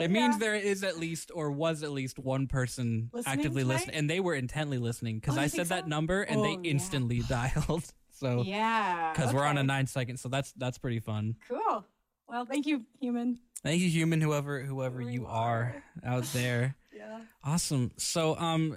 Who 0.00 0.12
would 0.12 0.14
call? 0.14 0.24
it 0.24 0.28
means 0.30 0.38
there 0.38 0.54
is 0.54 0.82
at 0.84 0.98
least 0.98 1.30
or 1.34 1.50
was 1.50 1.82
at 1.82 1.90
least 1.90 2.18
one 2.18 2.46
person 2.46 3.10
Listening 3.12 3.32
actively 3.38 3.64
listening, 3.64 3.94
and 3.96 4.08
they 4.10 4.20
were 4.20 4.34
intently 4.34 4.78
listening 4.78 5.16
because 5.20 5.36
Oh, 5.38 5.40
I 5.42 5.46
said 5.46 5.66
that 5.68 5.86
number 5.88 6.22
and 6.22 6.40
Oh, 6.40 6.42
they 6.42 6.52
yeah. 6.52 6.70
instantly 6.70 7.20
dialed. 7.28 7.84
So 8.10 8.42
Yeah. 8.42 9.12
because 9.12 9.32
we're 9.32 9.44
on 9.44 9.56
a 9.56 9.60
okay. 9.60 9.66
nine 9.66 9.86
second, 9.86 10.18
so 10.18 10.28
that's 10.28 10.52
that's 10.52 10.78
pretty 10.78 11.00
fun. 11.00 11.36
Cool. 11.48 11.84
Well, 12.28 12.44
thank 12.46 12.66
you, 12.66 12.84
human. 13.00 13.38
Thank 13.62 13.80
you, 13.80 13.88
human, 13.90 14.20
whoever 14.20 14.60
whoever 14.62 15.00
you 15.02 15.26
are 15.26 15.82
out 16.04 16.24
there. 16.32 16.76
Yeah. 16.92 17.20
Awesome. 17.42 17.92
So, 17.96 18.36
um, 18.36 18.76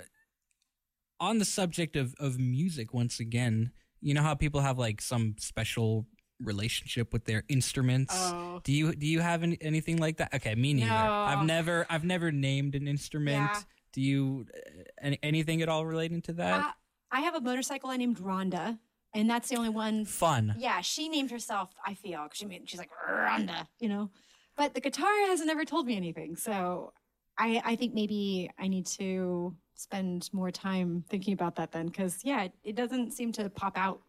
on 1.19 1.39
the 1.39 1.45
subject 1.45 1.95
of 1.95 2.13
of 2.19 2.39
music, 2.39 2.93
once 2.93 3.19
again, 3.19 3.71
you 4.01 4.13
know 4.13 4.21
how 4.21 4.34
people 4.36 4.61
have 4.61 4.78
like 4.78 5.01
some 5.01 5.36
special 5.39 6.05
relationship 6.44 7.14
with 7.14 7.26
their 7.26 7.44
instruments. 7.50 8.14
Oh. 8.18 8.62
Do 8.64 8.72
you 8.72 8.94
do 8.94 9.06
you 9.08 9.22
have 9.22 9.44
any, 9.44 9.58
anything 9.62 9.98
like 9.98 10.18
that? 10.18 10.34
Okay, 10.34 10.56
me 10.56 10.74
neither. 10.74 10.89
No. 10.89 10.96
I've 10.96 11.46
never 11.46 11.86
I've 11.89 12.04
never 12.04 12.32
named 12.32 12.76
an 12.76 12.88
instrument. 12.88 13.50
Yeah. 13.54 13.62
Do 13.94 14.02
you 14.02 14.46
uh, 14.56 14.84
any, 15.02 15.20
anything 15.24 15.62
at 15.62 15.70
all 15.70 15.86
relating 15.86 16.22
to 16.24 16.34
that? 16.34 16.66
Uh, 16.66 16.72
I 17.12 17.22
have 17.22 17.36
a 17.36 17.41
motorcycle 17.41 17.89
I 17.89 17.98
named 17.98 18.18
Rhonda, 18.18 18.80
and 19.14 19.30
that's 19.30 19.50
the 19.50 19.56
only 19.56 19.70
one. 19.70 20.06
Fun. 20.06 20.56
Yeah, 20.58 20.82
she 20.82 21.10
named 21.10 21.32
herself. 21.32 21.70
I 21.86 21.94
feel 21.94 22.28
she 22.34 22.46
made. 22.46 22.70
She's 22.70 22.80
like 22.80 22.91
Rhonda, 23.10 23.68
you 23.80 23.89
know. 23.89 24.10
But 24.56 24.74
the 24.74 24.82
guitar 24.82 25.12
hasn't 25.28 25.50
ever 25.50 25.66
told 25.66 25.86
me 25.86 25.96
anything, 25.96 26.36
so 26.36 26.94
I 27.38 27.62
I 27.64 27.76
think 27.76 27.94
maybe 27.94 28.50
I 28.60 28.68
need 28.68 28.86
to 28.98 29.56
spend 29.76 30.30
more 30.34 30.52
time 30.52 31.04
thinking 31.10 31.34
about 31.34 31.56
that 31.56 31.72
then, 31.72 31.88
because 31.88 32.20
yeah, 32.24 32.44
it, 32.44 32.54
it 32.64 32.76
doesn't 32.76 33.12
seem 33.12 33.32
to 33.34 33.50
pop 33.50 33.78
out. 33.78 34.02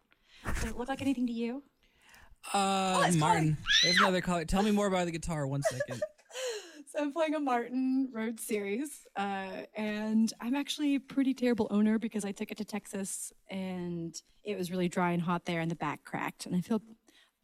Does 0.44 0.64
it 0.64 0.78
look 0.78 0.88
like 0.88 1.00
anything 1.00 1.26
to 1.26 1.32
you? 1.32 1.62
Uh, 2.52 3.04
it's 3.06 3.16
Martin, 3.16 3.56
there's 3.82 3.98
another 3.98 4.20
caller. 4.22 4.44
Tell 4.44 4.62
me 4.62 4.70
more 4.70 4.86
about 4.86 5.06
the 5.06 5.12
guitar. 5.12 5.46
One 5.46 5.62
second. 5.62 6.02
So 6.96 7.02
I'm 7.02 7.12
playing 7.12 7.34
a 7.34 7.40
Martin 7.40 8.08
Road 8.12 8.38
Series, 8.38 9.04
uh, 9.16 9.62
and 9.76 10.32
I'm 10.40 10.54
actually 10.54 10.94
a 10.94 11.00
pretty 11.00 11.34
terrible 11.34 11.66
owner 11.72 11.98
because 11.98 12.24
I 12.24 12.30
took 12.30 12.52
it 12.52 12.58
to 12.58 12.64
Texas 12.64 13.32
and 13.50 14.14
it 14.44 14.56
was 14.56 14.70
really 14.70 14.88
dry 14.88 15.10
and 15.10 15.20
hot 15.20 15.44
there, 15.44 15.58
and 15.58 15.68
the 15.68 15.74
back 15.74 16.04
cracked, 16.04 16.46
and 16.46 16.54
I 16.54 16.60
feel 16.60 16.80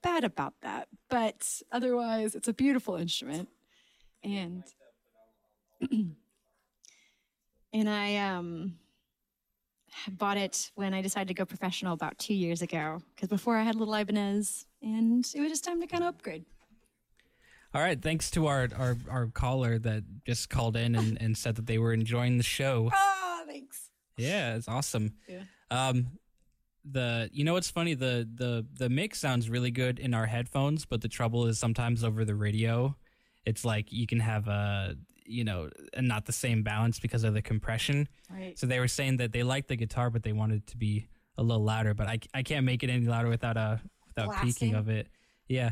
bad 0.04 0.22
about 0.22 0.54
that. 0.62 0.86
But 1.08 1.62
otherwise, 1.72 2.36
it's 2.36 2.46
a 2.46 2.52
beautiful 2.52 2.94
instrument, 2.94 3.48
and 4.22 4.62
and 5.90 6.14
I 7.88 8.16
um 8.18 8.76
bought 10.08 10.36
it 10.36 10.70
when 10.74 10.94
I 10.94 11.02
decided 11.02 11.28
to 11.28 11.34
go 11.34 11.44
professional 11.44 11.92
about 11.92 12.18
two 12.18 12.34
years 12.34 12.62
ago. 12.62 13.00
Because 13.14 13.28
before 13.28 13.56
I 13.56 13.62
had 13.62 13.74
little 13.74 13.94
Ibanez, 13.94 14.66
and 14.82 15.26
it 15.34 15.40
was 15.40 15.50
just 15.50 15.64
time 15.64 15.80
to 15.80 15.86
kind 15.86 16.02
of 16.02 16.10
upgrade. 16.10 16.44
All 17.72 17.80
right, 17.80 18.00
thanks 18.00 18.30
to 18.32 18.48
our, 18.48 18.68
our, 18.76 18.96
our 19.08 19.26
caller 19.28 19.78
that 19.78 20.02
just 20.26 20.50
called 20.50 20.76
in 20.76 20.96
and, 20.96 21.20
and 21.20 21.38
said 21.38 21.54
that 21.56 21.66
they 21.66 21.78
were 21.78 21.92
enjoying 21.92 22.36
the 22.36 22.42
show. 22.42 22.90
Ah, 23.32 23.42
thanks. 23.46 23.90
Yeah, 24.16 24.56
it's 24.56 24.68
awesome. 24.68 25.14
Yeah. 25.28 25.42
Um, 25.70 26.18
the 26.84 27.28
you 27.32 27.44
know 27.44 27.52
what's 27.52 27.70
funny 27.70 27.94
the 27.94 28.28
the 28.34 28.66
the 28.78 28.88
mix 28.88 29.20
sounds 29.20 29.50
really 29.50 29.70
good 29.70 29.98
in 29.98 30.14
our 30.14 30.26
headphones, 30.26 30.84
but 30.84 31.00
the 31.00 31.08
trouble 31.08 31.46
is 31.46 31.58
sometimes 31.58 32.04
over 32.04 32.24
the 32.24 32.34
radio, 32.34 32.96
it's 33.44 33.64
like 33.64 33.92
you 33.92 34.06
can 34.06 34.20
have 34.20 34.48
a 34.48 34.96
you 35.30 35.44
know 35.44 35.70
and 35.94 36.08
not 36.08 36.26
the 36.26 36.32
same 36.32 36.62
balance 36.62 36.98
because 36.98 37.24
of 37.24 37.34
the 37.34 37.42
compression. 37.42 38.08
Right. 38.30 38.58
So 38.58 38.66
they 38.66 38.78
were 38.78 38.88
saying 38.88 39.18
that 39.18 39.32
they 39.32 39.42
liked 39.42 39.68
the 39.68 39.76
guitar, 39.76 40.10
but 40.10 40.22
they 40.22 40.32
wanted 40.32 40.58
it 40.58 40.66
to 40.68 40.76
be 40.76 41.08
a 41.36 41.42
little 41.42 41.64
louder. 41.64 41.94
But 41.94 42.08
I, 42.08 42.18
I 42.34 42.42
can't 42.42 42.66
make 42.66 42.82
it 42.82 42.90
any 42.90 43.06
louder 43.06 43.28
without 43.28 43.56
a 43.56 43.80
without 44.06 44.42
peaking 44.42 44.74
of 44.74 44.88
it. 44.88 45.08
Yeah, 45.48 45.70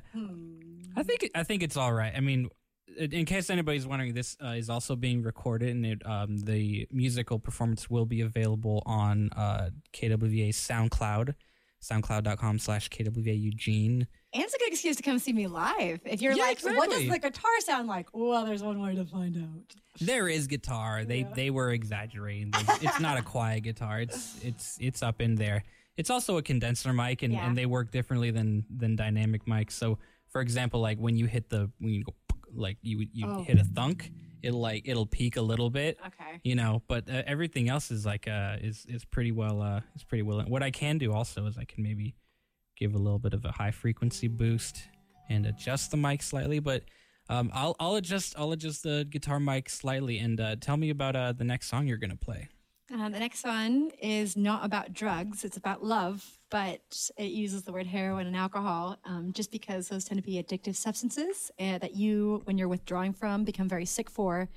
I 0.97 1.03
think 1.03 1.31
I 1.35 1.43
think 1.43 1.63
it's 1.63 1.77
all 1.77 1.93
right. 1.93 2.13
I 2.17 2.21
mean, 2.21 2.49
in 2.97 3.25
case 3.25 3.51
anybody's 3.51 3.87
wondering, 3.87 4.15
this 4.15 4.37
uh, 4.43 4.49
is 4.49 4.71
also 4.71 4.97
being 4.97 5.23
recorded, 5.23 5.71
and 5.71 5.87
it, 5.87 6.07
um, 6.07 6.39
the 6.39 6.89
musical 6.91 7.39
performance 7.39 7.89
will 7.89 8.07
be 8.07 8.21
available 8.21 8.83
on 8.87 9.31
uh, 9.37 9.71
KWVA 9.93 10.51
SoundCloud, 10.51 11.35
soundcloud.com 11.83 12.59
slash 12.59 12.89
KWVA 12.91 13.41
Eugene. 13.41 14.07
And 14.35 14.43
it's 14.43 14.55
a 14.55 14.59
good 14.59 14.69
excuse 14.73 14.97
to 14.97 15.03
come 15.03 15.19
see 15.19 15.33
me 15.33 15.47
live. 15.47 16.01
If 16.05 16.21
you're 16.21 16.33
Yeah, 16.35 16.43
like, 16.45 16.61
what 16.63 16.91
does 16.91 17.09
the 17.09 17.19
guitar 17.19 17.51
sound 17.61 17.89
like? 17.89 18.09
Well, 18.13 18.45
there's 18.45 18.63
one 18.63 18.81
way 18.81 18.95
to 18.95 19.05
find 19.05 19.37
out. 19.37 19.75
There 20.01 20.29
is 20.29 20.47
guitar. 20.47 21.05
They 21.05 21.23
they 21.35 21.51
were 21.51 21.71
exaggerating. 21.73 22.53
It's 22.83 23.01
not 23.01 23.19
a 23.19 23.23
quiet 23.23 23.63
guitar. 23.63 24.01
It's 24.01 24.43
it's 24.45 24.77
it's 24.81 25.03
up 25.03 25.21
in 25.21 25.35
there. 25.37 25.65
It's 25.97 26.11
also 26.11 26.37
a 26.37 26.43
condenser 26.43 26.93
mic, 26.93 27.23
and, 27.23 27.33
Yeah. 27.33 27.47
and 27.47 27.59
they 27.59 27.67
work 27.67 27.91
differently 27.91 28.31
than 28.31 28.65
than 28.71 28.95
dynamic 28.95 29.47
mics. 29.47 29.73
So, 29.73 29.99
for 30.29 30.41
example, 30.41 30.81
like 30.81 30.99
when 30.99 31.17
you 31.17 31.27
hit 31.27 31.49
the 31.49 31.71
when 31.79 31.93
you 31.93 32.05
go 32.05 32.15
like 32.55 32.77
you 32.83 33.07
you 33.13 33.27
Oh. 33.27 33.43
hit 33.43 33.59
a 33.59 33.65
thunk, 33.65 34.13
it'll 34.43 34.61
like 34.61 34.83
it'll 34.87 35.07
peak 35.07 35.37
a 35.37 35.43
little 35.43 35.71
bit. 35.71 35.99
Okay. 36.07 36.41
You 36.43 36.55
know, 36.55 36.83
but 36.89 37.09
uh, 37.09 37.23
everything 37.27 37.69
else 37.69 37.91
is 37.91 38.07
like 38.07 38.29
uh 38.29 38.57
is 38.61 38.87
is 38.89 39.05
pretty 39.05 39.33
well 39.33 39.63
uh 39.63 39.81
is 39.97 40.05
pretty 40.05 40.23
well. 40.23 40.41
What 40.43 40.63
I 40.63 40.71
can 40.71 40.99
do 40.99 41.13
also 41.13 41.47
is 41.47 41.59
I 41.59 41.65
can 41.65 41.83
maybe 41.83 42.15
give 42.77 42.95
a 42.95 42.99
little 42.99 43.19
bit 43.19 43.35
of 43.35 43.45
a 43.45 43.53
high 43.53 43.73
frequency 43.73 44.29
boost 44.29 44.83
and 45.29 45.47
adjust 45.47 45.91
the 45.91 45.97
mic 45.97 46.23
slightly, 46.23 46.59
but 46.59 46.85
um, 47.29 47.51
I'll 47.53 47.77
I'll 47.79 47.97
adjust 47.97 48.35
I'll 48.39 48.53
adjust 48.53 48.83
the 48.83 49.07
guitar 49.09 49.39
mic 49.41 49.69
slightly 49.69 50.19
and 50.19 50.41
uh, 50.41 50.57
tell 50.57 50.77
me 50.77 50.91
about 50.91 51.17
uh, 51.17 51.33
the 51.33 51.45
next 51.45 51.69
song 51.69 51.87
you're 51.87 51.99
gonna 51.99 52.17
play. 52.17 52.49
Uh, 52.93 53.09
the 53.11 53.19
next 53.19 53.45
one 53.45 53.91
is 54.01 54.37
not 54.37 54.65
about 54.65 54.95
drugs, 54.95 55.45
it's 55.45 55.59
about 55.59 55.85
love, 55.85 56.38
but 56.51 57.11
it 57.17 57.31
uses 57.31 57.63
the 57.63 57.73
word 57.73 57.87
heroin 57.87 58.27
and 58.27 58.37
alcohol 58.37 58.99
um, 59.05 59.33
just 59.33 59.51
because 59.51 59.89
those 59.89 60.05
tend 60.05 60.19
to 60.19 60.25
be 60.25 60.43
addictive 60.43 60.77
substances 60.77 61.51
uh, 61.61 61.79
that 61.79 61.95
you, 61.95 62.43
when 62.45 62.59
you're 62.59 62.69
withdrawing 62.69 63.13
from, 63.13 63.45
become 63.45 63.69
very 63.69 63.85
sick 63.85 64.11
for. 64.11 64.49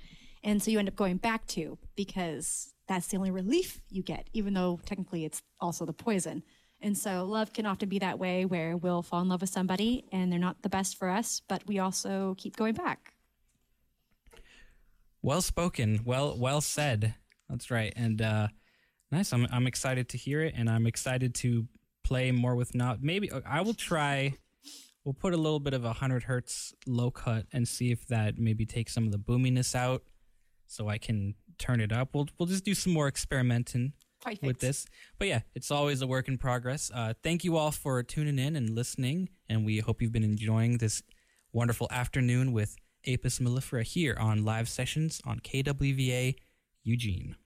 And 0.43 0.61
so 0.61 0.71
you 0.71 0.79
end 0.79 0.87
up 0.87 0.95
going 0.95 1.17
back 1.17 1.45
to 1.47 1.77
because 1.95 2.73
that's 2.87 3.07
the 3.07 3.17
only 3.17 3.31
relief 3.31 3.81
you 3.89 4.03
get, 4.03 4.29
even 4.33 4.53
though 4.53 4.79
technically 4.85 5.25
it's 5.25 5.41
also 5.59 5.85
the 5.85 5.93
poison. 5.93 6.43
And 6.81 6.97
so 6.97 7.25
love 7.25 7.53
can 7.53 7.65
often 7.65 7.89
be 7.89 7.99
that 7.99 8.17
way 8.17 8.45
where 8.45 8.75
we'll 8.75 9.03
fall 9.03 9.21
in 9.21 9.29
love 9.29 9.41
with 9.41 9.51
somebody 9.51 10.05
and 10.11 10.31
they're 10.31 10.39
not 10.39 10.63
the 10.63 10.69
best 10.69 10.97
for 10.97 11.09
us, 11.09 11.41
but 11.47 11.65
we 11.67 11.77
also 11.77 12.35
keep 12.37 12.55
going 12.55 12.73
back. 12.73 13.13
Well 15.21 15.41
spoken, 15.41 15.99
well 16.03 16.35
well 16.37 16.61
said. 16.61 17.13
That's 17.47 17.69
right, 17.69 17.93
and 17.95 18.19
uh, 18.21 18.47
nice. 19.11 19.31
I'm 19.33 19.45
I'm 19.51 19.67
excited 19.67 20.09
to 20.09 20.17
hear 20.17 20.41
it, 20.41 20.55
and 20.57 20.67
I'm 20.67 20.87
excited 20.87 21.35
to 21.35 21.67
play 22.12 22.30
more 22.30 22.57
with 22.57 22.76
not. 22.76 23.01
Maybe 23.01 23.32
uh, 23.32 23.39
I 23.45 23.62
will 23.62 23.74
try. 23.74 24.34
We'll 25.05 25.14
put 25.14 25.34
a 25.34 25.38
little 25.38 25.62
bit 25.62 25.74
of 25.74 25.86
a 25.86 25.93
hundred 25.93 26.24
hertz 26.24 26.74
low 26.86 27.09
cut 27.09 27.45
and 27.53 27.66
see 27.66 27.89
if 27.93 28.05
that 28.07 28.38
maybe 28.38 28.66
takes 28.66 28.93
some 28.93 29.05
of 29.05 29.14
the 29.14 29.18
boominess 29.18 29.74
out, 29.74 30.03
so 30.68 30.89
I 30.89 30.97
can 30.97 31.36
turn 31.57 31.80
it 31.80 31.93
up. 31.93 32.09
We'll 32.14 32.28
we'll 32.38 32.47
just 32.47 32.66
do 32.66 32.74
some 32.76 32.91
more 32.91 33.07
experimenting 33.07 33.93
Perfect. 34.22 34.43
with 34.43 34.59
this. 34.59 34.86
But 35.20 35.30
yeah, 35.30 35.39
it's 35.55 35.72
always 35.72 36.01
a 36.01 36.07
work 36.07 36.28
in 36.28 36.38
progress. 36.38 36.91
Uh, 36.93 37.14
thank 37.24 37.45
you 37.45 37.55
all 37.55 37.72
for 37.72 38.03
tuning 38.03 38.38
in 38.38 38.57
and 38.57 38.72
listening, 38.72 39.30
and 39.47 39.66
we 39.66 39.80
hope 39.80 40.01
you've 40.01 40.12
been 40.12 40.26
enjoying 40.26 40.80
this 40.80 41.01
wonderful 41.53 41.88
afternoon 41.91 42.51
with 42.51 42.76
Apis 43.07 43.39
mellifera 43.39 43.84
here 43.84 44.18
on 44.20 44.43
live 44.43 44.68
sessions 44.68 45.22
on 45.26 45.39
KWVA 45.39 46.36
Eugene. 46.84 47.38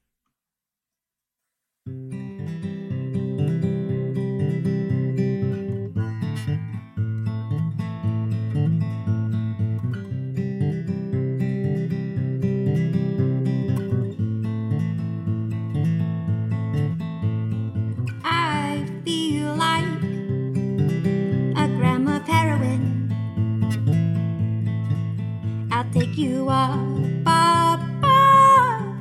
You 26.15 26.47
up, 26.47 26.79
up, 27.27 27.81
up, 28.01 28.95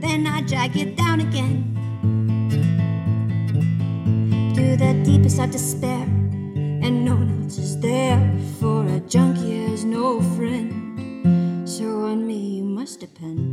then 0.00 0.28
I 0.28 0.42
drag 0.46 0.76
you 0.76 0.94
down 0.94 1.18
again 1.18 1.74
to 4.54 4.76
the 4.76 4.94
deepest 5.02 5.40
of 5.40 5.50
despair, 5.50 6.04
and 6.04 7.04
no 7.04 7.16
one 7.16 7.42
else 7.42 7.58
is 7.58 7.80
there. 7.80 8.16
For 8.60 8.86
a 8.86 9.00
junkie 9.00 9.70
has 9.70 9.84
no 9.84 10.22
friend, 10.36 11.68
so 11.68 12.04
on 12.04 12.28
me 12.28 12.58
you 12.58 12.62
must 12.62 13.00
depend. 13.00 13.51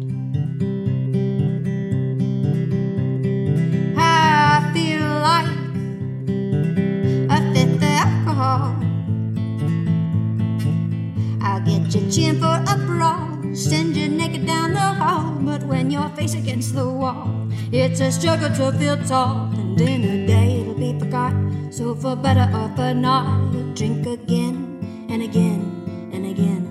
Get 11.90 12.04
your 12.04 12.12
chin 12.12 12.40
for 12.40 12.62
a 12.70 12.78
brawl, 12.86 13.56
send 13.56 13.98
you 13.98 14.10
naked 14.10 14.46
down 14.46 14.74
the 14.74 14.80
hall. 14.80 15.34
But 15.42 15.64
when 15.64 15.90
you're 15.90 16.08
face 16.10 16.36
against 16.36 16.76
the 16.76 16.88
wall, 16.88 17.50
it's 17.72 18.00
a 18.00 18.12
struggle 18.12 18.50
to 18.50 18.78
feel 18.78 18.96
tall. 19.08 19.50
And 19.58 19.82
in 19.82 20.04
a 20.04 20.28
day 20.28 20.62
it'll 20.62 20.76
be 20.76 20.94
forgot. 21.00 21.34
So 21.72 21.96
for 21.96 22.16
better 22.16 22.48
or 22.56 22.70
for 22.76 22.94
not, 22.94 23.52
you'll 23.52 23.74
drink 23.74 24.06
again 24.06 25.08
and 25.10 25.24
again 25.24 26.12
and 26.14 26.28
again 26.28 26.69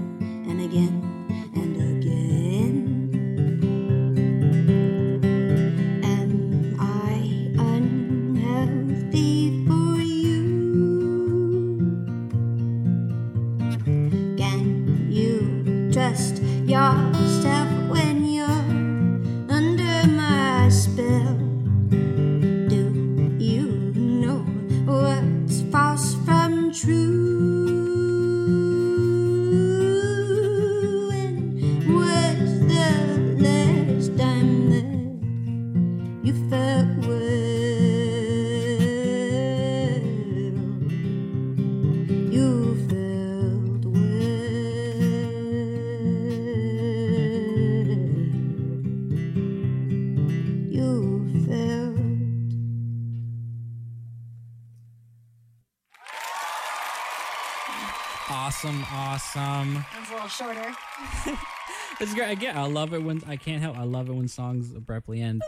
great. 62.18 62.32
Again, 62.32 62.56
I 62.56 62.66
love 62.66 62.92
it 62.94 63.02
when 63.02 63.22
I 63.26 63.36
can't 63.36 63.62
help. 63.62 63.76
I 63.78 63.84
love 63.84 64.08
it 64.08 64.12
when 64.12 64.28
songs 64.28 64.72
abruptly 64.74 65.20
end. 65.22 65.42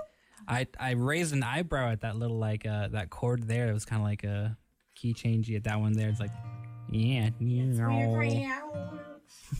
I 0.48 0.66
I 0.78 0.92
raised 0.92 1.32
an 1.32 1.42
eyebrow 1.42 1.90
at 1.92 2.00
that 2.00 2.16
little 2.16 2.38
like 2.38 2.66
uh 2.66 2.88
that 2.88 3.10
chord 3.10 3.46
there. 3.46 3.68
It 3.68 3.72
was 3.72 3.84
kind 3.84 4.00
of 4.00 4.06
like 4.06 4.24
a 4.24 4.56
key 4.94 5.14
changey 5.14 5.56
at 5.56 5.64
that 5.64 5.80
one 5.80 5.92
there. 5.92 6.08
It's 6.08 6.20
like 6.20 6.32
yeah, 6.90 7.30
yeah. 7.38 8.60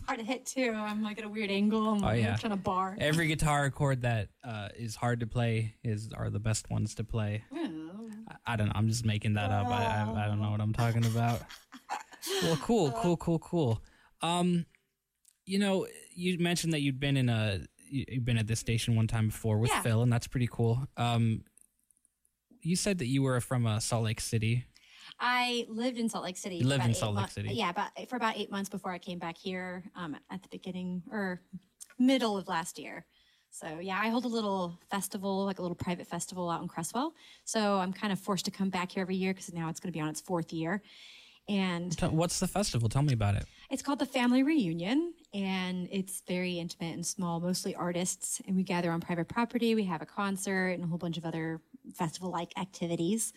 Hard 0.07 0.19
to 0.19 0.25
hit 0.25 0.47
too. 0.47 0.73
I'm 0.75 1.03
like 1.03 1.19
at 1.19 1.25
a 1.25 1.29
weird 1.29 1.51
angle. 1.51 1.89
I'm 1.91 2.05
Oh, 2.05 2.11
yeah. 2.11 2.37
trying 2.37 2.51
to 2.53 2.57
bar. 2.57 2.97
Every 2.99 3.27
guitar 3.29 3.71
chord 3.71 4.03
that 4.03 4.29
uh, 4.45 4.69
is 4.77 4.97
hard 4.97 5.21
to 5.21 5.27
play 5.27 5.75
is 5.85 6.11
are 6.13 6.29
the 6.31 6.39
best 6.41 6.69
ones 6.71 6.95
to 6.97 7.05
play. 7.05 7.45
Oh. 7.55 8.11
I, 8.29 8.55
I 8.55 8.57
don't 8.57 8.67
know. 8.67 8.73
I'm 8.75 8.89
just 8.89 9.05
making 9.05 9.35
that 9.35 9.51
up. 9.51 9.67
I, 9.69 9.85
I 9.85 10.25
I 10.25 10.27
don't 10.27 10.41
know 10.41 10.51
what 10.51 10.61
I'm 10.61 10.73
talking 10.73 11.05
about. 11.07 11.41
Well, 12.43 12.57
cool, 12.59 12.93
cool, 12.93 13.17
cool, 13.17 13.39
cool. 13.39 13.83
Um, 14.21 14.67
you 15.51 15.59
know, 15.59 15.87
you 16.15 16.39
mentioned 16.39 16.73
that 16.73 16.81
you'd 16.81 17.01
been 17.01 17.17
in 17.17 17.29
a 17.29 17.61
you- 17.89 18.05
you've 18.09 18.25
been 18.25 18.39
at 18.39 18.47
this 18.47 18.61
station 18.61 18.95
one 18.95 19.09
time 19.09 19.27
before 19.27 19.59
with 19.59 19.71
Yeah. 19.71 19.83
Phil, 19.83 20.03
and 20.03 20.13
that's 20.13 20.29
pretty 20.29 20.47
cool. 20.51 20.87
Um, 20.97 21.43
you 22.63 22.77
said 22.77 22.99
that 22.99 23.07
you 23.07 23.23
were 23.23 23.41
from 23.41 23.67
uh, 23.67 23.81
Salt 23.81 24.05
Lake 24.05 24.21
City. 24.21 24.65
I 25.19 25.67
lived 25.69 25.99
in 25.99 26.09
Salt 26.09 26.23
Lake 26.25 26.37
City. 26.37 26.57
You 26.57 26.67
lived 26.69 26.85
in 26.85 26.95
Salt 26.95 27.15
Lake 27.17 27.23
mon- 27.23 27.31
City. 27.31 27.49
Yeah, 27.55 27.71
about 27.71 27.91
for 28.09 28.15
about 28.15 28.37
eight 28.37 28.51
months 28.51 28.69
before 28.71 28.93
I 28.93 28.99
came 28.99 29.19
back 29.19 29.37
here. 29.37 29.91
Um, 29.97 30.17
at 30.31 30.41
the 30.43 30.49
beginning 30.51 31.03
or 31.11 31.43
middle 31.99 32.37
of 32.39 32.47
last 32.47 32.79
year. 32.79 33.05
So 33.51 33.81
yeah, 33.81 33.99
I 34.01 34.09
hold 34.09 34.25
a 34.27 34.29
little 34.29 34.79
festival, 34.89 35.45
like 35.45 35.59
a 35.59 35.63
little 35.63 35.75
private 35.75 36.07
festival 36.07 36.49
out 36.49 36.63
in 36.63 36.69
Creswell. 36.69 37.13
So 37.45 37.79
I'm 37.81 37.93
kind 37.93 38.13
of 38.13 38.21
forced 38.21 38.45
to 38.45 38.53
come 38.53 38.71
back 38.71 38.93
here 38.93 39.03
every 39.03 39.17
year 39.17 39.35
because 39.35 39.53
now 39.53 39.69
it's 39.69 39.81
going 39.81 39.93
to 39.93 39.97
be 39.97 40.01
on 40.01 40.09
its 40.09 40.21
fourth 40.21 40.53
year. 40.53 40.81
And 41.49 41.93
What's 42.13 42.39
the 42.39 42.47
festival? 42.47 42.89
Tell 42.89 43.03
me 43.03 43.13
about 43.13 43.35
it. 43.35 43.47
It's 43.69 43.83
called 43.83 43.99
the 43.99 44.07
Family 44.07 44.45
Reunion, 44.45 45.13
and 45.33 45.89
it's 45.93 46.23
very 46.27 46.59
intimate 46.59 46.95
and 46.95 47.07
small, 47.07 47.41
mostly 47.41 47.75
artists. 47.75 48.41
And 48.47 48.57
we 48.57 48.63
gather 48.63 48.91
on 48.91 49.01
private 49.01 49.29
property. 49.29 49.75
We 49.75 49.85
have 49.85 50.03
a 50.03 50.07
concert 50.07 50.71
and 50.71 50.85
a 50.85 50.87
whole 50.87 50.99
bunch 50.99 51.19
of 51.19 51.25
other 51.25 51.61
festival 51.95 52.31
like 52.31 52.53
activities. 52.59 53.33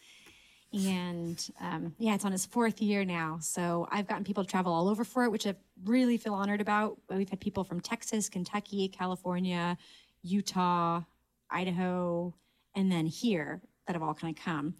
And 0.73 1.47
um, 1.61 1.93
yeah, 1.99 2.15
it's 2.15 2.25
on 2.25 2.33
its 2.33 2.47
fourth 2.47 2.81
year 2.81 3.05
now. 3.05 3.37
So 3.41 3.87
I've 3.91 4.07
gotten 4.07 4.23
people 4.23 4.43
to 4.43 4.49
travel 4.49 4.73
all 4.73 4.89
over 4.89 5.03
for 5.03 5.23
it, 5.23 5.31
which 5.31 5.45
I 5.45 5.53
really 5.85 6.17
feel 6.17 6.33
honored 6.33 6.61
about. 6.61 6.97
We've 7.09 7.29
had 7.29 7.39
people 7.39 7.63
from 7.63 7.79
Texas, 7.79 8.27
Kentucky, 8.27 8.87
California, 8.87 9.77
Utah, 10.23 11.01
Idaho, 11.51 12.33
and 12.75 12.91
then 12.91 13.05
here 13.05 13.61
that 13.85 13.93
have 13.93 14.01
all 14.01 14.15
kind 14.15 14.35
of 14.35 14.43
come. 14.43 14.73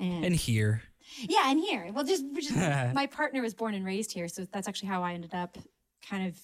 And, 0.00 0.24
And 0.24 0.34
here, 0.34 0.82
yeah, 1.18 1.50
and 1.50 1.60
here. 1.60 1.90
Well, 1.92 2.04
just, 2.04 2.24
just 2.34 2.56
my 2.94 3.06
partner 3.06 3.42
was 3.42 3.52
born 3.52 3.74
and 3.74 3.84
raised 3.84 4.12
here, 4.12 4.28
so 4.28 4.46
that's 4.50 4.66
actually 4.66 4.88
how 4.88 5.02
I 5.02 5.12
ended 5.12 5.34
up 5.34 5.58
kind 6.06 6.26
of 6.26 6.38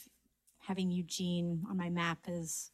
having 0.59 0.91
Eugene 0.91 1.63
on 1.69 1.77
my 1.77 1.91
map 1.91 2.19
as 2.27 2.71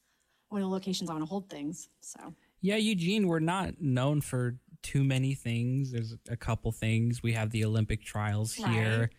one 0.49 0.63
of 0.63 0.69
the 0.69 0.73
locations 0.73 1.11
I 1.11 1.13
want 1.13 1.25
to 1.25 1.29
hold 1.29 1.49
things. 1.49 1.89
So 2.01 2.35
yeah, 2.61 2.77
Eugene, 2.77 3.27
we're 3.27 3.41
not 3.41 3.81
known 3.81 4.21
for 4.21 4.57
too 4.83 5.05
many 5.05 5.35
things. 5.35 5.93
There's 5.93 6.15
a 6.29 6.37
couple 6.37 6.73
things. 6.73 7.23
We 7.23 7.33
have 7.33 7.51
the 7.51 7.65
Olympic 7.65 8.05
trials 8.05 8.55
here, 8.55 9.11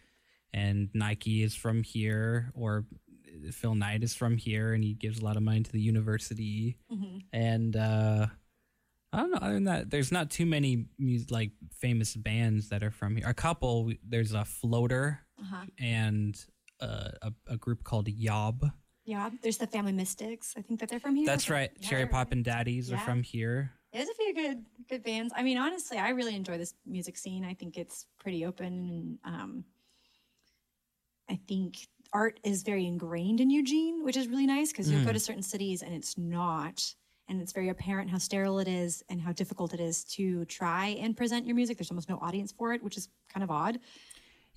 and 0.53 0.89
Nike 0.93 1.43
is 1.43 1.55
from 1.55 1.83
here, 1.83 2.51
or 2.53 2.85
Phil 3.51 3.75
Knight 3.75 4.03
is 4.03 4.13
from 4.13 4.37
here, 4.37 4.73
and 4.73 4.83
he 4.83 4.93
gives 4.93 5.19
a 5.19 5.25
lot 5.25 5.37
of 5.37 5.43
money 5.43 5.61
to 5.61 5.71
the 5.71 5.81
university. 5.81 6.77
Mm-hmm. 6.91 7.17
And 7.33 7.75
uh, 7.75 8.27
I 9.13 9.17
don't 9.17 9.31
know. 9.31 9.37
Other 9.37 9.53
than 9.53 9.63
that, 9.65 9.89
there's 9.89 10.11
not 10.11 10.29
too 10.29 10.45
many 10.45 10.85
like 11.29 11.51
famous 11.79 12.15
bands 12.15 12.69
that 12.69 12.83
are 12.83 12.91
from 12.91 13.15
here. 13.15 13.27
A 13.27 13.33
couple. 13.33 13.91
There's 14.07 14.33
a 14.33 14.45
Floater 14.45 15.19
uh-huh. 15.39 15.65
and 15.79 16.45
uh, 16.81 17.11
a, 17.21 17.33
a 17.47 17.57
group 17.57 17.83
called 17.83 18.07
Yob. 18.07 18.65
yeah, 19.05 19.29
there's 19.41 19.57
the 19.57 19.67
Family 19.67 19.91
Mystics. 19.91 20.53
I 20.57 20.61
think 20.61 20.79
that 20.79 20.89
they're 20.89 20.99
from 20.99 21.15
here. 21.15 21.25
That's 21.25 21.49
right. 21.49 21.71
Yeah, 21.79 21.87
Cherry 21.89 22.05
Pop 22.07 22.31
and 22.31 22.43
Daddies 22.43 22.91
are 22.91 22.97
from 22.97 23.23
here. 23.23 23.71
There's 23.93 24.07
a 24.09 24.13
few 24.13 24.33
good 24.33 24.65
good 24.89 25.03
bands. 25.03 25.33
I 25.35 25.43
mean, 25.43 25.57
honestly, 25.57 25.97
I 25.97 26.09
really 26.09 26.35
enjoy 26.35 26.57
this 26.57 26.73
music 26.85 27.17
scene. 27.17 27.43
I 27.45 27.53
think 27.53 27.77
it's 27.77 28.05
pretty 28.19 28.45
open. 28.45 29.19
And, 29.25 29.35
um, 29.35 29.63
I 31.29 31.39
think 31.47 31.87
art 32.13 32.39
is 32.43 32.63
very 32.63 32.85
ingrained 32.85 33.39
in 33.39 33.49
Eugene, 33.49 34.03
which 34.03 34.17
is 34.17 34.27
really 34.27 34.45
nice 34.45 34.71
because 34.71 34.91
you'll 34.91 35.05
go 35.05 35.13
to 35.13 35.19
certain 35.19 35.43
cities 35.43 35.81
and 35.81 35.93
it's 35.93 36.17
not. 36.17 36.93
And 37.29 37.41
it's 37.41 37.53
very 37.53 37.69
apparent 37.69 38.09
how 38.09 38.17
sterile 38.17 38.59
it 38.59 38.67
is 38.67 39.01
and 39.07 39.21
how 39.21 39.31
difficult 39.31 39.73
it 39.73 39.79
is 39.79 40.03
to 40.15 40.43
try 40.45 40.87
and 40.99 41.15
present 41.15 41.45
your 41.45 41.55
music. 41.55 41.77
There's 41.77 41.89
almost 41.89 42.09
no 42.09 42.19
audience 42.21 42.51
for 42.51 42.73
it, 42.73 42.83
which 42.83 42.97
is 42.97 43.07
kind 43.33 43.43
of 43.43 43.49
odd. 43.51 43.79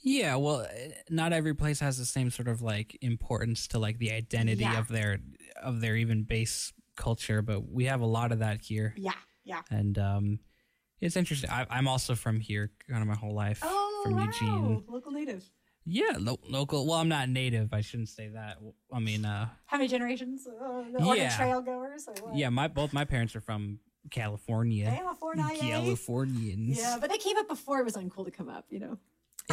Yeah, 0.07 0.37
well, 0.37 0.67
eh, 0.71 0.91
not 1.09 1.33
every 1.33 1.55
place 1.55 1.81
has 1.81 1.97
the 1.99 2.05
same 2.05 2.31
sort 2.31 2.47
of 2.47 2.61
like 2.63 2.97
importance 3.01 3.67
to 3.69 3.79
like 3.79 3.99
the 3.99 4.13
identity 4.13 4.61
Yeah. 4.63 4.79
of 4.79 4.89
their 4.89 5.19
of 5.63 5.81
their 5.81 5.97
even 5.97 6.25
base 6.25 6.73
culture, 6.97 7.41
but 7.43 7.69
we 7.71 7.87
have 7.87 8.01
a 8.03 8.07
lot 8.07 8.31
of 8.31 8.41
that 8.41 8.61
here, 8.63 8.95
Yeah, 8.97 9.13
yeah. 9.45 9.63
and 9.71 9.99
um, 9.99 10.39
it's 11.01 11.17
interesting. 11.17 11.49
I, 11.51 11.67
I'm 11.71 11.89
also 11.89 12.15
from 12.15 12.39
here, 12.39 12.71
kind 12.89 13.01
of 13.03 13.09
my 13.09 13.15
whole 13.17 13.35
life 13.35 13.59
from 14.05 14.19
Eugene. 14.19 14.49
Oh, 14.51 14.93
Local 14.93 15.11
native. 15.13 15.43
Yeah, 15.87 16.13
lo- 16.19 16.41
local. 16.49 16.87
Well, 16.87 16.99
I'm 16.99 17.09
not 17.09 17.29
native. 17.29 17.73
I 17.75 17.81
shouldn't 17.81 18.09
say 18.11 18.29
that. 18.29 18.59
I 18.93 18.99
mean, 19.01 19.25
uh, 19.25 19.49
How 19.67 19.77
many 19.79 19.89
generations? 19.89 20.47
Uh, 20.47 20.85
Yeah. 21.15 21.35
Trail 21.37 21.61
goers? 21.63 22.09
Or 22.23 22.33
yeah, 22.35 22.49
my 22.51 22.69
both 22.69 22.93
my 22.93 23.05
parents 23.05 23.35
are 23.37 23.41
from 23.41 23.81
California. 24.11 24.91
California. 24.91 25.45
Californians. 25.59 26.79
Yeah, 26.79 26.97
but 27.01 27.11
they 27.11 27.19
came 27.19 27.37
up 27.39 27.49
before 27.49 27.81
it 27.81 27.85
was 27.85 27.95
uncool 27.97 28.25
to 28.27 28.31
come 28.31 28.49
up, 28.49 28.67
you 28.71 28.81
know. 28.81 28.99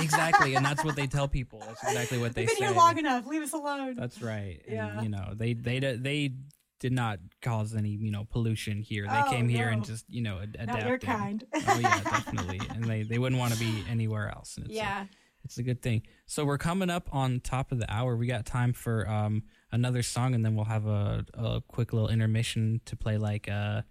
Exactly, 0.04 0.56
and 0.56 0.66
that's 0.66 0.84
what 0.84 0.96
they 0.96 1.08
tell 1.08 1.28
people. 1.28 1.60
That's 1.66 1.84
exactly 1.84 2.18
what 2.18 2.34
they 2.36 2.42
We've 2.42 2.50
been 2.50 2.58
say. 2.58 2.66
here 2.66 2.74
long 2.76 2.98
enough. 2.98 3.26
Leave 3.28 3.42
us 3.42 3.54
alone. 3.54 3.96
That's 3.96 4.22
right. 4.22 4.62
And, 4.68 4.76
Yeah. 4.76 5.02
you 5.02 5.10
know, 5.10 5.34
they 5.36 5.54
they 5.54 5.80
they 5.80 6.34
did 6.80 6.92
not 6.94 7.20
cause 7.42 7.76
any 7.76 7.90
you 7.90 8.12
know 8.12 8.26
pollution 8.26 8.82
here. 8.82 9.06
They 9.08 9.22
Oh, 9.26 9.30
came 9.30 9.48
here 9.48 9.70
and 9.70 9.86
just 9.86 10.06
you 10.10 10.22
know 10.22 10.40
ad- 10.40 10.58
adapted. 10.60 10.88
your 10.88 10.98
kind. 11.00 11.44
oh 11.54 11.80
yeah, 11.80 12.00
definitely. 12.02 12.62
And 12.70 12.84
they 12.86 13.04
they 13.04 13.20
wouldn't 13.20 13.40
want 13.40 13.54
to 13.54 13.60
be 13.60 13.84
anywhere 13.90 14.30
else. 14.30 14.58
And 14.58 14.66
it's 14.66 14.74
a- 14.74 14.78
yeah. 14.78 15.06
it's 15.44 15.58
a 15.58 15.64
good 15.64 15.82
thing. 15.82 16.04
So 16.26 16.44
we're 16.46 16.58
coming 16.58 16.90
up 16.90 17.08
on 17.14 17.40
top 17.40 17.72
of 17.72 17.78
the 17.80 17.92
hour. 17.94 18.16
We 18.16 18.28
got 18.28 18.46
time 18.46 18.74
for 18.74 19.08
um 19.10 19.44
another 19.72 20.02
song, 20.04 20.34
and 20.36 20.44
then 20.44 20.56
we'll 20.56 20.66
have 20.66 20.86
a 20.88 21.26
a 21.36 21.62
quick 21.68 21.94
little 21.94 22.10
intermission 22.10 22.82
to 22.86 22.96
play 22.96 23.18
like 23.18 23.48
uh 23.50 23.82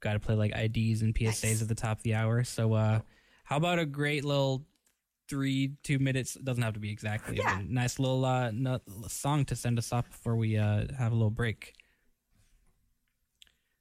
got 0.00 0.12
to 0.14 0.20
play 0.20 0.34
like 0.36 0.52
IDs 0.56 1.02
and 1.02 1.12
PSAs 1.14 1.44
Nice. 1.44 1.62
at 1.62 1.68
the 1.68 1.74
top 1.74 1.98
of 1.98 2.02
the 2.04 2.14
hour. 2.14 2.44
So 2.44 2.72
uh 2.74 3.00
how 3.44 3.56
about 3.56 3.78
a 3.78 3.86
great 3.86 4.24
little 4.24 4.64
three 5.28 5.74
two 5.82 5.98
minutes 5.98 6.34
doesn't 6.34 6.62
have 6.62 6.74
to 6.74 6.80
be 6.80 6.90
exactly 6.90 7.36
Yeah. 7.36 7.60
nice 7.66 7.98
little 7.98 8.24
uh 8.24 8.50
no, 8.50 8.80
song 9.08 9.44
to 9.46 9.56
send 9.56 9.78
us 9.78 9.92
off 9.92 10.08
before 10.10 10.36
we 10.36 10.56
uh 10.56 10.86
have 10.98 11.12
a 11.12 11.14
little 11.14 11.30
break 11.30 11.74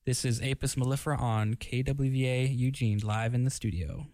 this 0.06 0.24
is 0.26 0.42
apis 0.42 0.76
mellifera 0.76 1.20
on 1.20 1.56
kwva 1.56 2.56
eugene 2.58 3.00
live 3.00 3.34
in 3.34 3.44
the 3.44 3.50
studio 3.50 4.08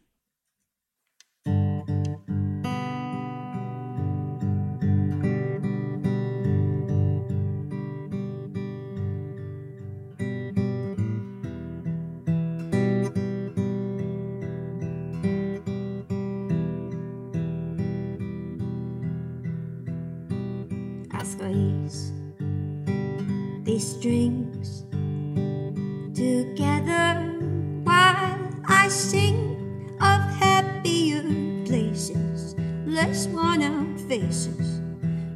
faces. 34.08 34.82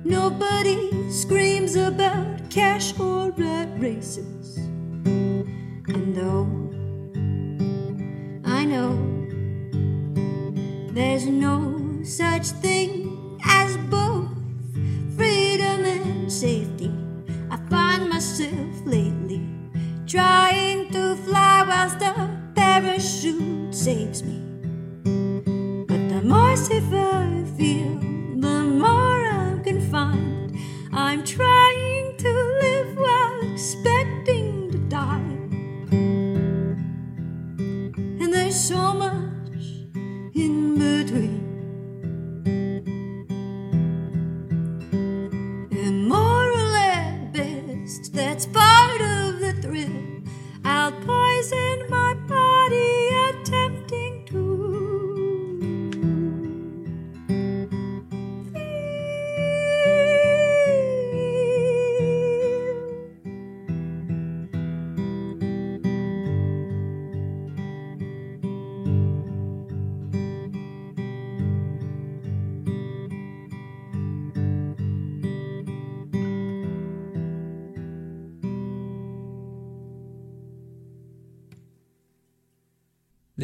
Nobody 0.04 1.12
screams 1.12 1.76
about 1.76 2.50
cash 2.50 2.98
or 3.00 3.32
rat 3.32 3.70
races. 3.80 4.58
And 5.88 6.16
though 6.16 6.48
I 8.46 8.66
know 8.66 8.96
there's 10.94 11.26
no 11.26 12.02
such 12.04 12.48
thing 12.64 13.40
as 13.44 13.78
both 13.90 14.30
freedom 15.16 15.86
and 15.86 16.32
safety. 16.32 16.92
I 17.52 17.58
find 17.70 18.10
myself 18.10 18.86
lately 18.86 19.42
trying 20.08 20.92
to 20.92 21.16
fly 21.18 21.66
whilst 21.68 22.02
a 22.02 22.52
parachute 22.56 23.76
saves 23.76 24.24
me. 24.24 24.47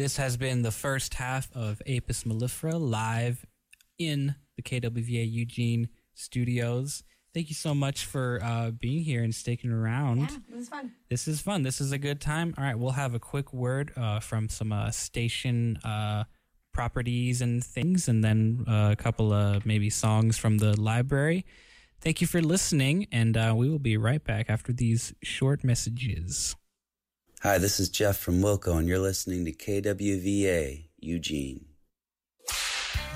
This 0.04 0.18
has 0.18 0.36
been 0.36 0.60
the 0.60 0.70
first 0.70 1.14
half 1.14 1.48
of 1.54 1.80
Apis 1.86 2.24
mellifera 2.24 2.78
live 2.78 3.46
in 3.98 4.34
the 4.54 4.62
KWVA 4.62 5.32
Eugene 5.32 5.88
studios. 6.12 7.04
Thank 7.32 7.48
you 7.48 7.54
so 7.54 7.74
much 7.74 8.04
for 8.04 8.38
uh, 8.42 8.72
being 8.72 9.02
here 9.02 9.22
and 9.22 9.34
sticking 9.34 9.70
around. 9.72 10.18
Yeah, 10.18 10.36
it 10.50 10.56
was 10.56 10.68
fun. 10.68 10.92
This 11.08 11.26
is 11.26 11.40
fun. 11.40 11.62
This 11.62 11.80
is 11.80 11.90
a 11.90 11.96
good 11.96 12.20
time. 12.20 12.52
All 12.58 12.64
right, 12.64 12.78
we'll 12.78 12.90
have 12.90 13.14
a 13.14 13.18
quick 13.18 13.54
word 13.54 13.92
uh, 13.96 14.20
from 14.20 14.50
some 14.50 14.74
uh, 14.74 14.90
station 14.90 15.78
uh, 15.78 16.24
properties 16.74 17.40
and 17.40 17.64
things, 17.64 18.06
and 18.06 18.22
then 18.22 18.62
uh, 18.68 18.90
a 18.92 18.96
couple 18.96 19.32
of 19.32 19.64
maybe 19.64 19.88
songs 19.88 20.36
from 20.36 20.58
the 20.58 20.78
library. 20.78 21.46
Thank 22.02 22.20
you 22.20 22.26
for 22.26 22.42
listening, 22.42 23.06
and 23.10 23.38
uh, 23.38 23.54
we 23.56 23.70
will 23.70 23.78
be 23.78 23.96
right 23.96 24.22
back 24.22 24.50
after 24.50 24.70
these 24.70 25.14
short 25.22 25.64
messages. 25.64 26.56
Hi, 27.44 27.58
this 27.58 27.78
is 27.78 27.90
Jeff 27.90 28.16
from 28.16 28.40
Wilco, 28.40 28.78
and 28.78 28.88
you're 28.88 28.98
listening 28.98 29.44
to 29.44 29.52
KWVA 29.52 30.86
Eugene. 30.98 31.66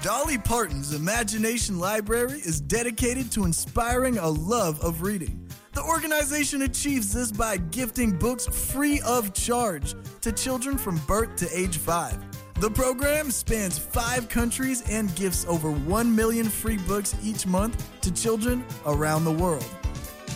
Dolly 0.02 0.36
Parton's 0.36 0.92
Imagination 0.92 1.78
Library 1.78 2.38
is 2.40 2.60
dedicated 2.60 3.32
to 3.32 3.46
inspiring 3.46 4.18
a 4.18 4.28
love 4.28 4.84
of 4.84 5.00
reading. 5.00 5.48
The 5.72 5.82
organization 5.82 6.60
achieves 6.60 7.10
this 7.10 7.32
by 7.32 7.56
gifting 7.56 8.18
books 8.18 8.46
free 8.46 9.00
of 9.00 9.32
charge 9.32 9.94
to 10.20 10.30
children 10.30 10.76
from 10.76 10.98
birth 11.06 11.34
to 11.36 11.48
age 11.58 11.78
five. 11.78 12.18
The 12.60 12.70
program 12.70 13.30
spans 13.30 13.78
five 13.78 14.28
countries 14.28 14.82
and 14.90 15.14
gifts 15.16 15.46
over 15.48 15.70
1 15.70 16.14
million 16.14 16.50
free 16.50 16.76
books 16.76 17.16
each 17.24 17.46
month 17.46 17.82
to 18.02 18.12
children 18.12 18.62
around 18.84 19.24
the 19.24 19.32
world. 19.32 19.64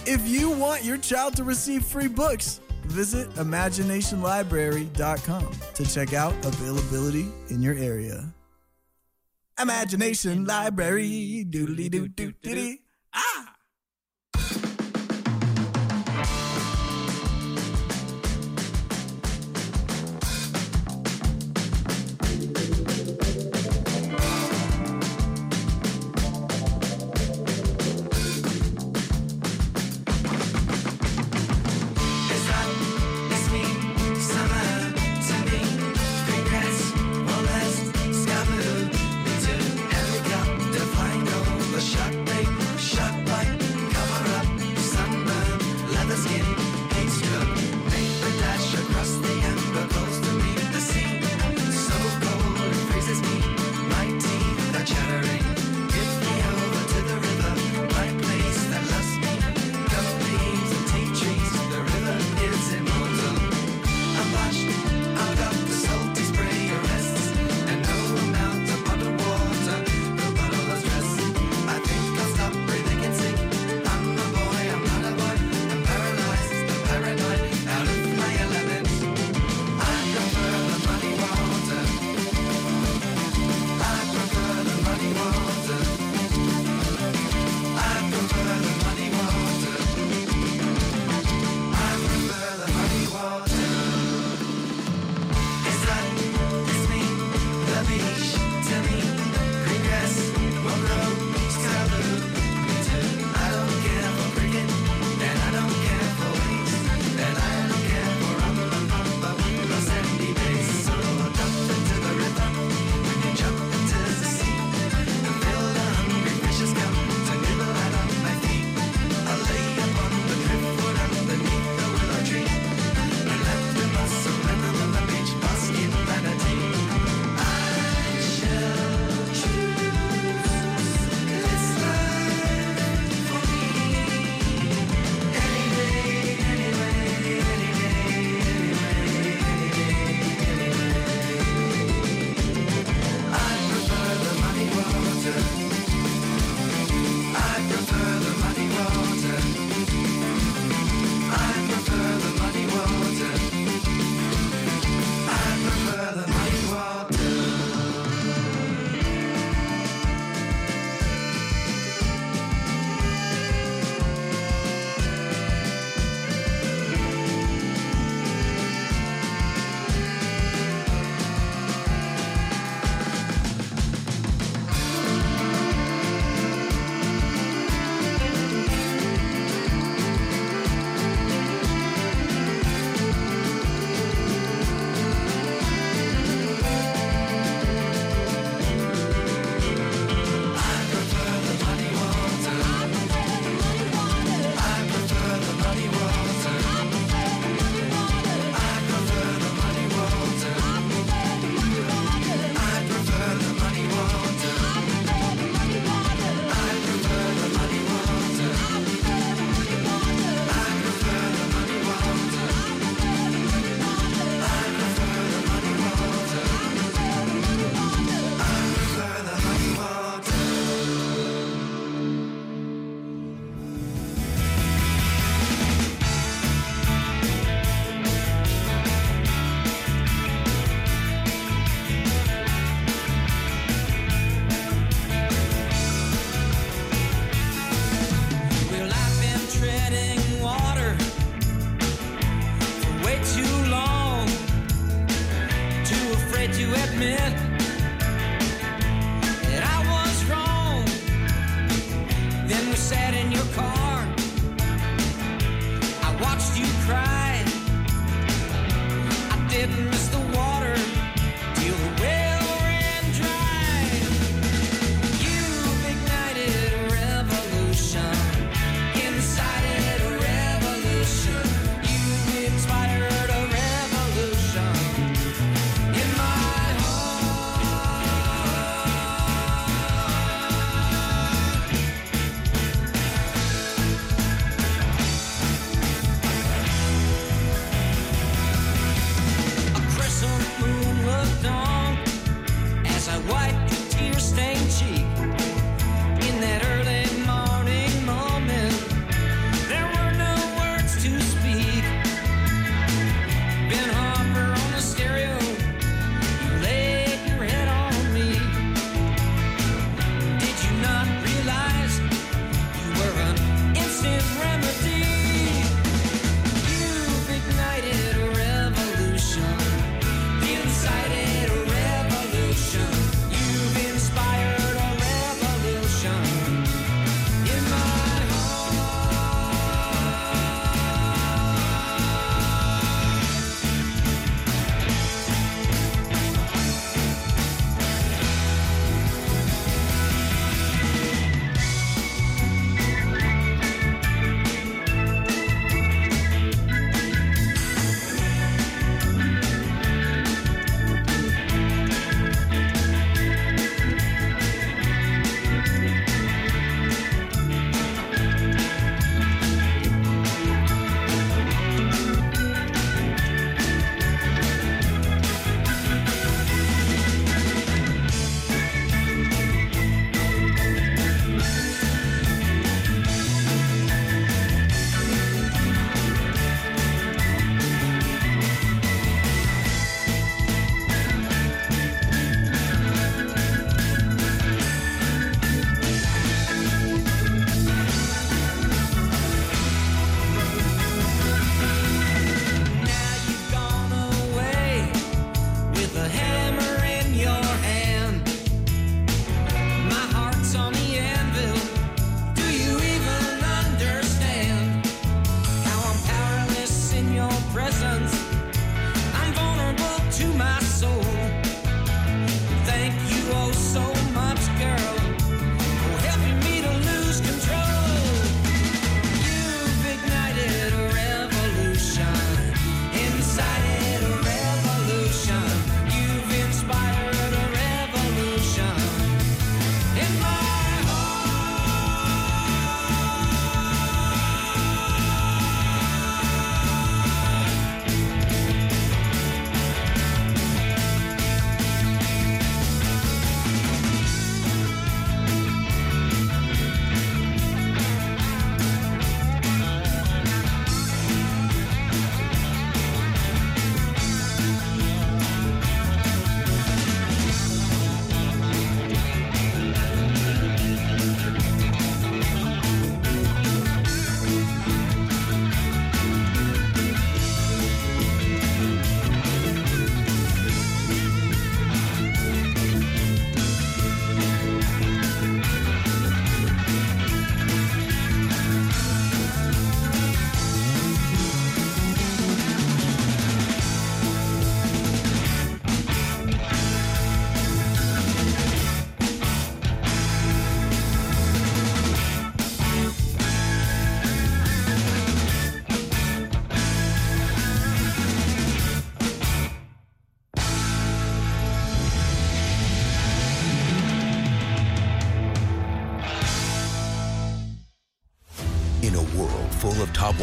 If 0.07 0.26
you 0.26 0.51
want 0.51 0.82
your 0.82 0.97
child 0.97 1.36
to 1.36 1.45
receive 1.45 1.84
free 1.84 2.09
books, 2.09 2.61
visit 2.93 3.28
imaginationlibrary.com 3.34 5.53
to 5.74 5.84
check 5.84 6.12
out 6.12 6.32
availability 6.45 7.26
in 7.49 7.61
your 7.61 7.74
area. 7.74 8.32
Imagination 9.61 10.45
Library, 10.45 11.45
doodly 11.49 11.90
doo 11.90 12.07
doo 12.09 12.32
doo 12.43 12.76
Ah! 13.12 13.51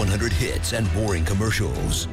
100 0.10 0.34
hits 0.34 0.74
and 0.74 0.92
boring 0.96 1.24
commercials. 1.24 2.06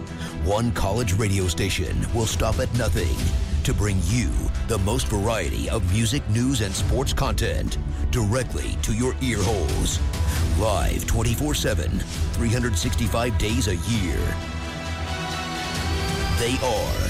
One 0.44 0.70
college 0.72 1.14
radio 1.14 1.49
station 1.49 1.97
will 2.12 2.26
stop 2.26 2.59
at 2.59 2.70
nothing 2.76 3.16
to 3.64 3.72
bring 3.72 3.99
you 4.05 4.28
the 4.68 4.76
most 4.76 5.09
variety 5.09 5.70
of 5.70 5.90
music, 5.90 6.28
news, 6.28 6.61
and 6.61 6.74
sports 6.74 7.14
content 7.14 7.78
directly 8.11 8.76
to 8.82 8.92
your 8.92 9.14
ear 9.22 9.38
holes. 9.40 9.99
Live 10.59 11.07
24 11.07 11.55
7, 11.55 11.90
365 11.99 13.38
days 13.38 13.68
a 13.68 13.76
year. 13.76 14.18
They 16.38 16.59
are 16.62 17.09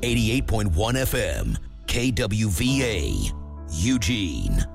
88.1 0.00 0.72
FM, 0.74 1.56
KWVA, 1.86 3.32
Eugene. 3.70 4.66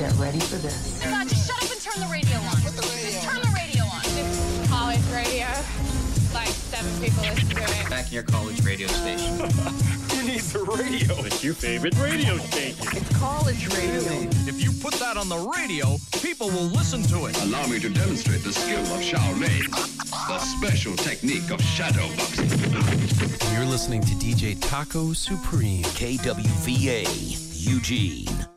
Get 0.00 0.14
ready 0.14 0.40
for 0.40 0.56
this 0.56 1.59
turn 1.90 2.06
the 2.06 2.12
radio 2.12 2.36
on. 2.38 2.56
Put 2.62 2.76
the 2.76 2.82
radio 2.82 3.10
Just 3.10 3.22
turn 3.22 3.40
the 3.42 3.52
radio 3.54 3.82
on. 3.84 4.02
It's 4.04 4.68
college 4.68 5.02
radio. 5.12 5.46
Like 6.32 6.48
seven 6.48 6.92
people 7.02 7.22
listen 7.22 7.48
to 7.48 7.62
it. 7.62 7.90
Back 7.90 8.06
in 8.08 8.12
your 8.12 8.22
college 8.22 8.64
radio 8.64 8.86
station. 8.88 9.38
You 10.10 10.26
needs 10.26 10.52
the 10.52 10.64
radio? 10.64 11.14
It's 11.24 11.42
your 11.42 11.54
favorite 11.54 11.96
radio 11.96 12.36
station. 12.36 12.86
It's 12.92 13.18
college 13.18 13.66
radio. 13.68 14.28
If 14.46 14.62
you 14.62 14.70
put 14.70 14.92
that 14.94 15.16
on 15.16 15.30
the 15.30 15.38
radio, 15.38 15.96
people 16.20 16.48
will 16.48 16.66
listen 16.66 17.02
to 17.04 17.24
it. 17.26 17.42
Allow 17.44 17.66
me 17.68 17.78
to 17.78 17.88
demonstrate 17.88 18.42
the 18.42 18.52
skill 18.52 18.80
of 18.80 19.00
Shaolin, 19.00 19.70
the 20.28 20.38
special 20.38 20.94
technique 20.96 21.50
of 21.50 21.62
shadow 21.62 22.06
boxing. 22.16 22.50
You're 23.54 23.64
listening 23.64 24.02
to 24.02 24.14
DJ 24.16 24.60
Taco 24.60 25.14
Supreme, 25.14 25.84
KWVA, 25.84 27.06
Eugene. 27.66 28.49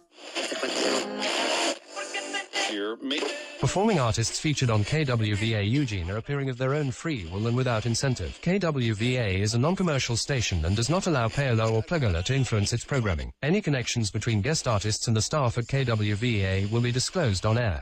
Make 3.01 3.23
Performing 3.59 3.99
artists 3.99 4.39
featured 4.39 4.69
on 4.69 4.83
KWVA 4.83 5.69
Eugene 5.69 6.09
are 6.09 6.17
appearing 6.17 6.49
of 6.49 6.57
their 6.57 6.73
own 6.73 6.91
free 6.91 7.25
will 7.31 7.47
and 7.47 7.55
without 7.55 7.85
incentive. 7.85 8.39
KWVA 8.41 9.39
is 9.39 9.53
a 9.53 9.59
non-commercial 9.59 10.17
station 10.17 10.65
and 10.65 10.75
does 10.75 10.89
not 10.89 11.07
allow 11.07 11.27
payola 11.27 11.71
or 11.71 11.83
plugola 11.83 12.23
to 12.23 12.35
influence 12.35 12.73
its 12.73 12.83
programming. 12.83 13.31
Any 13.41 13.61
connections 13.61 14.11
between 14.11 14.41
guest 14.41 14.67
artists 14.67 15.07
and 15.07 15.15
the 15.15 15.21
staff 15.21 15.57
at 15.57 15.65
KWVA 15.65 16.71
will 16.71 16.81
be 16.81 16.91
disclosed 16.91 17.45
on 17.45 17.57
air. 17.57 17.81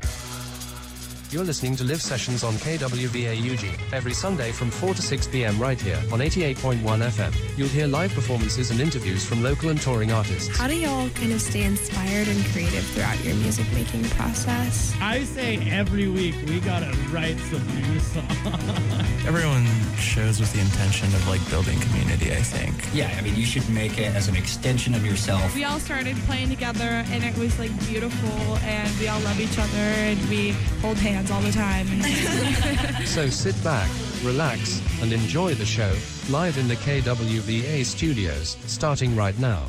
You're 1.32 1.46
listening 1.46 1.78
to 1.78 1.86
live 1.86 2.02
sessions 2.02 2.44
on 2.44 2.56
KWVA 2.56 3.42
Eugene 3.42 3.78
every 3.94 4.14
Sunday 4.14 4.52
from 4.52 4.70
4 4.70 4.96
to 4.96 5.02
6 5.02 5.28
p.m. 5.28 5.58
right 5.58 5.80
here 5.80 5.96
on 6.12 6.20
88.1 6.20 6.82
FM. 6.82 7.58
You'll 7.58 7.70
hear 7.70 7.88
live 7.88 8.14
performances 8.14 8.70
and 8.70 8.82
interviews 8.82 9.26
from 9.26 9.42
local 9.42 9.70
and 9.70 9.80
touring 9.80 10.12
artists. 10.12 10.58
How 10.58 10.68
do 10.68 10.76
y'all 10.76 11.10
kind 11.12 11.32
of 11.32 11.40
stay 11.40 11.64
inspired 11.64 12.28
and 12.28 12.44
creative 12.48 12.84
throughout 12.88 13.24
your 13.24 13.36
music 13.36 13.66
making 13.74 14.04
process? 14.10 14.94
I 15.00 15.24
say 15.24 15.56
every 15.72 16.10
week 16.10 16.36
we 16.48 16.60
gotta 16.60 16.94
write 17.12 17.40
some 17.40 17.66
new 17.80 18.00
songs. 18.02 19.08
Everyone 19.26 19.66
shows 19.96 20.42
with 20.42 20.52
the 20.52 20.60
intention 20.60 21.08
of 21.16 21.26
like 21.30 21.48
building 21.50 21.80
community, 21.80 22.34
I 22.34 22.42
think. 22.42 22.76
Yeah, 22.94 23.16
I 23.18 23.22
mean, 23.22 23.38
you 23.38 23.46
should 23.46 23.70
make 23.70 23.98
it 23.98 24.14
as 24.14 24.28
an 24.28 24.36
extension 24.36 24.94
of 24.96 25.06
yourself. 25.06 25.56
We 25.56 25.64
all 25.64 25.80
started 25.80 26.18
playing 26.26 26.50
together 26.50 27.06
and 27.08 27.24
it 27.24 27.38
was 27.38 27.58
like 27.58 27.72
beautiful 27.88 28.58
and 28.58 29.00
we 29.00 29.08
all 29.08 29.22
love 29.22 29.40
each 29.40 29.58
other 29.58 29.78
and 29.78 30.20
we 30.28 30.52
hold 30.82 30.98
hands 30.98 31.21
all 31.30 31.42
the 31.42 31.52
time. 31.52 31.88
So 33.06 33.28
sit 33.28 33.62
back, 33.62 33.90
relax, 34.24 34.82
and 35.02 35.12
enjoy 35.12 35.54
the 35.56 35.66
show 35.66 35.94
live 36.30 36.58
in 36.58 36.70
the 36.70 36.76
KWVA 36.76 37.84
studios 37.84 38.56
starting 38.68 39.18
right 39.18 39.38
now. 39.38 39.66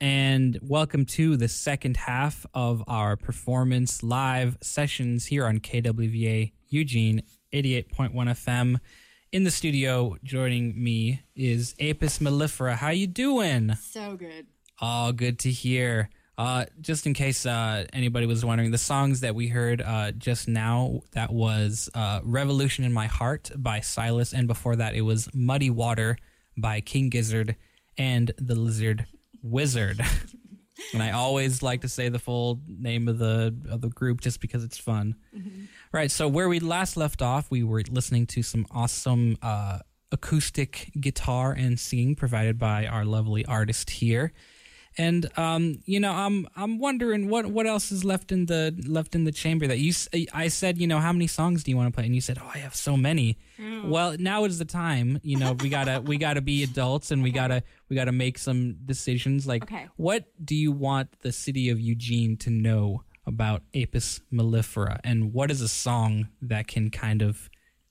And 0.00 0.58
welcome 0.62 1.06
to 1.06 1.36
the 1.38 1.48
second 1.48 1.96
half 1.96 2.44
of 2.52 2.84
our 2.86 3.16
performance 3.16 4.02
live 4.02 4.58
sessions 4.60 5.26
here 5.26 5.46
on 5.46 5.58
KWVA 5.60 6.52
Eugene 6.68 7.22
88.1 7.52 8.12
FM. 8.12 8.78
In 9.32 9.44
the 9.44 9.50
studio, 9.50 10.16
joining 10.22 10.82
me 10.82 11.22
is 11.34 11.74
Apis 11.80 12.18
mellifera. 12.18 12.76
How 12.76 12.90
you 12.90 13.06
doing? 13.06 13.74
So 13.74 14.16
good. 14.16 14.46
Oh, 14.80 15.12
good 15.12 15.38
to 15.40 15.50
hear. 15.50 16.10
Uh, 16.38 16.64
just 16.80 17.04
in 17.04 17.14
case 17.14 17.44
uh, 17.44 17.84
anybody 17.92 18.24
was 18.24 18.44
wondering, 18.44 18.70
the 18.70 18.78
songs 18.78 19.20
that 19.20 19.34
we 19.34 19.48
heard 19.48 19.82
uh, 19.82 20.12
just 20.12 20.46
now, 20.46 21.00
that 21.10 21.32
was 21.32 21.90
uh, 21.94 22.20
Revolution 22.22 22.84
in 22.84 22.92
My 22.92 23.08
Heart 23.08 23.50
by 23.56 23.80
Silas, 23.80 24.32
and 24.32 24.46
before 24.46 24.76
that, 24.76 24.94
it 24.94 25.00
was 25.00 25.28
Muddy 25.34 25.68
Water 25.68 26.16
by 26.56 26.80
King 26.80 27.10
Gizzard 27.10 27.56
and 27.98 28.30
the 28.38 28.54
Lizard 28.54 29.06
Wizard. 29.42 30.00
and 30.94 31.02
I 31.02 31.10
always 31.10 31.60
like 31.60 31.80
to 31.80 31.88
say 31.88 32.08
the 32.08 32.20
full 32.20 32.60
name 32.68 33.08
of 33.08 33.18
the 33.18 33.54
of 33.68 33.80
the 33.80 33.88
group 33.88 34.20
just 34.20 34.40
because 34.40 34.62
it's 34.62 34.78
fun. 34.78 35.16
Right. 35.92 36.10
So 36.10 36.28
where 36.28 36.48
we 36.48 36.60
last 36.60 36.96
left 36.96 37.20
off, 37.20 37.50
we 37.50 37.64
were 37.64 37.82
listening 37.90 38.26
to 38.26 38.42
some 38.44 38.64
awesome 38.70 39.38
uh, 39.42 39.80
acoustic 40.12 40.92
guitar 41.00 41.52
and 41.52 41.78
singing 41.78 42.14
provided 42.14 42.58
by 42.58 42.86
our 42.86 43.04
lovely 43.04 43.44
artist 43.44 43.90
here. 43.90 44.32
And 44.98 45.30
um, 45.38 45.80
you 45.86 46.00
know, 46.00 46.12
I'm 46.12 46.48
I'm 46.56 46.78
wondering 46.78 47.28
what 47.28 47.46
what 47.46 47.66
else 47.66 47.92
is 47.92 48.04
left 48.04 48.32
in 48.32 48.46
the 48.46 48.74
left 48.86 49.14
in 49.14 49.22
the 49.24 49.30
chamber 49.32 49.66
that 49.68 49.78
you 49.78 49.92
I 50.34 50.48
said, 50.48 50.76
you 50.78 50.86
know, 50.88 50.98
how 50.98 51.12
many 51.12 51.28
songs 51.28 51.62
do 51.62 51.70
you 51.70 51.76
want 51.76 51.92
to 51.92 51.96
play? 51.96 52.04
And 52.06 52.14
you 52.14 52.20
said, 52.20 52.38
oh, 52.42 52.50
I 52.52 52.58
have 52.58 52.74
so 52.74 52.96
many. 52.96 53.38
Well, 53.84 54.16
now 54.18 54.44
is 54.44 54.58
the 54.58 54.64
time. 54.64 55.20
You 55.22 55.38
know, 55.38 55.52
we 55.52 55.68
gotta 55.68 56.00
we 56.04 56.18
gotta 56.18 56.40
be 56.40 56.64
adults 56.64 57.10
and 57.12 57.22
we 57.22 57.30
gotta 57.30 57.62
we 57.88 57.94
gotta 57.96 58.12
make 58.12 58.38
some 58.38 58.76
decisions. 58.84 59.46
Like, 59.46 59.62
Okay. 59.62 59.86
what 59.96 60.24
do 60.44 60.54
you 60.56 60.72
want 60.72 61.20
the 61.20 61.32
city 61.32 61.70
of 61.70 61.78
Eugene 61.80 62.36
to 62.38 62.50
know 62.50 63.04
about 63.26 63.62
Apis 63.74 64.20
mellifera, 64.32 64.98
and 65.04 65.32
what 65.32 65.50
is 65.50 65.60
a 65.60 65.68
song 65.68 66.28
that 66.42 66.66
can 66.66 66.90
kind 66.90 67.22
of 67.22 67.48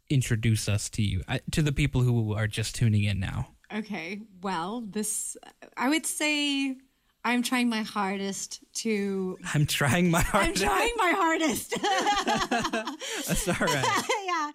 introduce 0.10 0.68
us 0.70 0.90
to 0.90 1.02
you 1.04 1.22
I, 1.28 1.42
to 1.52 1.62
the 1.62 1.72
people 1.72 2.02
who 2.02 2.34
are 2.34 2.48
just 2.48 2.76
tuning 2.76 3.04
in 3.04 3.20
now? 3.20 3.50
Okay. 3.74 4.22
Well, 4.42 4.82
this, 4.90 5.36
I 5.76 5.90
would 5.90 6.06
say 6.06 6.78
I'm 7.24 7.44
trying 7.44 7.68
my 7.68 7.82
hardest 7.82 8.64
to. 8.76 9.38
I'm 9.54 9.66
trying 9.66 10.10
my 10.10 10.22
hardest. 10.22 10.64
I'm 10.64 10.70
trying 10.70 10.94
my 10.98 11.14
hardest. 11.16 11.76
That's 13.28 13.48
all 13.48 13.68
right. 13.68 14.04
yeah. 14.26 14.52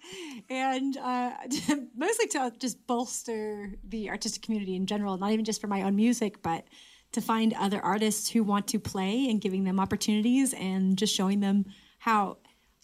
And 0.49 0.97
uh, 0.97 1.31
mostly 1.95 2.27
to 2.27 2.51
just 2.57 2.85
bolster 2.87 3.73
the 3.87 4.09
artistic 4.09 4.41
community 4.41 4.75
in 4.75 4.87
general, 4.87 5.17
not 5.17 5.31
even 5.31 5.45
just 5.45 5.61
for 5.61 5.67
my 5.67 5.83
own 5.83 5.95
music, 5.95 6.41
but 6.41 6.65
to 7.11 7.21
find 7.21 7.53
other 7.53 7.79
artists 7.79 8.29
who 8.31 8.43
want 8.43 8.67
to 8.69 8.79
play 8.79 9.29
and 9.29 9.39
giving 9.39 9.65
them 9.65 9.79
opportunities 9.79 10.53
and 10.53 10.97
just 10.97 11.13
showing 11.13 11.41
them 11.41 11.65
how 11.99 12.37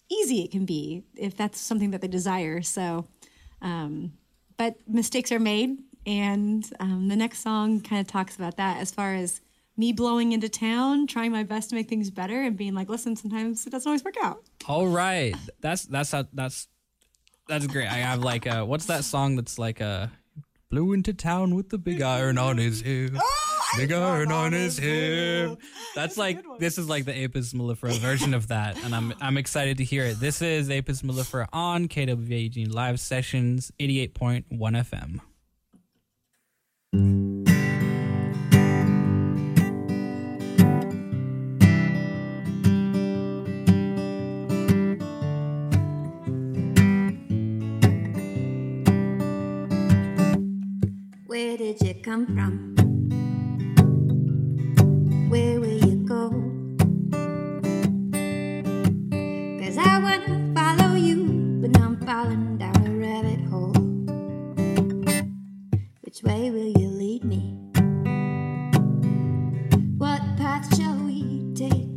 easy 0.08 0.42
it 0.44 0.50
can 0.50 0.64
be 0.64 1.02
if 1.16 1.36
that's 1.36 1.60
something 1.60 1.90
that 1.90 2.00
they 2.00 2.08
desire. 2.08 2.62
So, 2.62 3.06
um, 3.60 4.12
but 4.56 4.76
mistakes 4.86 5.32
are 5.32 5.40
made. 5.40 5.78
And 6.06 6.64
um, 6.80 7.08
the 7.08 7.16
next 7.16 7.40
song 7.40 7.80
kind 7.80 8.00
of 8.00 8.06
talks 8.06 8.36
about 8.36 8.56
that 8.56 8.78
as 8.78 8.90
far 8.90 9.14
as 9.14 9.40
me 9.80 9.92
blowing 9.92 10.32
into 10.32 10.48
town, 10.48 11.06
trying 11.06 11.32
my 11.32 11.42
best 11.42 11.70
to 11.70 11.74
make 11.74 11.88
things 11.88 12.10
better, 12.10 12.42
and 12.42 12.56
being 12.56 12.74
like, 12.74 12.88
listen, 12.90 13.16
sometimes 13.16 13.66
it 13.66 13.70
doesn't 13.70 13.88
always 13.88 14.04
work 14.04 14.16
out. 14.22 14.44
All 14.68 14.86
right, 14.86 15.34
that's 15.60 15.84
that's 15.84 16.12
how, 16.12 16.26
that's 16.34 16.68
that's 17.48 17.66
great. 17.66 17.88
I 17.88 17.96
have 17.96 18.20
like 18.20 18.46
uh 18.46 18.64
what's 18.64 18.86
that 18.86 19.04
song 19.04 19.36
that's 19.36 19.58
like 19.58 19.80
uh 19.80 20.08
blew 20.70 20.92
into 20.92 21.14
town 21.14 21.56
with 21.56 21.70
the 21.70 21.78
big 21.78 22.02
iron 22.02 22.38
on 22.38 22.58
his 22.58 22.82
hip. 22.82 23.14
Big 23.76 23.92
iron 23.92 24.30
on 24.32 24.52
his 24.52 24.76
hip. 24.76 25.58
That's 25.94 26.18
like 26.18 26.44
this 26.58 26.76
is 26.76 26.88
like 26.88 27.06
the 27.06 27.24
Apis 27.24 27.54
mellifera 27.54 27.96
version 27.98 28.34
of 28.34 28.48
that, 28.48 28.76
and 28.84 28.94
I'm 28.94 29.14
I'm 29.20 29.38
excited 29.38 29.78
to 29.78 29.84
hear 29.84 30.04
it. 30.04 30.20
This 30.20 30.42
is 30.42 30.70
Apis 30.70 31.00
mellifera 31.02 31.46
on 31.54 31.88
KWA 31.88 32.36
Eugene 32.36 32.70
live 32.70 33.00
sessions, 33.00 33.72
eighty 33.80 34.00
eight 34.00 34.12
point 34.12 34.44
one 34.50 34.74
FM. 34.74 35.20
Come 52.02 52.24
from? 52.26 52.74
Where 55.28 55.60
will 55.60 55.68
you 55.68 55.96
go? 56.06 56.30
Cause 59.60 59.76
I 59.76 59.98
wanna 59.98 60.54
follow 60.54 60.94
you, 60.94 61.58
but 61.60 61.78
I'm 61.78 61.96
falling 62.06 62.56
down 62.56 62.86
a 62.86 62.90
rabbit 62.96 63.40
hole. 63.50 63.74
Which 66.00 66.22
way 66.22 66.50
will 66.50 66.72
you 66.80 66.88
lead 66.88 67.24
me? 67.24 67.56
What 69.98 70.22
path 70.38 70.74
shall 70.76 70.96
we 70.96 71.52
take? 71.54 71.88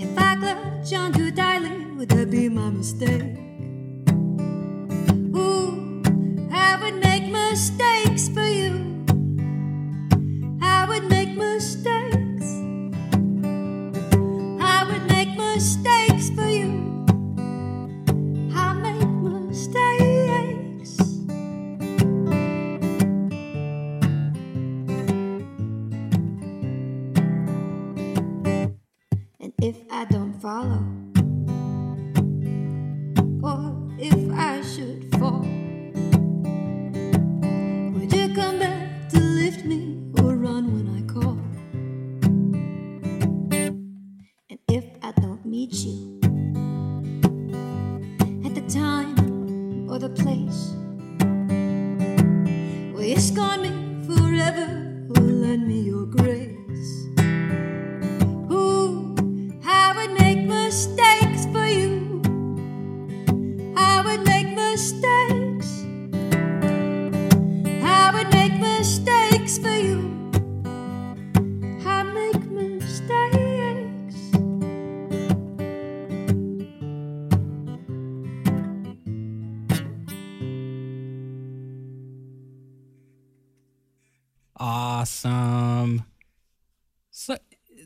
If 0.00 0.18
I 0.18 0.36
clutch 0.36 0.92
on 0.94 1.12
too 1.12 1.30
tightly, 1.32 1.86
would 1.96 2.08
that 2.08 2.30
be 2.30 2.48
my 2.48 2.70
mistake? 2.70 3.41
Make 7.54 8.01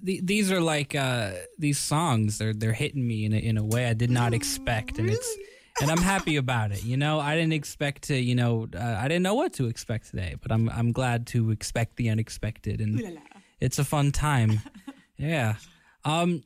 the, 0.06 0.20
these 0.22 0.52
are 0.52 0.60
like 0.60 0.94
uh, 0.94 1.32
these 1.58 1.78
songs. 1.78 2.38
They're 2.38 2.54
they're 2.54 2.72
hitting 2.72 3.06
me 3.06 3.24
in 3.24 3.32
a, 3.32 3.38
in 3.38 3.58
a 3.58 3.64
way 3.64 3.86
I 3.86 3.92
did 3.92 4.08
not 4.10 4.34
expect, 4.34 4.98
and 5.00 5.10
it's 5.10 5.36
and 5.80 5.90
I'm 5.90 5.98
happy 5.98 6.36
about 6.36 6.70
it. 6.70 6.84
You 6.84 6.96
know, 6.96 7.18
I 7.18 7.34
didn't 7.34 7.54
expect 7.54 8.02
to. 8.04 8.16
You 8.16 8.36
know, 8.36 8.68
uh, 8.72 8.98
I 9.00 9.08
didn't 9.08 9.24
know 9.24 9.34
what 9.34 9.54
to 9.54 9.66
expect 9.66 10.10
today, 10.10 10.36
but 10.40 10.52
I'm 10.52 10.70
I'm 10.70 10.92
glad 10.92 11.26
to 11.28 11.50
expect 11.50 11.96
the 11.96 12.08
unexpected, 12.08 12.80
and 12.80 13.18
it's 13.60 13.80
a 13.80 13.84
fun 13.84 14.12
time. 14.12 14.60
yeah. 15.16 15.56
Um. 16.04 16.44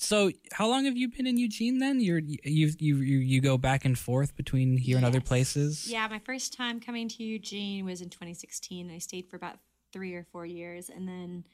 So, 0.00 0.30
how 0.52 0.68
long 0.68 0.84
have 0.84 0.96
you 0.96 1.08
been 1.08 1.26
in 1.26 1.36
Eugene? 1.36 1.80
Then 1.80 2.00
you're 2.00 2.20
you 2.20 2.38
you 2.78 2.98
you, 2.98 3.18
you 3.18 3.40
go 3.40 3.58
back 3.58 3.86
and 3.86 3.98
forth 3.98 4.36
between 4.36 4.76
here 4.76 4.96
and 4.96 5.04
other 5.04 5.20
places. 5.20 5.90
Yeah, 5.90 6.06
my 6.06 6.20
first 6.20 6.52
time 6.52 6.78
coming 6.78 7.08
to 7.08 7.24
Eugene 7.24 7.84
was 7.84 8.02
in 8.02 8.08
2016. 8.08 8.88
I 8.88 8.98
stayed 8.98 9.28
for 9.28 9.34
about 9.34 9.58
three 9.92 10.14
or 10.14 10.24
four 10.30 10.46
years, 10.46 10.90
and 10.90 11.08
then 11.08 11.44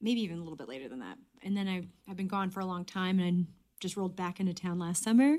maybe 0.00 0.20
even 0.20 0.38
a 0.38 0.42
little 0.42 0.56
bit 0.56 0.68
later 0.68 0.88
than 0.88 1.00
that. 1.00 1.18
And 1.42 1.56
then 1.56 1.68
I've, 1.68 1.86
I've 2.08 2.16
been 2.16 2.28
gone 2.28 2.50
for 2.50 2.60
a 2.60 2.66
long 2.66 2.84
time, 2.84 3.18
and 3.18 3.46
I 3.48 3.50
just 3.80 3.96
rolled 3.96 4.16
back 4.16 4.40
into 4.40 4.54
town 4.54 4.78
last 4.78 5.02
summer. 5.02 5.36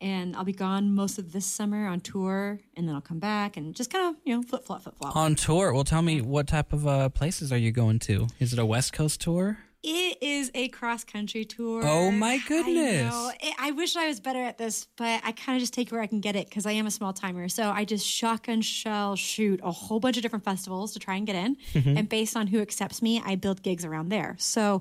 And 0.00 0.36
I'll 0.36 0.44
be 0.44 0.52
gone 0.52 0.94
most 0.94 1.18
of 1.18 1.32
this 1.32 1.46
summer 1.46 1.86
on 1.86 2.00
tour, 2.00 2.58
and 2.76 2.86
then 2.88 2.94
I'll 2.94 3.00
come 3.00 3.20
back 3.20 3.56
and 3.56 3.74
just 3.74 3.90
kind 3.90 4.14
of 4.14 4.20
you 4.24 4.34
know 4.34 4.42
flip 4.42 4.66
flop 4.66 4.82
flip 4.82 4.96
flop. 4.98 5.16
On 5.16 5.34
tour. 5.34 5.72
Well, 5.72 5.84
tell 5.84 6.02
me 6.02 6.20
what 6.20 6.48
type 6.48 6.72
of 6.72 6.86
uh, 6.86 7.08
places 7.10 7.52
are 7.52 7.56
you 7.56 7.70
going 7.70 8.00
to? 8.00 8.26
Is 8.40 8.52
it 8.52 8.58
a 8.58 8.66
West 8.66 8.92
Coast 8.92 9.20
tour? 9.20 9.58
It 9.86 10.18
is 10.22 10.50
a 10.54 10.68
cross 10.68 11.04
country 11.04 11.44
tour. 11.44 11.82
Oh 11.84 12.10
my 12.10 12.34
I, 12.42 12.48
goodness. 12.48 13.14
It- 13.42 13.54
I 13.58 13.70
wish 13.72 13.96
I 13.96 14.08
was 14.08 14.18
better 14.18 14.42
at 14.42 14.56
this, 14.56 14.86
but 14.96 15.20
I 15.22 15.32
kind 15.32 15.56
of 15.56 15.60
just 15.60 15.74
take 15.74 15.90
where 15.92 16.00
I 16.00 16.06
can 16.06 16.20
get 16.20 16.36
it 16.36 16.48
because 16.48 16.64
I 16.64 16.72
am 16.72 16.86
a 16.86 16.90
small 16.90 17.12
timer. 17.12 17.48
So 17.48 17.70
I 17.70 17.84
just 17.84 18.06
shotgun 18.06 18.62
shell 18.62 19.14
shoot 19.14 19.60
a 19.62 19.70
whole 19.70 20.00
bunch 20.00 20.16
of 20.16 20.22
different 20.22 20.44
festivals 20.44 20.92
to 20.94 20.98
try 20.98 21.16
and 21.16 21.26
get 21.26 21.36
in. 21.36 21.56
Mhm. 21.74 21.98
And 21.98 22.08
based 22.08 22.34
on 22.36 22.46
who 22.46 22.60
accepts 22.60 23.02
me, 23.02 23.22
I 23.24 23.34
build 23.36 23.62
gigs 23.62 23.84
around 23.84 24.08
there. 24.08 24.36
So 24.38 24.80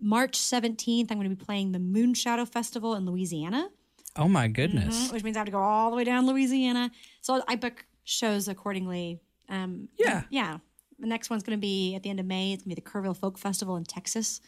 March 0.00 0.38
17th, 0.38 1.10
I'm 1.10 1.18
going 1.18 1.28
to 1.28 1.34
be 1.34 1.44
playing 1.44 1.72
the 1.72 1.78
Moon 1.78 2.14
Shadow 2.14 2.44
Festival 2.44 2.94
in 2.94 3.04
Louisiana. 3.06 3.68
Oh 4.14 4.28
my 4.28 4.48
goodness. 4.48 5.08
Mhm, 5.08 5.12
which 5.12 5.24
means 5.24 5.36
I 5.36 5.40
have 5.40 5.46
to 5.46 5.52
go 5.52 5.58
all 5.60 5.90
the 5.90 5.96
way 5.96 6.04
down 6.04 6.26
Louisiana. 6.26 6.90
So 7.20 7.42
I 7.48 7.56
book 7.56 7.84
shows 8.04 8.46
accordingly. 8.48 9.20
Um, 9.48 9.88
Yeah. 9.98 10.22
Yeah. 10.30 10.58
The 10.98 11.06
next 11.06 11.28
one's 11.30 11.42
going 11.42 11.58
to 11.58 11.60
be 11.60 11.94
at 11.94 12.02
the 12.02 12.10
end 12.10 12.20
of 12.20 12.26
May. 12.26 12.52
It's 12.52 12.62
going 12.62 12.74
to 12.74 12.80
be 12.80 12.82
the 12.82 12.88
Kerrville 12.90 13.16
Folk 13.16 13.38
Festival 13.38 13.76
in 13.76 13.84
Texas. 13.84 14.40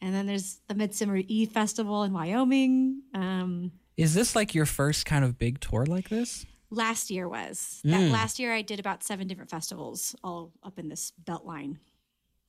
And 0.00 0.14
then 0.14 0.26
there's 0.26 0.60
the 0.68 0.74
Midsummer 0.74 1.16
Eve 1.16 1.50
Festival 1.50 2.04
in 2.04 2.12
Wyoming. 2.12 3.02
Um, 3.14 3.72
Is 3.96 4.14
this 4.14 4.34
like 4.36 4.54
your 4.54 4.66
first 4.66 5.04
kind 5.06 5.24
of 5.24 5.38
big 5.38 5.60
tour 5.60 5.84
like 5.86 6.08
this? 6.08 6.46
last 6.70 7.10
year 7.10 7.26
was. 7.26 7.80
That 7.84 7.98
Mm. 8.00 8.10
last 8.12 8.38
year 8.38 8.52
I 8.52 8.60
did 8.60 8.78
about 8.78 9.02
seven 9.02 9.26
different 9.26 9.48
festivals 9.50 10.14
all 10.22 10.52
up 10.62 10.78
in 10.78 10.90
this 10.90 11.12
belt 11.12 11.46
line. 11.46 11.78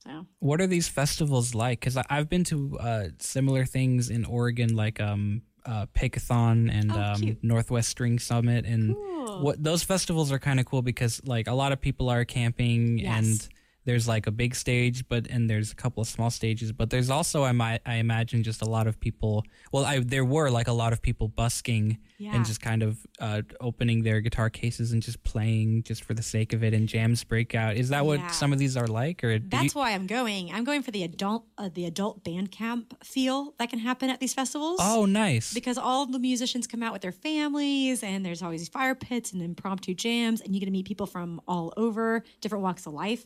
So 0.04 0.26
What 0.40 0.60
are 0.60 0.66
these 0.66 0.88
festivals 0.88 1.54
like? 1.54 1.80
Because 1.80 1.96
I've 1.96 2.28
been 2.28 2.44
to 2.44 2.78
uh, 2.78 3.08
similar 3.18 3.64
things 3.64 4.10
in 4.10 4.26
Oregon, 4.26 4.76
like 4.76 5.00
um, 5.00 5.40
uh, 5.66 5.86
Pickathon 5.94 6.70
and 6.72 6.92
Oh, 6.92 7.00
um. 7.00 7.36
Northwest 7.42 7.88
String 7.88 8.18
Summit, 8.18 8.64
and 8.66 8.94
Cool. 8.94 9.42
what 9.42 9.62
those 9.62 9.82
festivals 9.82 10.32
are 10.32 10.38
kind 10.38 10.58
of 10.60 10.66
cool 10.66 10.82
because 10.82 11.20
like 11.24 11.46
a 11.46 11.54
lot 11.54 11.72
of 11.72 11.80
people 11.80 12.08
are 12.08 12.24
camping 12.24 12.98
Yes. 12.98 13.18
and 13.24 13.48
there's 13.86 14.06
like 14.06 14.26
a 14.26 14.30
big 14.30 14.54
stage, 14.54 15.08
but 15.08 15.26
and 15.28 15.48
there's 15.48 15.72
a 15.72 15.74
couple 15.74 16.00
of 16.02 16.08
small 16.08 16.30
stages, 16.30 16.70
but 16.72 16.90
there's 16.90 17.08
also 17.10 17.44
I 17.44 17.52
might 17.52 17.80
I 17.86 17.94
imagine 17.96 18.42
just 18.42 18.62
a 18.62 18.66
lot 18.66 18.86
of 18.86 19.00
people. 19.00 19.44
Well, 19.72 19.84
I 19.84 20.00
there 20.00 20.24
were 20.24 20.50
like 20.50 20.68
a 20.68 20.72
lot 20.72 20.92
of 20.92 21.00
people 21.00 21.28
busking 21.28 21.98
Yeah. 22.18 22.34
and 22.34 22.44
just 22.44 22.60
kind 22.60 22.82
of 22.82 22.98
uh, 23.18 23.42
opening 23.60 24.02
their 24.02 24.20
guitar 24.20 24.50
cases 24.50 24.92
and 24.92 25.02
just 25.02 25.22
playing 25.24 25.82
just 25.84 26.04
for 26.04 26.12
the 26.14 26.22
sake 26.22 26.52
of 26.52 26.62
it, 26.62 26.74
and 26.74 26.86
jams 26.88 27.24
break 27.24 27.54
out. 27.54 27.76
Is 27.76 27.88
that 27.88 28.04
what 28.04 28.18
Yeah. 28.20 28.28
some 28.28 28.52
of 28.52 28.58
these 28.58 28.76
are 28.76 28.86
like, 28.86 29.24
or 29.24 29.38
do 29.38 29.44
you- 29.44 29.50
that's 29.62 29.74
why 29.74 29.92
I'm 29.92 30.06
going. 30.06 30.52
I'm 30.52 30.64
going 30.64 30.82
for 30.82 30.90
the 30.90 31.02
adult 31.02 31.46
uh, 31.56 31.70
the 31.72 31.86
adult 31.86 32.22
band 32.22 32.50
camp 32.52 32.94
feel 33.04 33.54
that 33.58 33.70
can 33.70 33.78
happen 33.78 34.10
at 34.10 34.20
these 34.20 34.34
festivals. 34.34 34.78
Oh, 34.82 35.06
nice. 35.06 35.54
Because 35.54 35.78
all 35.78 36.04
the 36.06 36.18
musicians 36.18 36.66
come 36.66 36.82
out 36.82 36.92
with 36.92 37.02
their 37.02 37.12
families, 37.12 38.02
and 38.02 38.24
there's 38.24 38.42
always 38.42 38.60
these 38.60 38.68
fire 38.68 38.94
pits 38.94 39.32
and 39.32 39.40
impromptu 39.42 39.94
jams, 39.94 40.40
and 40.42 40.54
you 40.54 40.60
get 40.60 40.66
to 40.66 40.72
meet 40.72 40.86
people 40.86 41.06
from 41.06 41.40
all 41.48 41.72
over, 41.76 42.22
different 42.42 42.62
walks 42.62 42.86
of 42.86 42.92
life. 42.92 43.24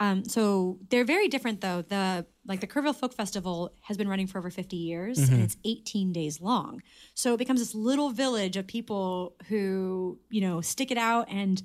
Um, 0.00 0.24
so 0.24 0.78
they're 0.88 1.04
very 1.04 1.28
different, 1.28 1.60
though. 1.60 1.82
The 1.82 2.26
like 2.46 2.60
the 2.60 2.66
Kerrville 2.66 2.96
Folk 2.96 3.12
Festival 3.14 3.70
has 3.82 3.96
been 3.96 4.08
running 4.08 4.26
for 4.26 4.38
over 4.38 4.50
50 4.50 4.74
years, 4.76 5.18
Mhm. 5.18 5.32
and 5.32 5.42
it's 5.42 5.56
18 5.64 6.12
days 6.12 6.40
long. 6.40 6.82
So 7.14 7.34
it 7.34 7.36
becomes 7.36 7.60
this 7.60 7.74
little 7.74 8.10
village 8.10 8.56
of 8.56 8.66
people 8.66 9.36
who 9.48 10.18
you 10.30 10.40
know 10.40 10.60
stick 10.62 10.90
it 10.90 10.98
out 10.98 11.26
and 11.30 11.62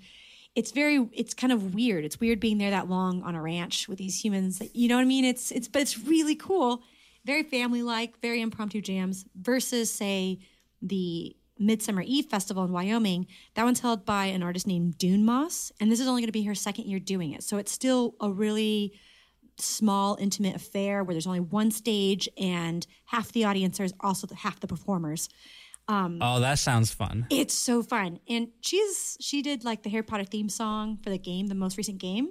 it's 0.53 0.71
very 0.71 1.07
it's 1.11 1.33
kind 1.33 1.51
of 1.51 1.73
weird 1.73 2.05
it's 2.05 2.19
weird 2.19 2.39
being 2.39 2.57
there 2.59 2.69
that 2.71 2.87
long 2.89 3.21
on 3.23 3.35
a 3.35 3.41
ranch 3.41 3.89
with 3.89 3.97
these 3.97 4.23
humans 4.23 4.59
that, 4.59 4.73
you 4.73 4.87
know 4.87 4.95
what 4.95 5.01
i 5.01 5.05
mean 5.05 5.25
it's 5.25 5.51
it's 5.51 5.67
but 5.67 5.81
it's 5.81 5.97
really 5.99 6.33
cool 6.35 6.81
very 7.25 7.43
family 7.43 7.81
like 7.83 8.17
very 8.21 8.39
impromptu 8.41 8.79
jams 8.81 9.25
versus 9.35 9.91
say 9.91 10.39
the 10.81 11.35
midsummer 11.57 12.01
eve 12.05 12.25
festival 12.25 12.63
in 12.65 12.71
wyoming 12.71 13.25
that 13.53 13.63
one's 13.63 13.79
held 13.79 14.05
by 14.05 14.25
an 14.25 14.43
artist 14.43 14.67
named 14.67 14.97
dune 14.97 15.23
moss 15.23 15.71
and 15.79 15.91
this 15.91 15.99
is 15.99 16.07
only 16.07 16.21
going 16.21 16.27
to 16.27 16.31
be 16.33 16.43
her 16.43 16.55
second 16.55 16.85
year 16.85 16.99
doing 16.99 17.31
it 17.31 17.43
so 17.43 17.57
it's 17.57 17.71
still 17.71 18.15
a 18.19 18.29
really 18.29 18.93
small 19.57 20.17
intimate 20.19 20.53
affair 20.55 21.01
where 21.03 21.13
there's 21.13 21.27
only 21.27 21.39
one 21.39 21.71
stage 21.71 22.27
and 22.37 22.85
half 23.05 23.31
the 23.31 23.45
audience 23.45 23.79
is 23.79 23.93
also 24.01 24.27
the, 24.27 24.35
half 24.35 24.59
the 24.59 24.67
performers 24.67 25.29
um, 25.87 26.17
Oh, 26.19 26.39
that 26.39 26.57
sounds 26.59 26.91
fun. 26.91 27.27
it's 27.29 27.53
so 27.53 27.83
fun. 27.83 28.19
And 28.27 28.47
she's 28.61 29.17
she 29.21 29.43
did 29.43 29.63
like 29.63 29.83
the 29.83 29.89
Harry 29.91 30.01
Potter 30.01 30.23
theme 30.23 30.49
song 30.49 30.97
for 31.03 31.11
the 31.11 31.19
game, 31.19 31.45
the 31.45 31.53
most 31.53 31.77
recent 31.77 31.99
game. 31.99 32.29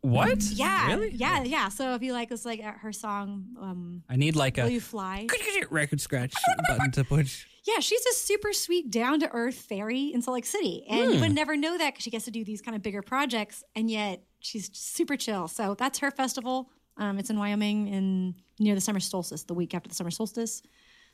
What? 0.00 0.42
Yeah. 0.42 0.86
Really? 0.94 1.10
Yeah, 1.12 1.42
yeah. 1.42 1.68
So 1.68 1.94
if 1.94 2.02
you 2.02 2.14
like 2.14 2.30
it's 2.30 2.46
like 2.46 2.64
uh, 2.64 2.72
her 2.72 2.90
song 2.92 3.44
um 3.60 4.02
I 4.08 4.16
need 4.16 4.34
like 4.34 4.56
a 4.58 4.62
Will 4.64 4.70
You 4.70 4.80
Fly? 4.80 5.26
record 5.70 6.00
scratch 6.00 6.32
button 6.68 6.90
to 6.92 7.04
push. 7.04 7.46
Yeah, 7.66 7.78
she's 7.80 8.04
a 8.06 8.12
super 8.14 8.52
sweet, 8.52 8.90
down 8.90 9.20
to 9.20 9.30
earth 9.30 9.54
fairy 9.54 10.06
in 10.12 10.20
Salt 10.22 10.34
Lake 10.34 10.46
City. 10.46 10.84
And 10.88 11.12
you 11.14 11.20
would 11.20 11.28
Hmm. 11.30 11.34
never 11.34 11.56
know 11.56 11.78
that 11.78 11.92
because 11.94 12.02
she 12.02 12.10
gets 12.10 12.24
to 12.24 12.30
do 12.32 12.44
these 12.44 12.60
kind 12.60 12.74
of 12.74 12.82
bigger 12.82 13.02
projects. 13.02 13.62
And 13.76 13.88
yet 13.90 14.24
she's 14.40 14.70
super 14.76 15.16
chill. 15.16 15.46
So 15.48 15.74
that's 15.74 16.00
her 16.00 16.10
festival. 16.10 16.70
Um, 16.96 17.18
it's 17.18 17.30
in 17.30 17.38
Wyoming 17.38 17.88
in 17.88 18.34
near 18.58 18.74
the 18.74 18.80
summer 18.80 19.00
solstice, 19.00 19.44
the 19.44 19.54
week 19.54 19.74
after 19.74 19.88
the 19.88 19.94
summer 19.94 20.10
solstice. 20.10 20.60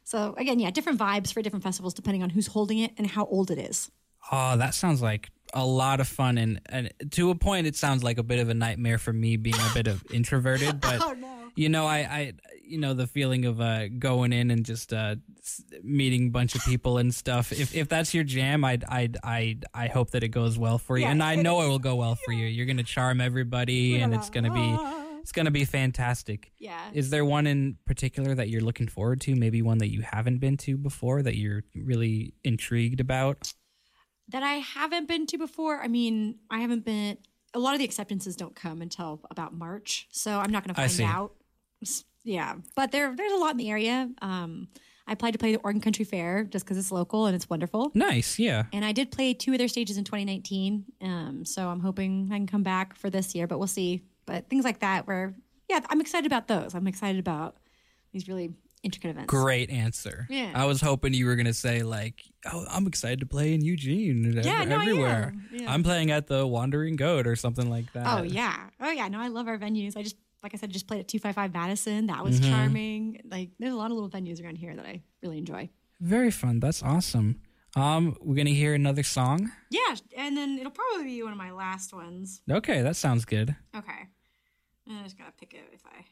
So 0.04 0.34
again, 0.38 0.58
yeah, 0.58 0.70
different 0.70 0.98
vibes 0.98 1.32
for 1.32 1.42
different 1.42 1.62
festivals 1.62 1.92
depending 1.92 2.22
on 2.22 2.30
who's 2.30 2.46
holding 2.46 2.78
it 2.78 2.92
and 2.96 3.06
how 3.06 3.26
old 3.26 3.50
it 3.50 3.58
is. 3.58 3.90
Oh, 4.32 4.56
that 4.56 4.74
sounds 4.74 5.02
like 5.02 5.30
a 5.54 5.64
lot 5.64 6.00
of 6.00 6.08
fun, 6.08 6.38
and, 6.38 6.60
and 6.66 6.92
to 7.12 7.30
a 7.30 7.34
point, 7.34 7.66
it 7.66 7.76
sounds 7.76 8.02
like 8.04 8.18
a 8.18 8.22
bit 8.22 8.38
of 8.40 8.48
a 8.48 8.54
nightmare 8.54 8.98
for 8.98 9.12
me 9.12 9.36
being 9.36 9.56
a 9.56 9.74
bit 9.74 9.86
of 9.86 10.04
introverted. 10.12 10.80
But 10.80 11.00
Oh, 11.02 11.12
no. 11.12 11.50
you 11.56 11.68
know, 11.68 11.86
I, 11.86 11.96
I, 11.98 12.32
you 12.64 12.78
know, 12.78 12.92
the 12.94 13.06
feeling 13.06 13.44
of 13.46 13.60
uh, 13.60 13.88
going 13.88 14.32
in 14.32 14.50
and 14.50 14.64
just 14.64 14.92
uh, 14.92 15.16
meeting 15.82 16.26
a 16.26 16.30
bunch 16.30 16.54
of 16.54 16.62
people 16.64 16.98
and 16.98 17.14
stuff. 17.14 17.52
If 17.52 17.74
if 17.74 17.88
that's 17.88 18.12
your 18.14 18.24
jam, 18.24 18.64
I, 18.64 18.78
I, 18.88 19.08
I, 19.24 19.58
I 19.74 19.86
hope 19.88 20.10
that 20.10 20.22
it 20.22 20.28
goes 20.28 20.58
well 20.58 20.78
for 20.78 20.96
you, 20.98 21.04
Yeah, 21.04 21.10
and 21.12 21.22
I 21.22 21.34
know 21.36 21.60
is. 21.60 21.66
it 21.66 21.68
will 21.70 21.78
go 21.78 21.96
well 21.96 22.14
for 22.16 22.32
you. 22.32 22.46
You're 22.46 22.66
gonna 22.66 22.82
charm 22.82 23.20
everybody, 23.20 24.00
and 24.00 24.14
it's 24.14 24.28
gonna 24.30 24.52
be, 24.52 24.76
it's 25.22 25.32
gonna 25.32 25.50
be 25.50 25.64
fantastic. 25.64 26.52
Yeah. 26.58 26.78
Is 26.92 27.10
there 27.10 27.24
one 27.24 27.46
in 27.46 27.76
particular 27.86 28.34
that 28.34 28.48
you're 28.50 28.60
looking 28.60 28.88
forward 28.88 29.20
to? 29.22 29.34
Maybe 29.34 29.62
one 29.62 29.78
that 29.78 29.90
you 29.90 30.02
haven't 30.02 30.38
been 30.38 30.56
to 30.58 30.76
before 30.76 31.22
that 31.22 31.36
you're 31.36 31.64
really 31.74 32.34
intrigued 32.44 33.00
about? 33.00 33.52
That 34.28 34.42
I 34.42 34.54
haven't 34.54 35.08
been 35.08 35.26
to 35.26 35.38
before. 35.38 35.80
I 35.80 35.88
mean, 35.88 36.36
I 36.50 36.60
haven't 36.60 36.84
been. 36.84 37.18
A 37.54 37.58
lot 37.58 37.72
of 37.72 37.78
the 37.78 37.84
acceptances 37.84 38.36
don't 38.36 38.54
come 38.54 38.82
until 38.82 39.20
about 39.30 39.54
March, 39.54 40.06
so 40.10 40.38
I'm 40.38 40.50
not 40.50 40.64
going 40.64 40.74
to 40.74 40.80
find 40.80 41.10
out. 41.10 41.32
Yeah, 42.24 42.56
but 42.76 42.92
there 42.92 43.14
there's 43.16 43.32
a 43.32 43.36
lot 43.36 43.52
in 43.52 43.56
the 43.56 43.70
area. 43.70 44.10
Um, 44.20 44.68
I 45.06 45.12
applied 45.12 45.30
to 45.30 45.38
play 45.38 45.52
the 45.52 45.60
Oregon 45.60 45.80
Country 45.80 46.04
Fair 46.04 46.44
just 46.44 46.66
because 46.66 46.76
it's 46.76 46.92
local 46.92 47.24
and 47.24 47.34
it's 47.34 47.48
wonderful. 47.48 47.90
Nice, 47.94 48.38
yeah. 48.38 48.64
And 48.74 48.84
I 48.84 48.92
did 48.92 49.10
play 49.10 49.32
two 49.32 49.52
of 49.52 49.58
their 49.58 49.68
stages 49.68 49.96
in 49.96 50.04
2019. 50.04 50.84
Um, 51.00 51.44
so 51.46 51.70
I'm 51.70 51.80
hoping 51.80 52.28
I 52.30 52.36
can 52.36 52.46
come 52.46 52.62
back 52.62 52.94
for 52.94 53.08
this 53.08 53.34
year, 53.34 53.46
but 53.46 53.56
we'll 53.56 53.66
see. 53.66 54.04
But 54.26 54.50
things 54.50 54.64
like 54.64 54.80
that, 54.80 55.06
where 55.06 55.34
yeah, 55.70 55.80
I'm 55.88 56.02
excited 56.02 56.26
about 56.26 56.48
those. 56.48 56.74
I'm 56.74 56.86
excited 56.86 57.18
about 57.18 57.56
these 58.12 58.28
really 58.28 58.52
intricate 58.82 59.10
events. 59.10 59.26
Great 59.28 59.70
answer. 59.70 60.26
Yeah. 60.30 60.52
I 60.54 60.64
was 60.66 60.80
hoping 60.80 61.14
you 61.14 61.26
were 61.26 61.36
gonna 61.36 61.52
say 61.54 61.82
like, 61.82 62.22
"Oh, 62.52 62.64
I'm 62.70 62.86
excited 62.86 63.20
to 63.20 63.26
play 63.26 63.54
in 63.54 63.64
Eugene." 63.64 64.32
Yeah, 64.42 64.62
ev- 64.62 64.68
no, 64.68 64.76
I 64.76 64.80
everywhere. 64.82 65.32
am. 65.34 65.48
Yeah. 65.52 65.72
I'm 65.72 65.82
playing 65.82 66.10
at 66.10 66.26
the 66.26 66.46
Wandering 66.46 66.96
Goat 66.96 67.26
or 67.26 67.36
something 67.36 67.68
like 67.70 67.92
that. 67.92 68.06
Oh 68.18 68.22
yeah, 68.22 68.68
oh 68.80 68.90
yeah. 68.90 69.08
No, 69.08 69.20
I 69.20 69.28
love 69.28 69.48
our 69.48 69.58
venues. 69.58 69.96
I 69.96 70.02
just 70.02 70.16
like 70.42 70.54
I 70.54 70.56
said, 70.58 70.70
just 70.70 70.86
played 70.86 71.00
at 71.00 71.08
two 71.08 71.18
five 71.18 71.34
five 71.34 71.52
Madison. 71.52 72.06
That 72.06 72.22
was 72.22 72.40
Mhm. 72.40 72.48
charming. 72.50 73.20
Like 73.28 73.50
there's 73.58 73.72
a 73.72 73.76
lot 73.76 73.90
of 73.90 73.96
little 73.96 74.10
venues 74.10 74.42
around 74.42 74.56
here 74.56 74.74
that 74.76 74.86
I 74.86 75.02
really 75.22 75.38
enjoy. 75.38 75.68
Very 76.00 76.30
fun. 76.30 76.60
That's 76.60 76.82
awesome. 76.82 77.40
Um, 77.76 78.16
we're 78.20 78.36
gonna 78.36 78.50
hear 78.50 78.72
another 78.74 79.02
song. 79.02 79.50
Yeah, 79.70 79.94
and 80.16 80.36
then 80.36 80.58
it'll 80.58 80.70
probably 80.72 81.04
be 81.04 81.22
one 81.22 81.32
of 81.32 81.38
my 81.38 81.50
last 81.52 81.92
ones. 81.92 82.40
Okay, 82.50 82.82
that 82.82 82.96
sounds 82.96 83.24
good. 83.24 83.54
Okay, 83.76 84.06
I 84.88 85.02
just 85.02 85.18
gotta 85.18 85.32
pick 85.32 85.52
it 85.54 85.68
if 85.72 85.82
I. 85.84 86.04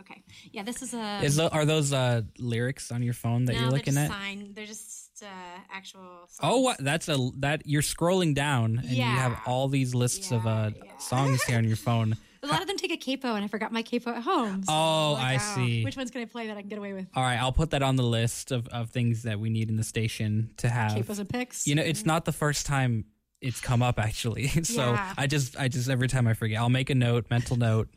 Okay, 0.00 0.22
yeah, 0.50 0.62
this 0.62 0.82
is 0.82 0.94
a. 0.94 1.20
Is 1.22 1.38
are 1.38 1.64
those 1.64 1.92
uh, 1.92 2.22
lyrics 2.38 2.90
on 2.90 3.02
your 3.02 3.14
phone 3.14 3.44
that 3.44 3.52
no, 3.52 3.58
you're 3.60 3.68
they're 3.70 3.78
looking 3.78 3.94
just 3.94 4.10
at? 4.10 4.10
signed. 4.10 4.54
They're 4.54 4.66
just 4.66 5.22
uh, 5.22 5.26
actual. 5.70 6.28
Oh, 6.42 6.60
what? 6.60 6.78
That's 6.78 7.08
a 7.08 7.30
that 7.38 7.62
you're 7.66 7.82
scrolling 7.82 8.34
down 8.34 8.78
and 8.78 8.90
you 8.90 9.02
have 9.02 9.38
all 9.46 9.68
these 9.68 9.94
lists 9.94 10.32
of 10.32 10.46
uh, 10.46 10.70
songs 10.98 11.42
here 11.44 11.58
on 11.58 11.64
your 11.64 11.76
phone. 11.76 12.16
A 12.44 12.48
lot 12.48 12.60
of 12.60 12.66
them 12.66 12.76
take 12.76 12.90
a 12.90 12.96
capo, 12.96 13.36
and 13.36 13.44
I 13.44 13.46
forgot 13.46 13.70
my 13.70 13.82
capo 13.82 14.10
at 14.10 14.22
home. 14.24 14.64
so 14.64 14.72
Oh, 14.72 15.12
like, 15.12 15.34
I 15.34 15.36
see. 15.36 15.84
Which 15.84 15.96
one's 15.96 16.10
can 16.10 16.22
I 16.22 16.24
play 16.24 16.48
that 16.48 16.56
I 16.56 16.60
can 16.62 16.68
get 16.68 16.78
away 16.78 16.92
with? 16.92 17.06
All 17.14 17.22
right, 17.22 17.36
I'll 17.36 17.52
put 17.52 17.70
that 17.70 17.82
on 17.84 17.94
the 17.94 18.02
list 18.02 18.50
of, 18.50 18.66
of 18.68 18.90
things 18.90 19.22
that 19.22 19.38
we 19.38 19.48
need 19.48 19.68
in 19.70 19.76
the 19.76 19.84
station 19.84 20.50
to 20.56 20.68
have. 20.68 20.90
Capos 20.90 21.20
and 21.20 21.28
picks. 21.28 21.68
You 21.68 21.76
know, 21.76 21.82
it's 21.84 22.04
not 22.04 22.24
the 22.24 22.32
first 22.32 22.66
time 22.66 23.04
it's 23.40 23.60
come 23.60 23.80
up 23.80 24.00
actually. 24.00 24.48
so 24.64 24.90
Yeah. 24.92 25.14
I 25.16 25.28
just 25.28 25.56
I 25.56 25.68
just 25.68 25.88
every 25.88 26.08
time 26.08 26.26
I 26.26 26.34
forget, 26.34 26.58
I'll 26.58 26.68
make 26.68 26.90
a 26.90 26.96
note, 26.96 27.26
mental 27.30 27.56
note. 27.56 27.88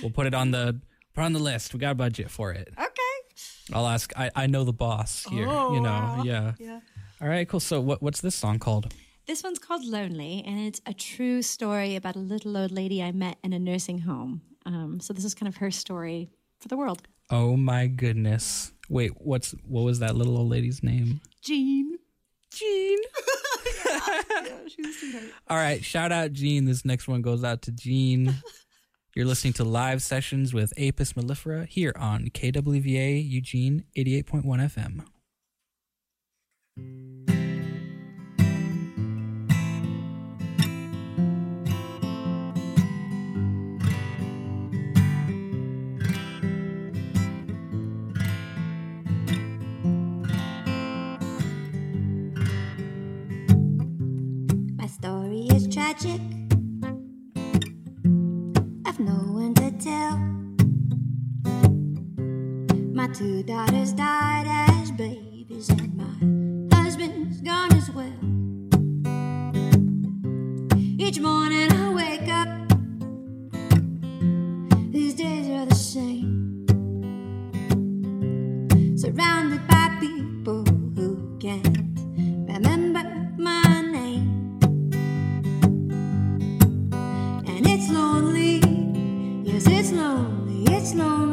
We'll 0.00 0.12
put 0.12 0.28
it 0.28 0.34
on 0.34 0.52
the 0.52 0.80
on 1.16 1.32
the 1.32 1.38
list. 1.38 1.72
We 1.74 1.80
got 1.80 1.92
a 1.92 1.94
budget 1.94 2.30
for 2.30 2.52
it. 2.52 2.68
Okay. 2.78 3.72
I'll 3.72 3.86
ask. 3.86 4.12
I, 4.16 4.30
I 4.34 4.46
know 4.46 4.64
the 4.64 4.72
boss 4.72 5.24
here. 5.24 5.46
Oh, 5.48 5.74
you 5.74 5.80
know, 5.80 5.90
wow. 5.90 6.22
yeah. 6.24 6.52
Yeah. 6.58 6.80
All 7.20 7.28
right, 7.28 7.48
cool. 7.48 7.60
So 7.60 7.80
what 7.80 8.02
what's 8.02 8.20
this 8.20 8.34
song 8.34 8.58
called? 8.58 8.92
This 9.26 9.42
one's 9.42 9.58
called 9.58 9.84
Lonely, 9.84 10.42
and 10.46 10.58
it's 10.58 10.80
a 10.86 10.94
true 10.94 11.42
story 11.42 11.96
about 11.96 12.16
a 12.16 12.20
little 12.20 12.56
old 12.56 12.70
lady 12.70 13.02
I 13.02 13.12
met 13.12 13.36
in 13.44 13.52
a 13.52 13.58
nursing 13.58 13.98
home. 13.98 14.40
Um, 14.64 15.00
so 15.00 15.12
this 15.12 15.24
is 15.24 15.34
kind 15.34 15.48
of 15.48 15.56
her 15.56 15.70
story 15.70 16.30
for 16.60 16.68
the 16.68 16.76
world. 16.76 17.02
Oh 17.30 17.56
my 17.56 17.88
goodness. 17.88 18.72
Wait, 18.88 19.12
what's 19.18 19.52
what 19.66 19.82
was 19.82 19.98
that 19.98 20.16
little 20.16 20.38
old 20.38 20.48
lady's 20.48 20.82
name? 20.82 21.20
Jean. 21.42 21.98
Jean. 22.54 22.98
All 25.48 25.56
right, 25.56 25.84
shout 25.84 26.12
out 26.12 26.32
Jean. 26.32 26.64
This 26.64 26.84
next 26.84 27.08
one 27.08 27.22
goes 27.22 27.44
out 27.44 27.62
to 27.62 27.72
Gene. 27.72 28.34
You're 29.14 29.26
listening 29.26 29.54
to 29.54 29.64
live 29.64 30.02
sessions 30.02 30.52
with 30.52 30.72
Apis 30.78 31.14
mellifera 31.14 31.66
here 31.66 31.92
on 31.96 32.28
KWVA 32.28 33.28
Eugene 33.28 33.84
88.1 33.96 34.44
FM. 34.44 35.04
My 54.76 54.86
story 54.86 55.48
is 55.56 55.66
tragic. 55.66 56.37
I've 58.98 59.04
no 59.04 59.32
one 59.32 59.54
to 59.54 59.70
tell. 59.78 60.16
My 62.92 63.06
two 63.08 63.44
daughters 63.44 63.92
died 63.92 64.46
as 64.48 64.90
babies, 64.90 65.68
and 65.68 65.94
my 65.94 66.76
husband's 66.76 67.40
gone 67.40 67.72
as 67.74 67.90
well. 67.90 68.18
Each 70.98 71.20
morning 71.20 71.67
lonely, 90.98 91.27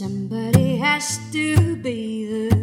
somebody 0.00 0.78
has 0.78 1.18
to 1.30 1.76
be 1.76 2.48
the 2.48 2.59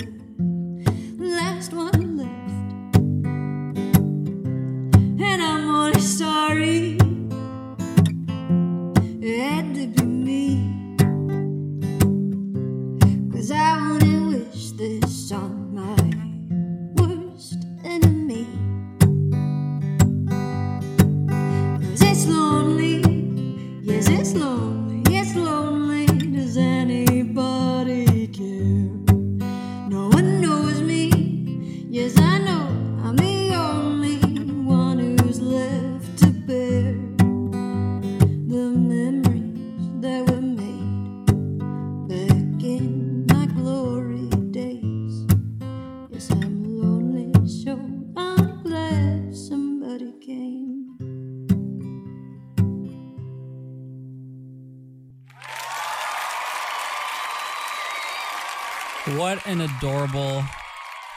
an 59.48 59.62
adorable, 59.62 60.44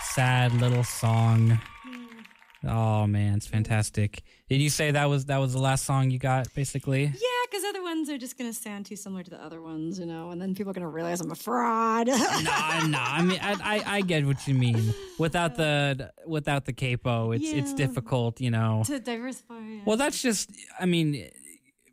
sad 0.02 0.52
little 0.55 0.85
song. 0.85 1.59
Oh 2.65 3.07
man, 3.07 3.35
it's 3.36 3.47
fantastic. 3.47 4.23
Did 4.48 4.61
you 4.61 4.70
say 4.70 4.90
that 4.90 5.07
was 5.09 5.24
that 5.27 5.39
was 5.39 5.52
the 5.52 5.59
last 5.59 5.85
song 5.85 6.11
you 6.11 6.19
got, 6.19 6.52
basically? 6.55 7.05
Yeah, 7.05 7.11
because 7.51 7.65
other 7.65 7.82
ones 7.82 8.09
are 8.11 8.19
just 8.19 8.39
going 8.39 8.52
to 8.52 8.57
sound 8.57 8.86
too 8.86 8.97
similar 8.97 9.23
to 9.24 9.31
the 9.31 9.43
other 9.43 9.61
ones, 9.62 9.98
you 9.98 10.07
know, 10.07 10.31
and 10.31 10.40
then 10.40 10.55
people 10.55 10.70
are 10.70 10.74
going 10.74 10.82
to 10.82 10.89
realize 10.89 11.20
I'm 11.20 11.31
a 11.31 11.35
fraud. 11.35 12.07
nah, 12.09 12.15
nah. 12.86 13.05
I 13.05 13.23
mean, 13.23 13.40
I, 13.43 13.52
I 13.77 13.97
I 13.97 14.01
get 14.02 14.27
what 14.27 14.47
you 14.47 14.55
mean. 14.55 14.94
Without 15.19 15.57
the 15.57 16.12
without 16.27 16.66
the 16.66 16.73
capo, 16.73 17.32
it's 17.32 17.51
it's 17.51 17.74
difficult, 17.74 18.40
you 18.40 18.51
know. 18.51 18.82
to 18.86 19.01
diversify. 19.01 19.59
yeah. 19.59 19.81
Well, 19.86 19.97
that's 19.97 20.20
just, 20.23 20.51
I 20.78 20.86
mean, 20.86 21.31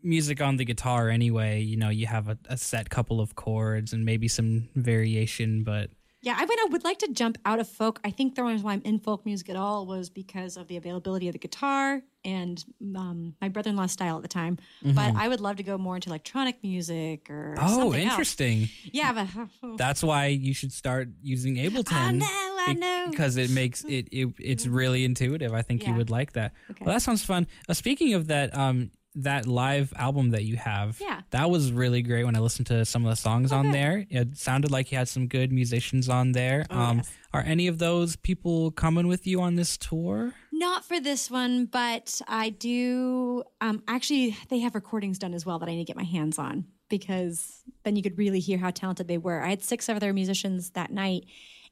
music 0.03 0.41
on 0.41 0.57
the 0.57 0.65
guitar 0.65 1.09
anyway. 1.09 1.61
You 1.61 1.77
know, 1.77 1.89
you 1.89 2.07
have 2.07 2.27
a, 2.27 2.37
a 2.49 2.57
set 2.57 2.89
couple 2.89 3.21
of 3.21 3.35
chords 3.35 3.93
and 3.93 4.05
maybe 4.05 4.27
some 4.27 4.69
variation, 4.75 5.63
but 5.63 5.89
Yeah, 6.27 6.35
I 6.37 6.45
mean, 6.45 6.59
I 6.59 6.67
would 6.71 6.83
like 6.83 6.97
to 6.99 7.07
jump 7.13 7.37
out 7.45 7.61
of 7.61 7.69
folk. 7.69 8.01
I 8.03 8.11
think 8.11 8.35
the 8.35 8.43
reason 8.43 8.61
why 8.61 8.73
I'm 8.73 8.81
in 8.83 8.99
folk 8.99 9.25
music 9.25 9.49
at 9.49 9.55
all 9.55 9.85
was 9.85 10.09
because 10.09 10.57
of 10.57 10.67
the 10.67 10.75
availability 10.75 11.29
of 11.29 11.33
the 11.33 11.39
guitar 11.39 12.01
and 12.25 12.61
um, 12.97 13.33
my 13.39 13.47
brother-in-law's 13.47 13.93
style 13.93 14.17
at 14.17 14.23
the 14.23 14.27
time. 14.27 14.57
But 14.83 15.13
Mhm. 15.13 15.15
I 15.15 15.29
would 15.29 15.39
love 15.39 15.55
to 15.55 15.63
go 15.63 15.77
more 15.77 15.95
into 15.95 16.09
electronic 16.09 16.61
music 16.61 17.29
or 17.29 17.55
oh, 17.57 17.79
something 17.79 18.01
else. 18.01 18.11
interesting. 18.11 18.67
Yeah, 18.91 19.13
but 19.13 19.77
That's 19.77 20.03
why 20.03 20.25
you 20.25 20.53
should 20.53 20.73
start 20.73 21.07
using 21.21 21.55
Ableton. 21.55 21.93
I 21.93 22.11
know, 22.11 22.57
I 22.67 22.73
know. 22.73 23.07
Because 23.09 23.37
it 23.37 23.49
makes 23.49 23.85
it, 23.85 24.09
it 24.11 24.33
it's 24.37 24.67
really 24.67 25.05
intuitive. 25.05 25.53
I 25.53 25.61
think 25.61 25.87
you 25.87 25.93
would 25.93 26.09
like 26.09 26.33
that. 26.33 26.51
Okay. 26.71 26.83
Well, 26.83 26.93
that 26.93 27.03
sounds 27.03 27.23
fun. 27.23 27.47
Uh, 27.69 27.73
speaking 27.73 28.13
of 28.15 28.27
that, 28.27 28.53
um, 28.53 28.91
that 29.21 29.47
live 29.47 29.93
album 29.97 30.29
that 30.31 30.43
you 30.43 30.55
have, 30.57 30.99
Yeah. 31.01 31.21
that 31.31 31.49
was 31.49 31.71
really 31.71 32.01
great. 32.01 32.23
When 32.23 32.35
I 32.35 32.39
listened 32.39 32.67
to 32.67 32.85
some 32.85 33.05
of 33.05 33.09
the 33.09 33.15
songs 33.15 33.51
on 33.51 33.71
there, 33.71 34.05
it 34.09 34.37
sounded 34.37 34.69
like 34.71 34.91
you 34.91 34.97
had 34.97 35.07
some 35.07 35.27
good 35.27 35.51
musicians 35.51 36.07
on 36.09 36.33
there. 36.33 36.65
Oh, 36.69 36.79
um, 36.79 36.97
yes. 36.97 37.11
Are 37.33 37.41
any 37.41 37.67
of 37.67 37.77
those 37.79 38.15
people 38.15 38.71
coming 38.71 39.07
with 39.07 39.27
you 39.27 39.41
on 39.41 39.55
this 39.55 39.77
tour? 39.77 40.33
Not 40.51 40.85
for 40.85 40.99
this 40.99 41.29
one, 41.29 41.65
but 41.65 42.21
I 42.27 42.49
do. 42.49 43.43
Um, 43.61 43.83
actually, 43.87 44.37
they 44.49 44.59
have 44.59 44.75
recordings 44.75 45.19
done 45.19 45.33
as 45.33 45.45
well 45.45 45.59
that 45.59 45.67
I 45.69 45.73
need 45.73 45.79
to 45.85 45.85
get 45.85 45.97
my 45.97 46.03
hands 46.03 46.39
on 46.39 46.65
because 46.89 47.63
then 47.83 47.95
you 47.95 48.01
could 48.03 48.17
really 48.17 48.39
hear 48.39 48.57
how 48.57 48.69
talented 48.71 49.07
they 49.07 49.17
were. 49.17 49.41
I 49.43 49.49
had 49.49 49.61
six 49.63 49.89
other 49.89 50.13
musicians 50.13 50.69
that 50.71 50.91
night, 50.91 51.25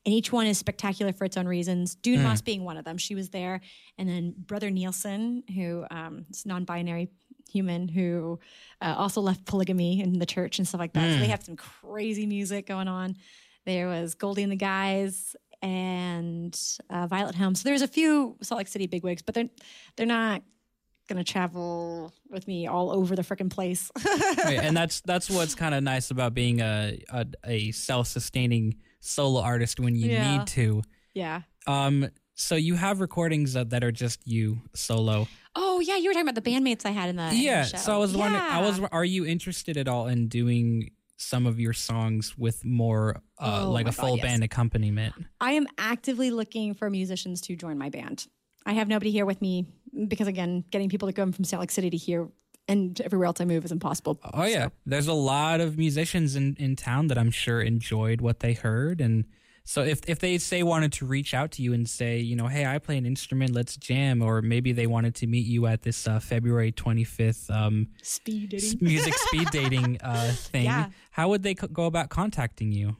and 0.06 0.14
each 0.14 0.32
one 0.32 0.46
is 0.46 0.58
spectacular 0.58 1.14
for 1.14 1.26
its 1.26 1.38
own 1.38 1.48
reasons. 1.48 1.96
Dune 1.96 2.20
Mm. 2.20 2.24
Moss 2.24 2.42
being 2.42 2.64
one 2.64 2.78
of 2.78 2.84
them. 2.86 2.98
She 2.98 3.16
was 3.16 3.30
there, 3.30 3.62
and 3.98 4.08
then 4.10 4.36
Brother 4.38 4.70
Nielsen, 4.70 5.44
who 5.56 5.86
um, 5.90 6.26
is 6.30 6.46
non-binary 6.46 7.10
human 7.52 7.88
who 7.88 8.40
uh, 8.82 8.96
also 8.98 9.22
left 9.22 9.46
polygamy 9.46 10.02
in 10.02 10.20
the 10.20 10.26
church 10.26 10.58
and 10.60 10.68
stuff 10.68 10.80
like 10.80 10.94
that. 10.94 11.14
So 11.14 11.20
they 11.20 11.28
Mm. 11.28 11.30
have 11.32 11.44
some 11.44 11.56
crazy 11.56 12.26
music 12.26 12.68
going 12.68 12.88
on. 12.88 13.16
There 13.66 13.88
was 13.88 14.16
Goldie 14.16 14.44
and 14.44 14.52
the 14.52 14.56
Guys 14.58 15.36
and 15.62 16.60
uh, 16.90 17.08
Violet 17.08 17.36
Helm. 17.36 17.56
So 17.56 17.68
there's 17.68 17.82
a 17.82 17.88
few 17.88 18.38
Salt 18.42 18.60
Lake 18.60 18.68
City 18.68 18.88
bigwigs, 18.88 19.22
but 19.22 19.36
they're 19.36 19.50
they're 19.96 20.06
not 20.06 20.44
going 21.08 21.24
to 21.24 21.32
travel 21.32 22.12
with 22.30 22.48
me 22.48 22.66
all 22.68 22.90
over 22.92 23.16
the 23.16 23.22
freaking 23.22 23.50
place. 23.52 23.92
Right, 24.44 24.60
and 24.60 24.76
that's 24.78 25.02
that's 25.02 25.30
what's 25.30 25.56
kind 25.56 25.74
of 25.74 25.84
nice 25.84 26.12
about 26.12 26.34
being 26.36 26.62
a 26.62 27.00
a, 27.10 27.26
a 27.46 27.72
self 27.72 28.08
sustaining 28.08 28.76
solo 29.00 29.42
artist 29.42 29.80
when 29.80 29.96
you 29.96 30.10
Yeah. 30.12 30.38
need 30.38 30.48
to. 30.48 30.84
yeah. 31.14 31.42
Um, 31.68 32.10
so 32.36 32.56
you 32.56 32.76
have 32.76 33.00
recordings 33.00 33.54
that, 33.54 33.70
that 33.72 33.84
are 33.84 33.92
just 33.92 34.28
you 34.28 34.60
solo. 34.76 35.28
Oh 35.56 35.80
yeah, 35.80 35.96
you 35.96 36.10
were 36.10 36.14
talking 36.14 36.28
about 36.28 36.42
the 36.42 36.50
bandmates 36.50 36.86
I 36.86 36.92
had 36.92 37.10
in 37.10 37.16
the, 37.16 37.24
in 37.24 37.30
the 37.30 37.36
yeah. 37.38 37.64
So 37.64 37.94
I 37.94 37.98
was 37.98 38.16
wondering, 38.16 38.44
I 38.44 38.62
was, 38.62 38.80
are 38.92 39.06
you 39.06 39.26
interested 39.26 39.78
at 39.78 39.88
all 39.88 40.08
in 40.08 40.28
doing 40.28 40.92
some 41.18 41.46
of 41.46 41.60
your 41.60 41.72
songs 41.72 42.38
with 42.38 42.66
more 42.66 43.22
uh, 43.40 43.62
Oh 43.64 43.72
like 43.72 43.88
a 43.88 43.92
full 43.92 44.18
God, 44.18 44.18
yes. 44.18 44.26
band 44.26 44.44
accompaniment? 44.44 45.14
I 45.40 45.52
am 45.54 45.66
actively 45.78 46.30
looking 46.32 46.74
for 46.74 46.90
musicians 46.90 47.40
to 47.42 47.56
join 47.56 47.78
my 47.78 47.90
band. 47.90 48.28
I 48.66 48.74
have 48.74 48.88
nobody 48.88 49.12
here 49.12 49.26
with 49.26 49.42
me 49.42 49.66
because 50.08 50.28
again, 50.28 50.66
getting 50.72 50.90
people 50.90 51.08
to 51.08 51.14
come 51.14 51.32
from 51.32 51.46
Salt 51.46 51.62
Lake 51.62 51.72
City 51.72 51.90
to 51.90 51.98
here 51.98 52.28
and 52.68 53.00
everywhere 53.02 53.28
else 53.28 53.40
I 53.40 53.46
move 53.46 53.64
is 53.64 53.72
impossible. 53.72 54.20
Oh 54.34 54.44
yeah, 54.46 54.70
there's 54.86 55.08
a 55.08 55.14
lot 55.14 55.62
of 55.62 55.78
musicians 55.78 56.36
in, 56.36 56.56
in 56.60 56.76
town 56.76 57.08
that 57.08 57.18
I'm 57.18 57.32
sure 57.32 57.62
enjoyed 57.62 58.22
what 58.22 58.40
they 58.40 58.54
heard, 58.54 59.00
and 59.02 59.26
so 59.66 59.84
if 59.84 60.02
if 60.08 60.20
they 60.20 60.38
say 60.38 60.64
wanted 60.64 60.94
to 60.94 61.06
reach 61.06 61.34
out 61.34 61.52
to 61.54 61.62
you 61.62 61.74
and 61.74 61.90
say, 61.90 62.20
you 62.20 62.36
know, 62.36 62.48
hey, 62.48 62.66
I 62.66 62.78
play 62.80 62.98
an 62.98 63.06
instrument, 63.06 63.54
let's 63.54 63.76
jam, 63.76 64.22
or 64.22 64.42
maybe 64.42 64.72
they 64.72 64.88
wanted 64.88 65.16
to 65.16 65.28
meet 65.28 65.46
you 65.46 65.66
at 65.66 65.82
this 65.82 66.08
uh, 66.08 66.20
February 66.20 66.72
25th 66.72 67.50
um, 67.50 67.88
Speed 68.02 68.50
dating. 68.52 68.80
music 68.82 69.14
speed 69.16 69.50
dating 69.52 69.98
uh, 70.02 70.32
thing, 70.34 70.66
Yeah. 70.66 70.90
how 71.12 71.30
would 71.30 71.44
they 71.44 71.56
co- 71.56 71.68
go 71.68 71.86
about 71.86 72.10
contacting 72.10 72.72
you? 72.72 72.96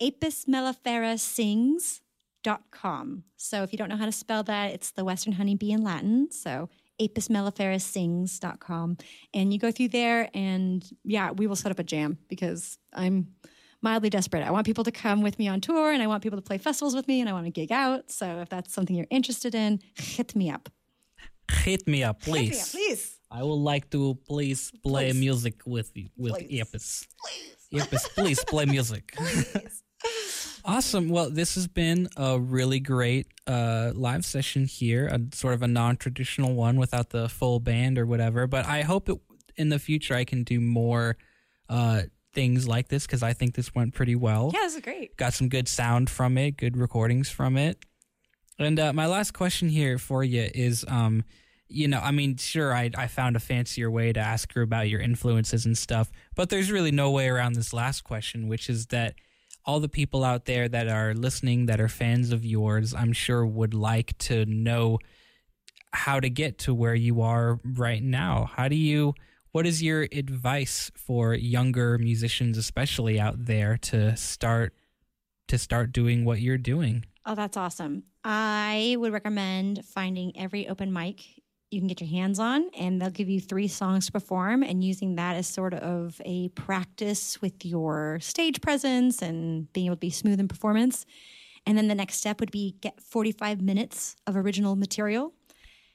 Apis 0.00 0.44
mellifera 0.46 1.18
sings.com. 1.18 3.24
So 3.36 3.62
if 3.62 3.72
you 3.72 3.78
don't 3.78 3.88
know 3.88 3.96
how 3.96 4.06
to 4.06 4.12
spell 4.12 4.42
that, 4.44 4.72
it's 4.72 4.90
the 4.92 5.04
Western 5.04 5.32
honeybee 5.34 5.72
in 5.72 5.82
Latin. 5.82 6.30
So 6.30 6.68
apis 7.00 7.28
mellifera 7.28 7.80
sings.com. 7.80 8.98
And 9.32 9.52
you 9.52 9.58
go 9.58 9.70
through 9.70 9.88
there 9.88 10.28
and 10.34 10.84
yeah, 11.04 11.30
we 11.32 11.46
will 11.46 11.56
set 11.56 11.72
up 11.72 11.78
a 11.78 11.84
jam 11.84 12.18
because 12.28 12.78
I'm 12.92 13.28
mildly 13.84 14.10
desperate. 14.10 14.42
I 14.42 14.50
want 14.50 14.66
people 14.66 14.82
to 14.84 14.90
come 14.90 15.22
with 15.22 15.38
me 15.38 15.46
on 15.46 15.60
tour 15.60 15.92
and 15.92 16.02
I 16.02 16.08
want 16.08 16.22
people 16.24 16.38
to 16.38 16.42
play 16.42 16.58
festivals 16.58 16.94
with 16.96 17.06
me 17.06 17.20
and 17.20 17.28
I 17.28 17.32
want 17.32 17.44
to 17.46 17.50
gig 17.52 17.70
out. 17.70 18.10
So 18.10 18.40
if 18.40 18.48
that's 18.48 18.72
something 18.74 18.96
you're 18.96 19.06
interested 19.10 19.54
in, 19.54 19.80
hit 19.94 20.34
me 20.34 20.50
up. 20.50 20.68
Hit 21.52 21.86
me 21.86 22.02
up, 22.02 22.24
Hit 22.24 22.32
me 22.34 22.48
please. 22.48 22.62
up, 22.62 22.70
please. 22.72 23.18
I 23.30 23.42
would 23.42 23.62
like 23.72 23.90
to 23.90 24.16
please 24.26 24.72
play 24.82 25.10
Please. 25.12 25.20
music 25.20 25.60
with 25.66 25.90
you 25.94 26.08
with 26.16 26.34
Please. 26.34 26.62
Epis. 26.62 27.06
Epis, 27.72 28.04
please 28.14 28.42
play 28.44 28.64
music. 28.64 29.12
please. 29.16 29.82
awesome. 30.64 31.08
Well, 31.08 31.30
this 31.30 31.54
has 31.56 31.66
been 31.66 32.08
a 32.16 32.38
really 32.38 32.80
great 32.80 33.26
uh, 33.46 33.92
live 33.94 34.24
session 34.24 34.66
here, 34.66 35.06
a 35.06 35.18
sort 35.34 35.54
of 35.54 35.62
a 35.62 35.68
non-traditional 35.68 36.54
one 36.54 36.76
without 36.78 37.10
the 37.10 37.28
full 37.28 37.60
band 37.60 37.98
or 37.98 38.06
whatever. 38.06 38.46
But 38.46 38.66
I 38.66 38.82
hope 38.82 39.08
it, 39.08 39.18
in 39.56 39.68
the 39.68 39.78
future 39.78 40.14
I 40.14 40.24
can 40.24 40.44
do 40.44 40.60
more 40.60 41.16
uh, 41.68 42.02
things 42.34 42.68
like 42.68 42.88
this 42.88 43.06
because 43.06 43.22
I 43.22 43.32
think 43.32 43.54
this 43.54 43.74
went 43.74 43.94
pretty 43.94 44.16
well. 44.16 44.50
Yeah, 44.52 44.60
this 44.60 44.74
is 44.74 44.80
great. 44.82 45.16
Got 45.16 45.34
some 45.34 45.48
good 45.48 45.68
sound 45.68 46.10
from 46.10 46.36
it, 46.36 46.56
good 46.56 46.76
recordings 46.76 47.30
from 47.30 47.56
it. 47.56 47.84
And 48.58 48.78
uh, 48.78 48.92
my 48.92 49.06
last 49.06 49.32
question 49.32 49.68
here 49.68 49.98
for 49.98 50.22
you 50.22 50.48
is, 50.54 50.84
um, 50.88 51.24
you 51.68 51.88
know, 51.88 51.98
I 52.00 52.10
mean, 52.10 52.36
sure, 52.36 52.74
I, 52.74 52.90
I 52.96 53.06
found 53.06 53.36
a 53.36 53.40
fancier 53.40 53.90
way 53.90 54.12
to 54.12 54.20
ask 54.20 54.52
her 54.54 54.62
about 54.62 54.88
your 54.88 55.00
influences 55.00 55.66
and 55.66 55.76
stuff, 55.76 56.10
but 56.36 56.50
there's 56.50 56.70
really 56.70 56.92
no 56.92 57.10
way 57.10 57.28
around 57.28 57.54
this 57.54 57.72
last 57.72 58.04
question, 58.04 58.48
which 58.48 58.68
is 58.68 58.86
that 58.86 59.14
all 59.64 59.80
the 59.80 59.88
people 59.88 60.22
out 60.22 60.44
there 60.44 60.68
that 60.68 60.88
are 60.88 61.14
listening, 61.14 61.66
that 61.66 61.80
are 61.80 61.88
fans 61.88 62.32
of 62.32 62.44
yours, 62.44 62.94
I'm 62.94 63.12
sure 63.12 63.46
would 63.46 63.74
like 63.74 64.16
to 64.18 64.44
know 64.44 64.98
how 65.92 66.20
to 66.20 66.28
get 66.28 66.58
to 66.58 66.74
where 66.74 66.94
you 66.94 67.22
are 67.22 67.58
right 67.64 68.02
now. 68.02 68.50
How 68.54 68.68
do 68.68 68.76
you, 68.76 69.14
what 69.54 69.68
is 69.68 69.80
your 69.80 70.08
advice 70.10 70.90
for 70.96 71.32
younger 71.32 71.96
musicians, 71.96 72.58
especially 72.58 73.20
out 73.20 73.46
there, 73.46 73.76
to 73.76 74.16
start 74.16 74.74
to 75.46 75.56
start 75.58 75.92
doing 75.92 76.24
what 76.24 76.40
you're 76.40 76.58
doing? 76.58 77.04
Oh, 77.24 77.36
that's 77.36 77.56
awesome. 77.56 78.02
I 78.24 78.96
would 78.98 79.12
recommend 79.12 79.84
finding 79.84 80.36
every 80.36 80.68
open 80.68 80.92
mic 80.92 81.20
you 81.70 81.80
can 81.80 81.86
get 81.86 82.00
your 82.00 82.10
hands 82.10 82.40
on, 82.40 82.68
and 82.76 83.00
they'll 83.00 83.10
give 83.10 83.28
you 83.28 83.40
three 83.40 83.68
songs 83.68 84.06
to 84.06 84.12
perform, 84.12 84.64
and 84.64 84.82
using 84.82 85.14
that 85.14 85.36
as 85.36 85.46
sort 85.46 85.74
of 85.74 86.20
a 86.24 86.48
practice 86.48 87.40
with 87.40 87.64
your 87.64 88.18
stage 88.20 88.60
presence 88.60 89.22
and 89.22 89.72
being 89.72 89.86
able 89.86 89.94
to 89.94 90.00
be 90.00 90.10
smooth 90.10 90.40
in 90.40 90.48
performance. 90.48 91.06
And 91.64 91.78
then 91.78 91.86
the 91.86 91.94
next 91.94 92.16
step 92.16 92.40
would 92.40 92.50
be 92.50 92.74
get 92.80 93.00
45 93.00 93.62
minutes 93.62 94.16
of 94.26 94.36
original 94.36 94.74
material 94.74 95.32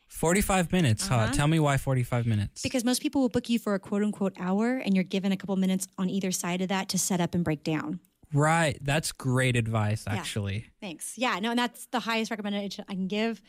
45 0.10 0.72
minutes, 0.72 1.08
huh? 1.08 1.16
Uh-huh. 1.16 1.34
Tell 1.34 1.48
me 1.48 1.60
why 1.60 1.78
45 1.78 2.26
minutes. 2.26 2.62
because 2.62 2.84
most 2.84 3.02
people 3.02 3.22
will 3.22 3.30
book 3.30 3.48
you 3.50 3.60
for 3.60 3.74
a 3.76 3.80
quote 3.80 4.04
unquote 4.04 4.34
hour, 4.40 4.78
and 4.78 4.96
you're 4.96 5.04
given 5.04 5.32
a 5.32 5.38
couple 5.38 5.56
minutes 5.56 5.88
on 5.98 6.10
either 6.10 6.32
side 6.32 6.62
of 6.62 6.68
that 6.70 6.90
to 6.90 6.98
set 6.98 7.22
up 7.22 7.34
and 7.36 7.44
break 7.44 7.64
down. 7.64 8.00
Right. 8.34 8.78
That's 8.82 9.12
great 9.12 9.56
advice, 9.56 10.04
Yeah. 10.06 10.14
actually. 10.16 10.66
Thanks. 10.82 11.14
Yeah, 11.18 11.40
no, 11.40 11.52
and 11.52 11.60
that's 11.60 11.86
the 11.88 12.02
highest 12.02 12.30
recommendation 12.32 12.86
I 12.88 12.94
can 12.94 13.08
give. 13.08 13.42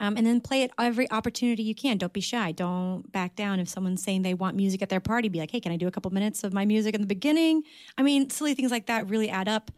Um, 0.00 0.16
and 0.16 0.26
then 0.26 0.40
play 0.40 0.62
it 0.62 0.72
every 0.76 1.08
opportunity 1.12 1.62
you 1.62 1.74
can. 1.74 1.98
Don't 1.98 2.12
be 2.12 2.20
shy. 2.20 2.50
Don't 2.50 3.10
back 3.12 3.36
down. 3.36 3.60
If 3.60 3.68
someone's 3.68 4.02
saying 4.02 4.22
they 4.22 4.34
want 4.34 4.56
music 4.56 4.82
at 4.82 4.88
their 4.88 4.98
party, 5.00 5.28
be 5.28 5.38
like, 5.38 5.52
hey, 5.52 5.60
can 5.60 5.70
I 5.70 5.76
do 5.76 5.86
a 5.86 5.92
couple 5.92 6.10
minutes 6.10 6.42
of 6.42 6.52
my 6.52 6.64
music 6.64 6.96
in 6.96 7.00
the 7.00 7.06
beginning? 7.06 7.62
I 7.96 8.02
mean, 8.02 8.28
silly 8.28 8.54
things 8.54 8.72
like 8.72 8.86
that 8.86 9.08
really 9.08 9.30
add 9.30 9.46
up. 9.48 9.70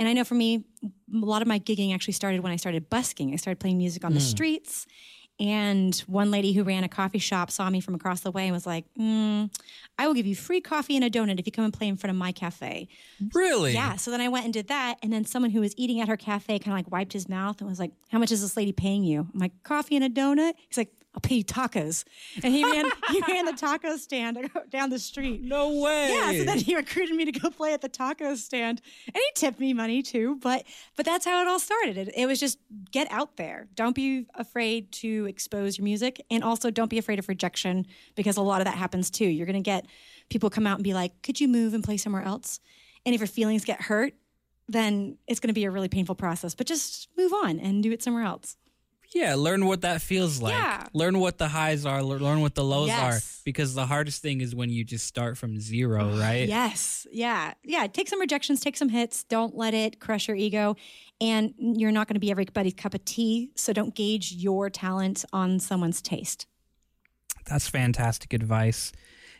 And 0.00 0.08
I 0.08 0.14
know 0.14 0.24
for 0.24 0.34
me, 0.34 0.64
a 0.84 0.88
lot 1.24 1.42
of 1.42 1.48
my 1.48 1.60
gigging 1.60 1.94
actually 1.94 2.14
started 2.14 2.40
when 2.40 2.50
I 2.50 2.56
started 2.56 2.90
busking. 2.90 3.32
I 3.32 3.36
started 3.36 3.60
playing 3.60 3.78
music 3.78 4.04
on 4.04 4.14
the 4.14 4.20
Mm. 4.20 4.30
streets. 4.30 4.86
And 5.40 5.96
one 6.06 6.30
lady 6.30 6.52
who 6.52 6.62
ran 6.62 6.84
a 6.84 6.88
coffee 6.88 7.18
shop 7.18 7.50
saw 7.50 7.68
me 7.68 7.80
from 7.80 7.94
across 7.94 8.20
the 8.20 8.30
way 8.30 8.44
and 8.44 8.52
was 8.52 8.66
like, 8.66 8.84
mm, 8.98 9.50
I 9.98 10.06
will 10.06 10.14
give 10.14 10.26
you 10.26 10.36
free 10.36 10.60
coffee 10.60 10.94
and 10.94 11.04
a 11.04 11.10
donut 11.10 11.40
if 11.40 11.46
you 11.46 11.52
come 11.52 11.64
and 11.64 11.72
play 11.72 11.88
in 11.88 11.96
front 11.96 12.10
of 12.12 12.16
my 12.16 12.32
cafe. 12.32 12.88
Really? 13.34 13.72
Yeah. 13.72 13.96
So 13.96 14.10
then 14.10 14.20
I 14.20 14.28
went 14.28 14.44
and 14.44 14.54
did 14.54 14.68
that. 14.68 14.98
And 15.02 15.12
then 15.12 15.24
someone 15.24 15.50
who 15.50 15.60
was 15.60 15.74
eating 15.76 16.00
at 16.00 16.08
her 16.08 16.16
cafe 16.16 16.58
kind 16.58 16.72
of 16.72 16.78
like 16.78 16.92
wiped 16.92 17.12
his 17.12 17.28
mouth 17.28 17.60
and 17.60 17.68
was 17.68 17.80
like, 17.80 17.92
How 18.10 18.18
much 18.18 18.30
is 18.30 18.42
this 18.42 18.56
lady 18.56 18.72
paying 18.72 19.04
you? 19.04 19.26
I'm 19.32 19.40
like, 19.40 19.52
Coffee 19.62 19.96
and 19.96 20.04
a 20.04 20.10
donut? 20.10 20.52
He's 20.68 20.76
like, 20.78 20.92
I'll 21.14 21.20
pay 21.20 21.36
you 21.36 21.44
tacos. 21.44 22.04
And 22.42 22.54
he 22.54 22.64
ran 22.64 22.90
he 23.10 23.20
ran 23.28 23.44
the 23.44 23.52
taco 23.52 23.96
stand 23.96 24.50
down 24.70 24.90
the 24.90 24.98
street. 24.98 25.42
No 25.42 25.80
way. 25.80 26.08
Yeah. 26.10 26.38
So 26.38 26.44
then 26.44 26.58
he 26.58 26.74
recruited 26.74 27.14
me 27.14 27.26
to 27.26 27.32
go 27.32 27.50
play 27.50 27.74
at 27.74 27.82
the 27.82 27.88
taco 27.88 28.34
stand. 28.34 28.80
And 29.06 29.16
he 29.16 29.28
tipped 29.34 29.60
me 29.60 29.74
money 29.74 30.02
too. 30.02 30.38
But 30.40 30.64
but 30.96 31.04
that's 31.04 31.24
how 31.24 31.42
it 31.42 31.48
all 31.48 31.60
started. 31.60 31.98
It, 31.98 32.12
it 32.16 32.26
was 32.26 32.40
just 32.40 32.58
get 32.90 33.10
out 33.10 33.36
there. 33.36 33.68
Don't 33.74 33.94
be 33.94 34.26
afraid 34.34 34.90
to 34.92 35.26
expose 35.26 35.76
your 35.76 35.84
music. 35.84 36.24
And 36.30 36.42
also 36.42 36.70
don't 36.70 36.88
be 36.88 36.98
afraid 36.98 37.18
of 37.18 37.28
rejection 37.28 37.86
because 38.14 38.36
a 38.36 38.42
lot 38.42 38.60
of 38.60 38.64
that 38.64 38.76
happens 38.76 39.10
too. 39.10 39.26
You're 39.26 39.46
gonna 39.46 39.60
get 39.60 39.86
people 40.30 40.48
come 40.48 40.66
out 40.66 40.78
and 40.78 40.84
be 40.84 40.94
like, 40.94 41.22
Could 41.22 41.40
you 41.40 41.48
move 41.48 41.74
and 41.74 41.84
play 41.84 41.98
somewhere 41.98 42.22
else? 42.22 42.60
And 43.04 43.14
if 43.14 43.20
your 43.20 43.28
feelings 43.28 43.64
get 43.64 43.82
hurt, 43.82 44.14
then 44.68 45.18
it's 45.26 45.40
going 45.40 45.48
to 45.48 45.54
be 45.54 45.64
a 45.64 45.70
really 45.70 45.88
painful 45.88 46.14
process. 46.14 46.54
But 46.54 46.66
just 46.66 47.08
move 47.18 47.32
on 47.32 47.58
and 47.58 47.82
do 47.82 47.90
it 47.92 48.02
somewhere 48.02 48.22
else. 48.22 48.56
Yeah, 49.14 49.34
learn 49.34 49.66
what 49.66 49.82
that 49.82 50.00
feels 50.00 50.40
like. 50.40 50.54
Yeah. 50.54 50.86
Learn 50.94 51.18
what 51.18 51.36
the 51.38 51.48
highs 51.48 51.84
are, 51.84 52.02
learn 52.02 52.40
what 52.40 52.54
the 52.54 52.64
lows 52.64 52.88
Yes. 52.88 53.00
are. 53.00 53.42
Because 53.44 53.74
the 53.74 53.86
hardest 53.86 54.22
thing 54.22 54.40
is 54.40 54.54
when 54.54 54.70
you 54.70 54.84
just 54.84 55.06
start 55.06 55.36
from 55.36 55.58
zero, 55.60 56.12
ah, 56.14 56.20
right? 56.20 56.48
Yes. 56.48 57.06
Yeah. 57.12 57.54
Yeah. 57.62 57.86
Take 57.88 58.08
some 58.08 58.20
rejections, 58.20 58.60
take 58.60 58.76
some 58.76 58.88
hits. 58.88 59.24
Don't 59.24 59.54
let 59.56 59.74
it 59.74 60.00
crush 60.00 60.28
your 60.28 60.36
ego. 60.36 60.76
And 61.20 61.52
you're 61.58 61.92
not 61.92 62.08
going 62.08 62.14
to 62.14 62.20
be 62.20 62.30
everybody's 62.30 62.74
cup 62.74 62.94
of 62.94 63.04
tea. 63.04 63.50
So 63.56 63.72
don't 63.72 63.94
gauge 63.94 64.32
your 64.32 64.70
talent 64.70 65.24
on 65.32 65.58
someone's 65.60 66.00
taste. 66.00 66.46
That's 67.46 67.68
fantastic 67.68 68.32
advice. 68.32 68.92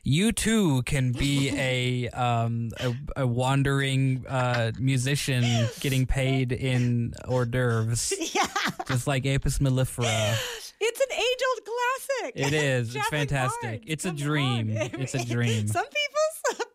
You 0.04 0.32
too 0.32 0.82
can 0.82 1.12
be 1.12 1.50
a 1.56 2.08
um 2.10 2.70
a, 2.80 2.94
a 3.22 3.26
wandering 3.26 4.24
uh 4.28 4.72
musician 4.78 5.44
getting 5.80 6.06
paid 6.06 6.50
in 6.52 7.14
hors 7.28 7.46
d'oeuvres. 7.46 8.12
Yeah. 8.34 8.46
Just 8.88 9.06
like 9.06 9.24
Apis 9.26 9.58
mellifera. 9.58 10.36
It's 10.80 11.00
an 11.00 11.12
age 11.12 11.42
old 11.48 11.60
classic. 11.64 12.32
It 12.34 12.52
is. 12.52 12.96
It's 12.96 13.08
fantastic. 13.08 13.60
Barnes, 13.62 13.84
It's 13.86 14.04
a 14.04 14.10
dream. 14.12 14.70
on. 14.76 14.90
It's 15.00 15.14
a 15.14 15.24
dream. 15.34 15.68
Some 15.68 15.84
people's. 15.84 16.66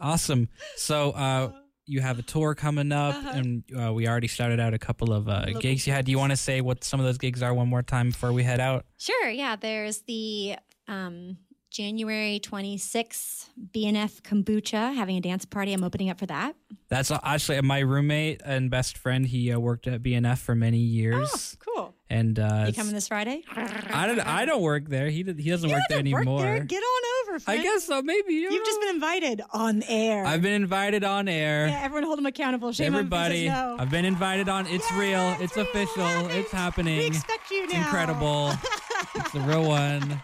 Awesome. 0.00 0.48
So 0.76 1.10
uh 1.12 1.52
you 1.86 2.00
have 2.00 2.18
a 2.18 2.22
tour 2.22 2.54
coming 2.54 2.90
up 2.92 3.14
Uh-huh. 3.16 3.30
and 3.34 3.64
uh, 3.80 3.92
we 3.92 4.06
already 4.08 4.28
started 4.28 4.58
out 4.60 4.74
a 4.74 4.78
couple 4.78 5.12
of 5.12 5.28
uh, 5.28 5.46
gigs 5.58 5.86
you 5.88 5.92
had. 5.92 6.04
Do 6.04 6.12
you 6.12 6.18
want 6.18 6.30
to 6.30 6.36
say 6.36 6.60
what 6.60 6.84
some 6.84 7.00
of 7.00 7.06
those 7.06 7.18
gigs 7.18 7.42
are 7.42 7.52
one 7.52 7.68
more 7.68 7.82
time 7.82 8.10
before 8.10 8.32
we 8.32 8.44
head 8.44 8.60
out? 8.60 8.86
Sure. 8.98 9.28
Yeah. 9.28 9.56
There's 9.56 10.02
the 10.02 10.54
um, 10.86 11.36
January 11.70 12.40
26th 12.42 13.48
BNF 13.72 14.22
Kombucha 14.22 14.94
having 14.94 15.16
a 15.16 15.20
dance 15.20 15.44
party. 15.44 15.72
I'm 15.72 15.84
opening 15.84 16.10
up 16.10 16.18
for 16.18 16.26
that. 16.26 16.56
That's 16.88 17.10
actually 17.10 17.60
my 17.62 17.78
roommate 17.78 18.40
and 18.44 18.70
best 18.70 18.98
friend. 18.98 19.24
He 19.24 19.52
uh, 19.52 19.58
worked 19.60 19.86
at 19.86 20.02
BNF 20.02 20.38
for 20.38 20.54
many 20.56 20.78
years. 20.78 21.56
Oh, 21.68 21.72
cool. 21.76 21.94
And 22.10 22.40
uh, 22.40 22.64
You 22.66 22.72
coming 22.72 22.92
this 22.92 23.06
Friday? 23.06 23.44
I 23.56 24.06
don't. 24.08 24.18
I 24.18 24.44
don't 24.44 24.62
work 24.62 24.88
there. 24.88 25.08
He 25.10 25.22
did, 25.22 25.38
he 25.38 25.48
doesn't 25.48 25.70
work 25.70 25.82
there 25.88 26.00
anymore. 26.00 26.38
Work 26.38 26.42
there? 26.44 26.64
Get 26.64 26.82
on 26.82 27.34
over. 27.34 27.40
I 27.46 27.62
guess 27.62 27.84
so. 27.84 28.02
Maybe 28.02 28.34
you 28.34 28.50
You've 28.50 28.66
just 28.66 28.80
been 28.80 28.90
invited 28.96 29.40
on 29.52 29.84
air. 29.86 30.24
I've 30.26 30.42
been 30.42 30.54
invited 30.60 31.04
on 31.04 31.28
air. 31.28 31.68
yeah, 31.68 31.82
everyone 31.84 32.02
hold 32.02 32.18
him 32.18 32.26
accountable. 32.26 32.72
Shame 32.72 32.88
Everybody, 32.94 33.48
on 33.48 33.52
him 33.52 33.52
if 33.52 33.54
says 33.54 33.76
no. 33.78 33.82
I've 33.82 33.90
been 33.90 34.04
invited 34.04 34.48
on. 34.48 34.66
It's 34.66 34.90
real. 34.94 35.36
It's 35.38 35.56
official. 35.56 36.26
It's 36.30 36.50
happening. 36.50 36.98
We 36.98 37.06
expect 37.06 37.48
you 37.52 37.62
It's 37.62 37.72
now. 37.74 37.84
incredible. 37.84 38.52
it's 39.14 39.30
the 39.30 39.40
real 39.42 39.68
one. 39.68 40.20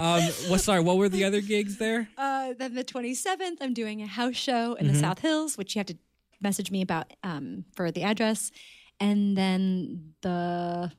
Um, 0.00 0.22
what? 0.48 0.60
Sorry, 0.60 0.80
what 0.80 0.96
were 0.96 1.08
the 1.08 1.24
other 1.24 1.40
gigs 1.40 1.76
there? 1.78 2.08
Uh, 2.18 2.54
then 2.58 2.74
the 2.74 2.82
27th, 2.84 3.58
I'm 3.60 3.74
doing 3.74 4.02
a 4.02 4.06
house 4.06 4.34
show 4.34 4.74
in 4.74 4.86
the 4.88 4.92
Mhm. 4.94 5.00
South 5.00 5.18
Hills, 5.20 5.56
which 5.58 5.74
you 5.74 5.78
have 5.80 5.86
to 5.86 5.96
message 6.40 6.70
me 6.70 6.80
about 6.82 7.12
um, 7.22 7.64
for 7.76 7.90
the 7.92 8.02
address. 8.02 8.50
And 8.98 9.36
then 9.36 10.14
the, 10.22 10.90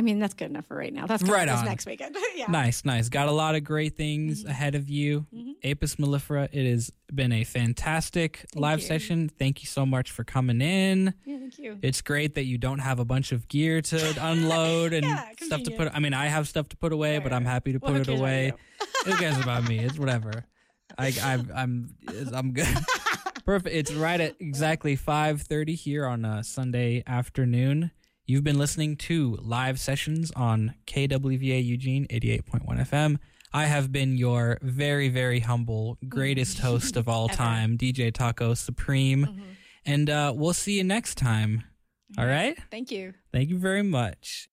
I 0.00 0.02
mean, 0.02 0.18
that's 0.18 0.32
good 0.32 0.48
enough 0.48 0.64
for 0.64 0.78
right 0.78 0.94
now. 0.94 1.06
That's 1.06 1.22
Right 1.24 1.46
right 1.46 1.48
on. 1.50 1.62
next 1.66 1.84
weekend. 1.84 2.16
yeah. 2.34 2.46
Nice, 2.48 2.86
nice. 2.86 3.10
Got 3.10 3.28
a 3.28 3.32
lot 3.32 3.54
of 3.54 3.64
great 3.64 3.98
things 3.98 4.40
Mm-hmm. 4.40 4.50
ahead 4.50 4.74
of 4.74 4.88
you. 4.88 5.26
Apis 5.62 5.96
mellifera, 5.96 6.48
it 6.52 6.70
has 6.70 6.90
been 7.14 7.32
a 7.32 7.44
fantastic 7.44 8.46
live 8.54 8.80
you. 8.80 8.86
session. 8.86 9.28
Thank 9.28 9.60
you 9.62 9.66
so 9.66 9.84
much 9.84 10.10
for 10.10 10.24
coming 10.24 10.62
in. 10.62 11.12
Yeah, 11.26 11.36
thank 11.38 11.58
you. 11.58 11.78
It's 11.82 12.00
great 12.00 12.34
that 12.36 12.44
you 12.44 12.56
don't 12.56 12.78
have 12.78 12.98
a 12.98 13.04
bunch 13.04 13.32
of 13.32 13.46
gear 13.48 13.82
to 13.82 14.14
unload 14.26 14.94
and 14.94 15.04
Yeah, 15.04 15.22
stuff 15.42 15.64
to 15.64 15.70
put. 15.72 15.90
I 15.94 15.98
mean, 15.98 16.14
I 16.14 16.28
have 16.28 16.48
stuff 16.48 16.70
to 16.70 16.78
put 16.78 16.92
away, 16.94 17.18
but 17.18 17.34
I'm 17.34 17.44
happy 17.44 17.72
to 17.74 17.78
Well, 17.78 17.92
put 17.92 18.00
it 18.00 18.08
away. 18.08 18.54
Who 19.04 19.16
cares 19.18 19.38
about 19.38 19.68
me? 19.68 19.80
It's 19.80 19.98
whatever. 19.98 20.46
I, 20.96 21.08
I, 21.22 21.44
I'm, 21.54 21.94
I'm 22.32 22.52
good. 22.54 22.74
Perfect. 23.44 23.74
It's 23.76 23.92
right 23.92 24.20
at 24.20 24.36
exactly 24.40 24.96
5:30 24.96 25.74
here 25.74 26.06
on 26.06 26.24
a 26.24 26.42
Sunday 26.42 27.02
afternoon. 27.06 27.90
You've 28.30 28.44
been 28.44 28.58
listening 28.58 28.94
to 28.98 29.36
live 29.42 29.80
sessions 29.80 30.30
on 30.36 30.74
KWVA 30.86 31.64
Eugene 31.66 32.06
88.1 32.06 32.64
FM. 32.88 33.18
I 33.52 33.64
have 33.64 33.90
been 33.90 34.16
your 34.16 34.56
very, 34.62 35.08
very 35.08 35.40
humble, 35.40 35.98
greatest 36.08 36.60
host 36.60 36.96
of 36.96 37.08
all 37.08 37.26
time, 37.28 37.76
DJ 37.76 38.14
Taco 38.14 38.54
Supreme. 38.54 39.42
And 39.84 40.08
uh, 40.08 40.32
we'll 40.36 40.52
see 40.52 40.76
you 40.76 40.84
next 40.84 41.18
time. 41.18 41.64
All 42.16 42.24
right? 42.24 42.56
Thank 42.70 42.92
you. 42.92 43.14
Thank 43.32 43.48
you 43.48 43.58
very 43.58 43.82
much. 43.82 44.48